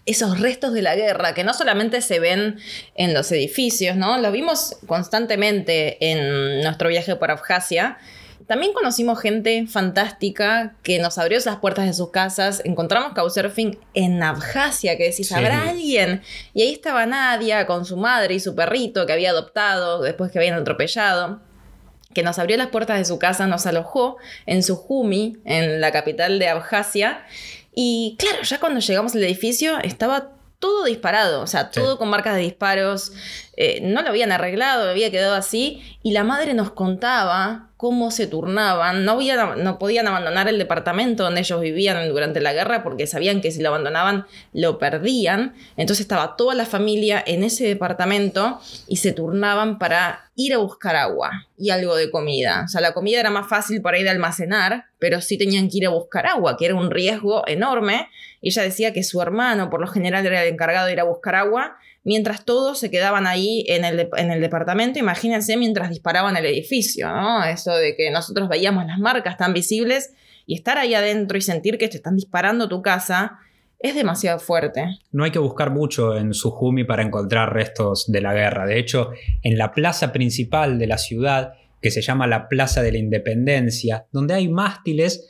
esos 0.07 0.39
restos 0.39 0.73
de 0.73 0.81
la 0.81 0.95
guerra, 0.95 1.33
que 1.33 1.43
no 1.43 1.53
solamente 1.53 2.01
se 2.01 2.19
ven 2.19 2.57
en 2.95 3.13
los 3.13 3.31
edificios, 3.31 3.97
¿no? 3.97 4.17
Lo 4.17 4.31
vimos 4.31 4.77
constantemente 4.87 5.97
en 6.11 6.61
nuestro 6.61 6.89
viaje 6.89 7.15
por 7.17 7.29
Abjasia. 7.29 7.97
También 8.47 8.71
conocimos 8.71 9.19
gente 9.19 9.67
fantástica 9.67 10.75
que 10.81 10.99
nos 10.99 11.17
abrió 11.17 11.37
las 11.45 11.57
puertas 11.57 11.85
de 11.85 11.93
sus 11.93 12.11
casas. 12.11 12.61
Encontramos 12.63 13.11
Couchsurfing 13.13 13.77
en 13.93 14.23
Abjasia, 14.23 14.95
que 14.95 15.09
decís, 15.09 15.33
¿habrá 15.33 15.67
alguien? 15.67 16.21
Y 16.53 16.61
ahí 16.61 16.71
estaba 16.71 17.05
Nadia 17.05 17.67
con 17.67 17.83
su 17.83 17.97
madre 17.97 18.35
y 18.35 18.39
su 18.39 18.55
perrito 18.55 19.05
que 19.05 19.11
había 19.11 19.31
adoptado 19.31 20.01
después 20.01 20.31
que 20.31 20.39
habían 20.39 20.57
atropellado 20.57 21.41
que 22.13 22.23
nos 22.23 22.39
abrió 22.39 22.57
las 22.57 22.67
puertas 22.67 22.97
de 22.97 23.05
su 23.05 23.19
casa, 23.19 23.47
nos 23.47 23.65
alojó 23.65 24.17
en 24.45 24.63
Sujumi, 24.63 25.37
en 25.45 25.81
la 25.81 25.91
capital 25.91 26.39
de 26.39 26.47
Abjasia. 26.47 27.25
Y 27.73 28.15
claro, 28.17 28.41
ya 28.43 28.59
cuando 28.59 28.79
llegamos 28.79 29.15
al 29.15 29.23
edificio 29.23 29.77
estaba 29.79 30.31
todo 30.59 30.85
disparado, 30.85 31.41
o 31.41 31.47
sea, 31.47 31.69
todo 31.69 31.97
con 31.97 32.09
marcas 32.09 32.35
de 32.35 32.41
disparos. 32.41 33.11
Eh, 33.55 33.79
no 33.81 34.01
lo 34.01 34.09
habían 34.09 34.31
arreglado, 34.31 34.89
había 34.89 35.11
quedado 35.11 35.35
así. 35.35 35.83
Y 36.01 36.11
la 36.11 36.23
madre 36.23 36.53
nos 36.53 36.71
contaba 36.71 37.69
cómo 37.77 38.09
se 38.09 38.25
turnaban. 38.27 39.05
No, 39.05 39.19
no 39.55 39.79
podían 39.79 40.07
abandonar 40.07 40.49
el 40.49 40.57
departamento 40.57 41.23
donde 41.23 41.41
ellos 41.41 41.61
vivían 41.61 42.09
durante 42.09 42.41
la 42.41 42.51
guerra 42.51 42.83
porque 42.83 43.07
sabían 43.07 43.39
que 43.39 43.51
si 43.51 43.61
lo 43.61 43.69
abandonaban 43.69 44.25
lo 44.51 44.79
perdían. 44.79 45.53
Entonces 45.77 46.01
estaba 46.01 46.35
toda 46.35 46.55
la 46.55 46.65
familia 46.65 47.23
en 47.25 47.43
ese 47.43 47.67
departamento 47.67 48.59
y 48.87 48.97
se 48.97 49.13
turnaban 49.13 49.77
para 49.77 50.31
ir 50.35 50.53
a 50.53 50.57
buscar 50.57 50.95
agua 50.95 51.47
y 51.57 51.69
algo 51.69 51.95
de 51.95 52.09
comida. 52.09 52.63
O 52.65 52.67
sea, 52.67 52.81
la 52.81 52.93
comida 52.93 53.19
era 53.19 53.29
más 53.29 53.47
fácil 53.47 53.81
para 53.81 53.99
ir 53.99 54.07
a 54.07 54.11
almacenar, 54.11 54.85
pero 54.99 55.21
sí 55.21 55.37
tenían 55.37 55.69
que 55.69 55.77
ir 55.77 55.87
a 55.87 55.91
buscar 55.91 56.25
agua, 56.25 56.57
que 56.57 56.65
era 56.65 56.75
un 56.75 56.91
riesgo 56.91 57.43
enorme. 57.47 58.09
Ella 58.41 58.63
decía 58.63 58.93
que 58.93 59.03
su 59.03 59.21
hermano, 59.21 59.69
por 59.69 59.81
lo 59.81 59.87
general, 59.87 60.25
era 60.25 60.43
el 60.43 60.53
encargado 60.53 60.87
de 60.87 60.93
ir 60.93 60.99
a 60.99 61.05
buscar 61.05 61.35
agua 61.35 61.77
mientras 62.07 62.45
todos 62.45 62.79
se 62.79 62.89
quedaban 62.89 63.27
ahí 63.27 63.65
en 63.67 63.83
el, 63.83 64.07
en 64.15 64.31
el 64.31 64.39
departamento, 64.39 64.97
imagínense 64.97 65.57
mientras 65.57 65.89
disparaban 65.89 66.37
el 66.37 66.45
edificio, 66.45 67.11
¿no? 67.11 67.43
Eso 67.43 67.75
de 67.75 67.97
que 67.97 68.09
nosotros 68.11 68.47
veíamos 68.47 68.85
las 68.85 68.97
marcas 68.97 69.35
tan 69.35 69.53
visibles 69.53 70.13
y 70.45 70.55
estar 70.55 70.77
ahí 70.77 70.93
adentro 70.93 71.37
y 71.37 71.41
sentir 71.41 71.77
que 71.77 71.89
te 71.89 71.97
están 71.97 72.15
disparando 72.15 72.69
tu 72.69 72.81
casa 72.81 73.39
es 73.77 73.93
demasiado 73.93 74.39
fuerte. 74.39 74.85
No 75.11 75.25
hay 75.25 75.31
que 75.31 75.39
buscar 75.39 75.69
mucho 75.69 76.15
en 76.15 76.33
Sujumi 76.33 76.85
para 76.85 77.03
encontrar 77.03 77.53
restos 77.53 78.09
de 78.09 78.21
la 78.21 78.33
guerra. 78.33 78.65
De 78.65 78.79
hecho, 78.79 79.11
en 79.43 79.57
la 79.57 79.73
plaza 79.73 80.13
principal 80.13 80.79
de 80.79 80.87
la 80.87 80.97
ciudad, 80.97 81.55
que 81.81 81.91
se 81.91 82.01
llama 82.01 82.25
la 82.25 82.47
Plaza 82.47 82.81
de 82.83 82.93
la 82.93 82.99
Independencia, 82.99 84.07
donde 84.13 84.33
hay 84.33 84.47
mástiles, 84.47 85.29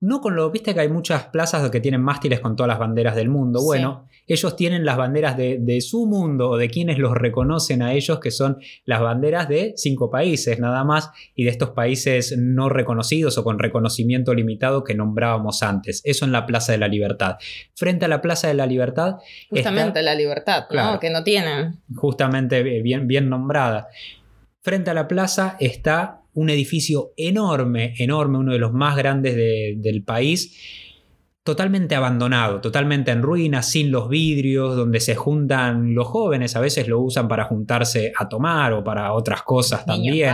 no 0.00 0.20
con 0.20 0.36
lo, 0.36 0.50
viste 0.50 0.74
que 0.74 0.80
hay 0.80 0.90
muchas 0.90 1.24
plazas 1.28 1.70
que 1.70 1.80
tienen 1.80 2.02
mástiles 2.02 2.40
con 2.40 2.56
todas 2.56 2.68
las 2.68 2.78
banderas 2.78 3.16
del 3.16 3.30
mundo. 3.30 3.62
Bueno, 3.62 4.06
ellos 4.34 4.56
tienen 4.56 4.84
las 4.84 4.96
banderas 4.96 5.36
de, 5.36 5.80
su 5.80 6.06
mundo 6.06 6.50
o 6.50 6.56
de 6.56 6.68
quienes 6.68 6.98
los 6.98 7.14
reconocen 7.14 7.82
a 7.82 7.94
ellos, 7.94 8.20
que 8.20 8.30
son 8.30 8.58
las 8.84 9.00
banderas 9.00 9.48
de 9.48 9.72
cinco 9.76 10.10
países 10.10 10.58
nada 10.58 10.84
más, 10.84 11.10
y 11.34 11.44
de 11.44 11.50
estos 11.50 11.70
países 11.70 12.36
no 12.36 12.68
reconocidos 12.68 13.38
o 13.38 13.44
con 13.44 13.58
reconocimiento 13.58 14.34
limitado 14.34 14.84
que 14.84 14.94
nombrábamos 14.94 15.62
antes. 15.62 16.02
Eso 16.04 16.24
en 16.24 16.32
la 16.32 16.46
Plaza 16.46 16.72
de 16.72 16.78
la 16.78 16.88
Libertad. 16.88 17.36
Frente 17.74 18.04
a 18.04 18.08
la 18.08 18.20
Plaza 18.20 18.48
de 18.48 18.54
la 18.54 18.66
Libertad. 18.66 19.16
Justamente 19.50 20.02
la 20.02 20.14
libertad, 20.14 20.64
claro, 20.68 21.00
que 21.00 21.10
no 21.10 21.24
tienen. 21.24 21.80
Justamente 21.94 22.62
bien, 22.62 23.06
bien 23.06 23.28
nombrada. 23.28 23.88
Frente 24.60 24.90
a 24.90 24.94
la 24.94 25.08
plaza 25.08 25.56
está 25.60 26.22
un 26.34 26.50
edificio 26.50 27.12
enorme, 27.16 27.94
enorme, 27.98 28.38
uno 28.38 28.52
de 28.52 28.58
los 28.58 28.72
más 28.72 28.96
grandes 28.96 29.34
del 29.34 30.02
país 30.04 30.87
totalmente 31.48 31.94
abandonado, 31.94 32.60
totalmente 32.60 33.10
en 33.10 33.22
ruinas, 33.22 33.70
sin 33.70 33.90
los 33.90 34.10
vidrios, 34.10 34.76
donde 34.76 35.00
se 35.00 35.14
juntan 35.14 35.94
los 35.94 36.06
jóvenes, 36.06 36.54
a 36.56 36.60
veces 36.60 36.88
lo 36.88 37.00
usan 37.00 37.26
para 37.26 37.44
juntarse 37.44 38.12
a 38.18 38.28
tomar 38.28 38.74
o 38.74 38.84
para 38.84 39.14
otras 39.14 39.44
cosas 39.44 39.86
también. 39.86 40.30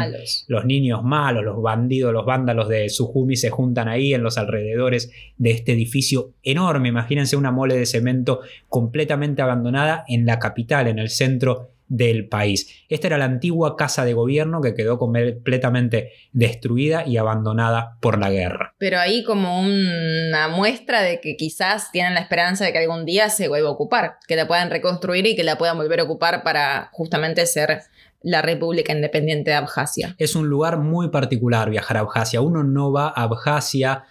Los 0.48 0.64
niños 0.64 1.04
malos, 1.04 1.44
los 1.44 1.62
bandidos, 1.62 2.12
los 2.12 2.26
vándalos 2.26 2.68
de 2.68 2.88
Sujumi 2.88 3.36
se 3.36 3.50
juntan 3.50 3.86
ahí 3.86 4.12
en 4.12 4.24
los 4.24 4.38
alrededores 4.38 5.12
de 5.36 5.52
este 5.52 5.74
edificio 5.74 6.32
enorme. 6.42 6.88
Imagínense 6.88 7.36
una 7.36 7.52
mole 7.52 7.76
de 7.76 7.86
cemento 7.86 8.40
completamente 8.68 9.40
abandonada 9.40 10.04
en 10.08 10.26
la 10.26 10.40
capital, 10.40 10.88
en 10.88 10.98
el 10.98 11.10
centro 11.10 11.73
del 11.88 12.28
país. 12.28 12.84
Esta 12.88 13.08
era 13.08 13.18
la 13.18 13.26
antigua 13.26 13.76
casa 13.76 14.04
de 14.04 14.14
gobierno 14.14 14.60
que 14.60 14.74
quedó 14.74 14.98
completamente 14.98 16.12
destruida 16.32 17.06
y 17.06 17.16
abandonada 17.16 17.98
por 18.00 18.18
la 18.18 18.30
guerra. 18.30 18.74
Pero 18.78 18.98
ahí 18.98 19.22
como 19.24 19.60
una 19.60 20.48
muestra 20.48 21.02
de 21.02 21.20
que 21.20 21.36
quizás 21.36 21.90
tienen 21.92 22.14
la 22.14 22.20
esperanza 22.20 22.64
de 22.64 22.72
que 22.72 22.78
algún 22.78 23.04
día 23.04 23.28
se 23.28 23.48
vuelva 23.48 23.68
a 23.68 23.72
ocupar, 23.72 24.18
que 24.26 24.36
la 24.36 24.48
puedan 24.48 24.70
reconstruir 24.70 25.26
y 25.26 25.36
que 25.36 25.44
la 25.44 25.58
puedan 25.58 25.76
volver 25.76 26.00
a 26.00 26.04
ocupar 26.04 26.42
para 26.42 26.88
justamente 26.92 27.46
ser 27.46 27.82
la 28.22 28.40
República 28.40 28.92
Independiente 28.92 29.50
de 29.50 29.56
Abjasia. 29.56 30.16
Es 30.18 30.34
un 30.34 30.48
lugar 30.48 30.78
muy 30.78 31.10
particular 31.10 31.68
viajar 31.68 31.98
a 31.98 32.00
Abjasia. 32.00 32.40
Uno 32.40 32.64
no 32.64 32.90
va 32.90 33.08
a 33.08 33.24
Abjasia 33.24 34.04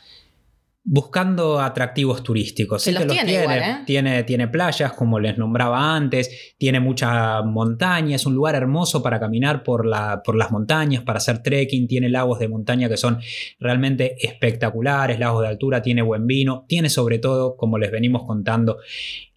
buscando 0.85 1.61
atractivos 1.61 2.23
turísticos. 2.23 2.83
Que 2.83 2.91
los 2.91 3.07
tiene 3.07 3.41
igual, 3.41 3.59
¿eh? 3.59 3.77
tiene, 3.85 4.23
tiene 4.23 4.49
playas, 4.49 4.91
como 4.93 5.17
les 5.19 5.37
nombraba 5.37 5.95
antes, 5.95 6.55
tiene 6.57 6.81
mucha 6.81 7.41
montaña, 7.41 8.17
es 8.17 8.25
un 8.25 8.35
lugar 8.35 8.55
hermoso 8.55 9.01
para 9.01 9.19
caminar 9.19 9.63
por, 9.63 9.85
la, 9.85 10.21
por 10.23 10.35
las 10.35 10.51
montañas, 10.51 11.03
para 11.03 11.17
hacer 11.17 11.41
trekking, 11.41 11.87
tiene 11.87 12.09
lagos 12.09 12.39
de 12.39 12.49
montaña 12.49 12.89
que 12.89 12.97
son 12.97 13.19
realmente 13.59 14.17
espectaculares, 14.19 15.19
lagos 15.19 15.43
de 15.43 15.47
altura, 15.47 15.81
tiene 15.81 16.01
buen 16.01 16.27
vino, 16.27 16.65
tiene 16.67 16.89
sobre 16.89 17.17
todo, 17.17 17.55
como 17.55 17.77
les 17.77 17.91
venimos 17.91 18.23
contando, 18.25 18.79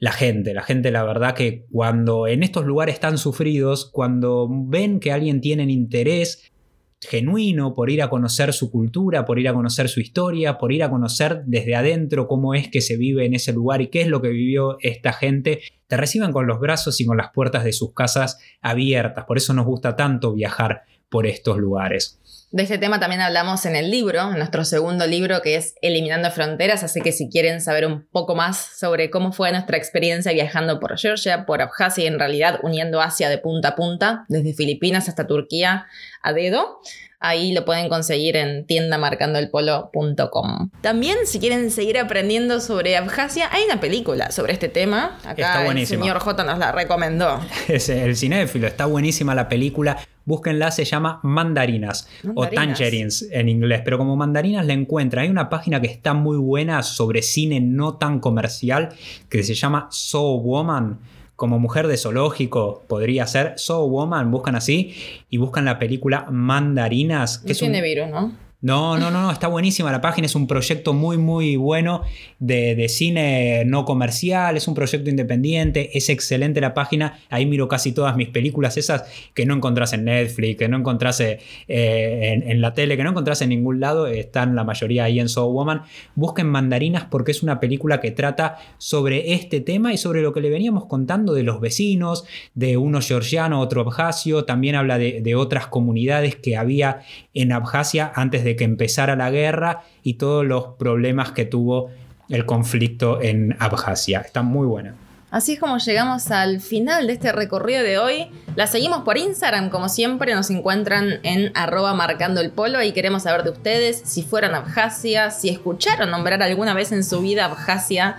la 0.01 0.13
gente. 0.13 0.53
La 0.53 0.63
gente, 0.63 0.91
la 0.91 1.05
verdad 1.05 1.35
que 1.35 1.65
cuando 1.71 2.27
en 2.27 2.43
estos 2.43 2.67
lugares 2.67 2.99
tan 2.99 3.19
sufridos, 3.19 3.89
cuando 3.93 4.49
ven 4.51 4.99
que 4.99 5.13
alguien 5.13 5.41
tiene 5.41 5.65
interés, 5.71 6.53
genuino, 7.01 7.75
por 7.75 7.91
ir 7.91 8.03
a 8.03 8.09
conocer 8.09 8.53
su 8.53 8.71
cultura, 8.71 9.25
por 9.25 9.39
ir 9.39 9.49
a 9.49 9.55
conocer 9.55 9.89
su 9.89 10.01
historia, 10.01 10.59
por 10.59 10.73
ir 10.73 10.83
a 10.83 10.91
conocer 10.91 11.43
desde 11.47 11.75
adentro 11.75 12.27
cómo 12.27 12.55
es 12.55 12.69
que 12.69 12.81
se 12.81 12.97
vive 12.97 13.27
en 13.27 13.35
ese 13.35 13.53
lugar 13.53 13.83
y 13.83 13.89
qué 13.89 14.03
es 14.03 14.09
lo 14.09 14.23
que 14.23 14.29
vivió 14.29 14.79
esta 14.81 15.13
gente, 15.13 15.61
te 15.87 15.97
reciban 15.97 16.33
con 16.33 16.47
los 16.47 16.59
brazos 16.59 17.01
y 17.01 17.07
con 17.07 17.17
las 17.17 17.31
puertas 17.33 17.65
de 17.65 17.73
sus 17.73 17.93
casas 17.93 18.39
abiertas. 18.61 19.25
Por 19.27 19.37
eso 19.37 19.53
nos 19.53 19.67
gusta 19.67 19.97
tanto 19.97 20.33
viajar 20.33 20.83
por 21.09 21.27
estos 21.27 21.59
lugares. 21.59 22.21
De 22.53 22.63
este 22.63 22.79
tema 22.79 23.01
también 23.01 23.21
hablamos 23.21 23.67
en 23.67 23.75
el 23.75 23.91
libro, 23.91 24.31
en 24.31 24.39
nuestro 24.39 24.65
segundo 24.65 25.05
libro 25.05 25.43
que 25.43 25.57
es 25.57 25.75
Eliminando 25.83 26.31
Fronteras, 26.31 26.85
así 26.85 27.01
que 27.01 27.11
si 27.11 27.29
quieren 27.29 27.61
saber 27.61 27.85
un 27.87 28.07
poco 28.07 28.37
más 28.37 28.57
sobre 28.57 29.11
cómo 29.11 29.33
fue 29.33 29.51
nuestra 29.51 29.77
experiencia 29.77 30.33
viajando 30.33 30.79
por 30.79 30.97
Georgia, 30.97 31.45
por 31.45 31.61
Abjasia 31.61 32.05
y 32.05 32.07
en 32.07 32.21
realidad 32.21 32.61
uniendo 32.63 33.01
Asia 33.01 33.29
de 33.29 33.39
punta 33.39 33.71
a 33.71 33.75
punta, 33.75 34.27
desde 34.29 34.55
Filipinas 34.55 35.09
hasta 35.09 35.27
Turquía 35.27 35.87
a 36.23 36.33
dedo, 36.33 36.79
Ahí 37.27 37.53
lo 37.53 37.65
pueden 37.65 37.89
conseguir 37.89 38.37
en 38.37 38.65
tiendamarcandoelpolo.com. 38.67 40.71
También, 40.81 41.17
si 41.25 41.41
quieren 41.41 41.73
seguir 41.73 41.99
aprendiendo 41.99 42.61
sobre 42.61 42.97
Abjasia, 42.97 43.49
hay 43.51 43.65
una 43.65 43.81
película 43.81 44.31
sobre 44.31 44.53
este 44.53 44.69
tema. 44.69 45.19
Acá 45.25 45.67
el 45.67 45.87
señor 45.89 46.21
J 46.21 46.45
nos 46.45 46.61
la 46.61 46.71
recomendó. 46.71 47.41
Es 47.69 47.89
el 47.89 48.17
cinéfilo, 48.17 48.69
está 48.69 48.87
buenísima 48.87 49.35
la 49.35 49.49
película. 49.49 49.97
Búsquenla, 50.25 50.71
se 50.71 50.85
llama 50.85 51.19
Mandarinas, 51.25 52.09
o 52.37 52.47
Tangerines 52.47 53.27
en 53.33 53.49
inglés, 53.49 53.83
pero 53.85 53.99
como 53.99 54.15
mandarinas 54.15 54.65
la 54.65 54.75
encuentran. 54.75 55.25
Hay 55.25 55.31
una 55.31 55.49
página 55.49 55.81
que 55.81 55.89
está 55.89 56.15
muy 56.15 56.37
buena 56.37 56.85
sobre 56.85 57.23
cine 57.23 57.61
no 57.61 57.97
tan 57.97 58.21
comercial 58.21 58.91
que 59.29 59.43
se 59.43 59.55
llama 59.55 59.89
So 59.91 60.39
Woman 60.39 61.01
como 61.37 61.59
mujer 61.59 61.87
de 61.87 61.97
zoológico 61.97 62.83
podría 62.89 63.27
ser. 63.27 63.55
So 63.57 63.87
Woman, 63.87 64.31
buscan 64.31 64.57
así 64.57 64.95
y 65.31 65.37
buscan 65.37 65.65
la 65.67 65.79
película 65.79 66.27
Mandarinas. 66.31 67.39
Que 67.39 67.55
tiene 67.55 67.83
virus, 67.83 68.09
¿no? 68.09 68.46
No, 68.63 68.97
no, 68.97 69.11
no, 69.11 69.21
no, 69.21 69.31
está 69.31 69.49
buenísima 69.49 69.93
la 69.93 70.01
página, 70.01 70.25
es 70.25 70.35
un 70.35 70.47
proyecto 70.47 70.95
muy, 70.95 71.19
muy 71.19 71.57
bueno 71.57 72.01
de, 72.39 72.89
cine 72.89 73.65
no 73.67 73.85
comercial, 73.85 74.57
es 74.57 74.67
un 74.67 74.75
proyecto 74.75 75.11
independiente, 75.11 75.97
es 75.97 76.09
excelente 76.09 76.63
la 76.63 76.73
página, 76.73 77.19
ahí 77.29 77.45
miro 77.45 77.69
casi 77.69 77.93
todas 77.93 78.17
mis 78.17 78.29
películas, 78.29 78.79
esas 78.79 79.05
que 79.35 79.45
no 79.45 79.55
encontrás 79.55 79.93
en 79.93 80.07
Netflix, 80.07 80.57
que 80.57 80.69
no 80.69 80.79
encontrás 80.79 81.21
eh, 81.21 81.39
en, 81.69 82.61
la 82.63 82.73
tele, 82.73 82.97
que 82.97 83.05
no 83.05 83.11
encontrás 83.11 83.43
en 83.43 83.51
ningún 83.51 83.79
lado, 83.79 84.07
están 84.07 84.57
la 84.57 84.65
mayoría 84.65 85.05
ahí 85.05 85.21
en 85.21 85.29
Soul 85.29 85.53
Woman. 85.53 85.83
Busquen 86.15 86.49
Mandarinas 86.49 87.05
porque 87.05 87.33
es 87.33 87.43
una 87.43 87.61
película 87.61 88.01
que 88.01 88.11
trata 88.11 88.57
sobre 88.79 89.35
este 89.35 89.61
tema 89.61 89.93
y 89.93 89.99
sobre 89.99 90.23
lo 90.23 90.33
que 90.33 90.41
le 90.41 90.49
veníamos 90.49 90.87
contando 90.87 91.35
de 91.35 91.43
los 91.43 91.61
vecinos, 91.61 92.25
de 92.55 92.79
uno 92.79 93.03
georgiano, 93.03 93.61
otro 93.61 93.83
abjasio, 93.83 94.47
también 94.47 94.77
habla 94.77 94.97
de, 94.97 95.21
de 95.21 95.35
otras 95.35 95.67
comunidades 95.67 96.37
que 96.37 96.57
había 96.57 97.03
en 97.35 97.53
Abjasia 97.53 98.11
antes 98.15 98.45
de 98.45 98.46
que 98.55 98.65
empezara 98.65 99.17
la 99.17 99.31
guerra 99.31 99.83
y 100.03 100.15
todos 100.15 100.45
los 100.45 100.75
problemas 100.79 101.33
que 101.33 101.47
tuvo 101.47 101.91
el 102.29 102.47
conflicto 102.47 103.21
en 103.23 103.57
Abjasia. 103.59 104.21
Está 104.21 104.43
muy 104.43 104.67
buena. 104.67 104.95
Así 105.31 105.55
es 105.55 105.61
como 105.61 105.79
llegamos 105.79 106.31
al 106.31 106.61
final 106.61 107.09
de 107.09 107.15
este 107.15 107.33
recorrido 107.33 107.83
de 107.83 107.99
hoy. 107.99 108.29
La 108.55 108.67
seguimos 108.67 109.03
por 109.03 109.19
Instagram, 109.19 109.71
como 109.71 109.89
siempre, 109.89 110.35
nos 110.35 110.51
encuentran 110.51 111.19
en 111.25 111.51
arroba 111.55 111.95
marcando 111.95 112.41
el 112.41 112.51
polo 112.51 112.83
y 112.83 112.93
queremos 112.93 113.25
saber 113.25 113.43
de 113.43 113.51
ustedes 113.51 114.01
si 114.05 114.23
fueron 114.23 114.55
a 114.55 114.59
Abjasia, 114.59 115.31
si 115.31 115.49
escucharon 115.49 116.11
nombrar 116.11 116.43
alguna 116.43 116.75
vez 116.75 116.93
en 116.93 117.03
su 117.03 117.21
vida 117.21 117.47
Abjasia, 117.47 118.19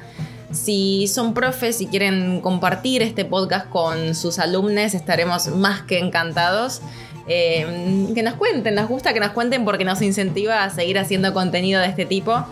si 0.52 1.08
son 1.08 1.34
profes 1.34 1.82
y 1.82 1.88
quieren 1.88 2.42
compartir 2.42 3.02
este 3.02 3.26
podcast 3.26 3.70
con 3.70 4.14
sus 4.14 4.38
alumnos, 4.38 4.94
estaremos 4.94 5.48
más 5.48 5.82
que 5.82 6.00
encantados. 6.00 6.82
Eh, 7.28 8.08
que 8.16 8.24
nos 8.24 8.36
cuenten, 8.36 8.76
nos 8.76 8.88
gusta 8.88 9.14
que 9.14 9.20
nos 9.20 9.32
cuenten 9.32 9.66
porque 9.66 9.84
nos 9.84 10.02
incentiva 10.02 10.64
a 10.64 10.70
seguir 10.70 10.98
haciendo 10.98 11.34
contenido 11.34 11.82
de 11.82 11.88
este 11.88 12.06
tipo. 12.06 12.46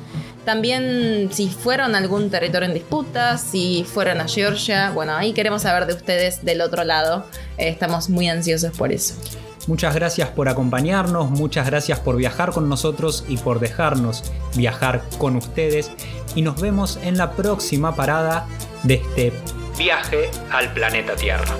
También 0.45 1.29
si 1.31 1.49
fueron 1.49 1.95
a 1.95 1.97
algún 1.97 2.29
territorio 2.29 2.67
en 2.67 2.73
disputa, 2.73 3.37
si 3.37 3.83
fueron 3.83 4.21
a 4.21 4.27
Georgia, 4.27 4.91
bueno, 4.91 5.15
ahí 5.15 5.33
queremos 5.33 5.63
saber 5.63 5.87
de 5.87 5.93
ustedes 5.93 6.45
del 6.45 6.61
otro 6.61 6.83
lado. 6.83 7.25
Eh, 7.57 7.69
estamos 7.69 8.09
muy 8.09 8.29
ansiosos 8.29 8.77
por 8.77 8.91
eso. 8.91 9.15
Muchas 9.67 9.95
gracias 9.95 10.29
por 10.29 10.47
acompañarnos, 10.47 11.31
muchas 11.31 11.65
gracias 11.65 11.99
por 11.99 12.17
viajar 12.17 12.51
con 12.51 12.69
nosotros 12.69 13.25
y 13.27 13.37
por 13.37 13.59
dejarnos 13.59 14.23
viajar 14.55 15.01
con 15.17 15.35
ustedes. 15.35 15.91
Y 16.35 16.43
nos 16.43 16.61
vemos 16.61 16.99
en 17.01 17.17
la 17.17 17.31
próxima 17.31 17.95
parada 17.95 18.45
de 18.83 18.95
este 18.95 19.33
viaje 19.77 20.29
al 20.51 20.71
planeta 20.73 21.15
Tierra. 21.15 21.55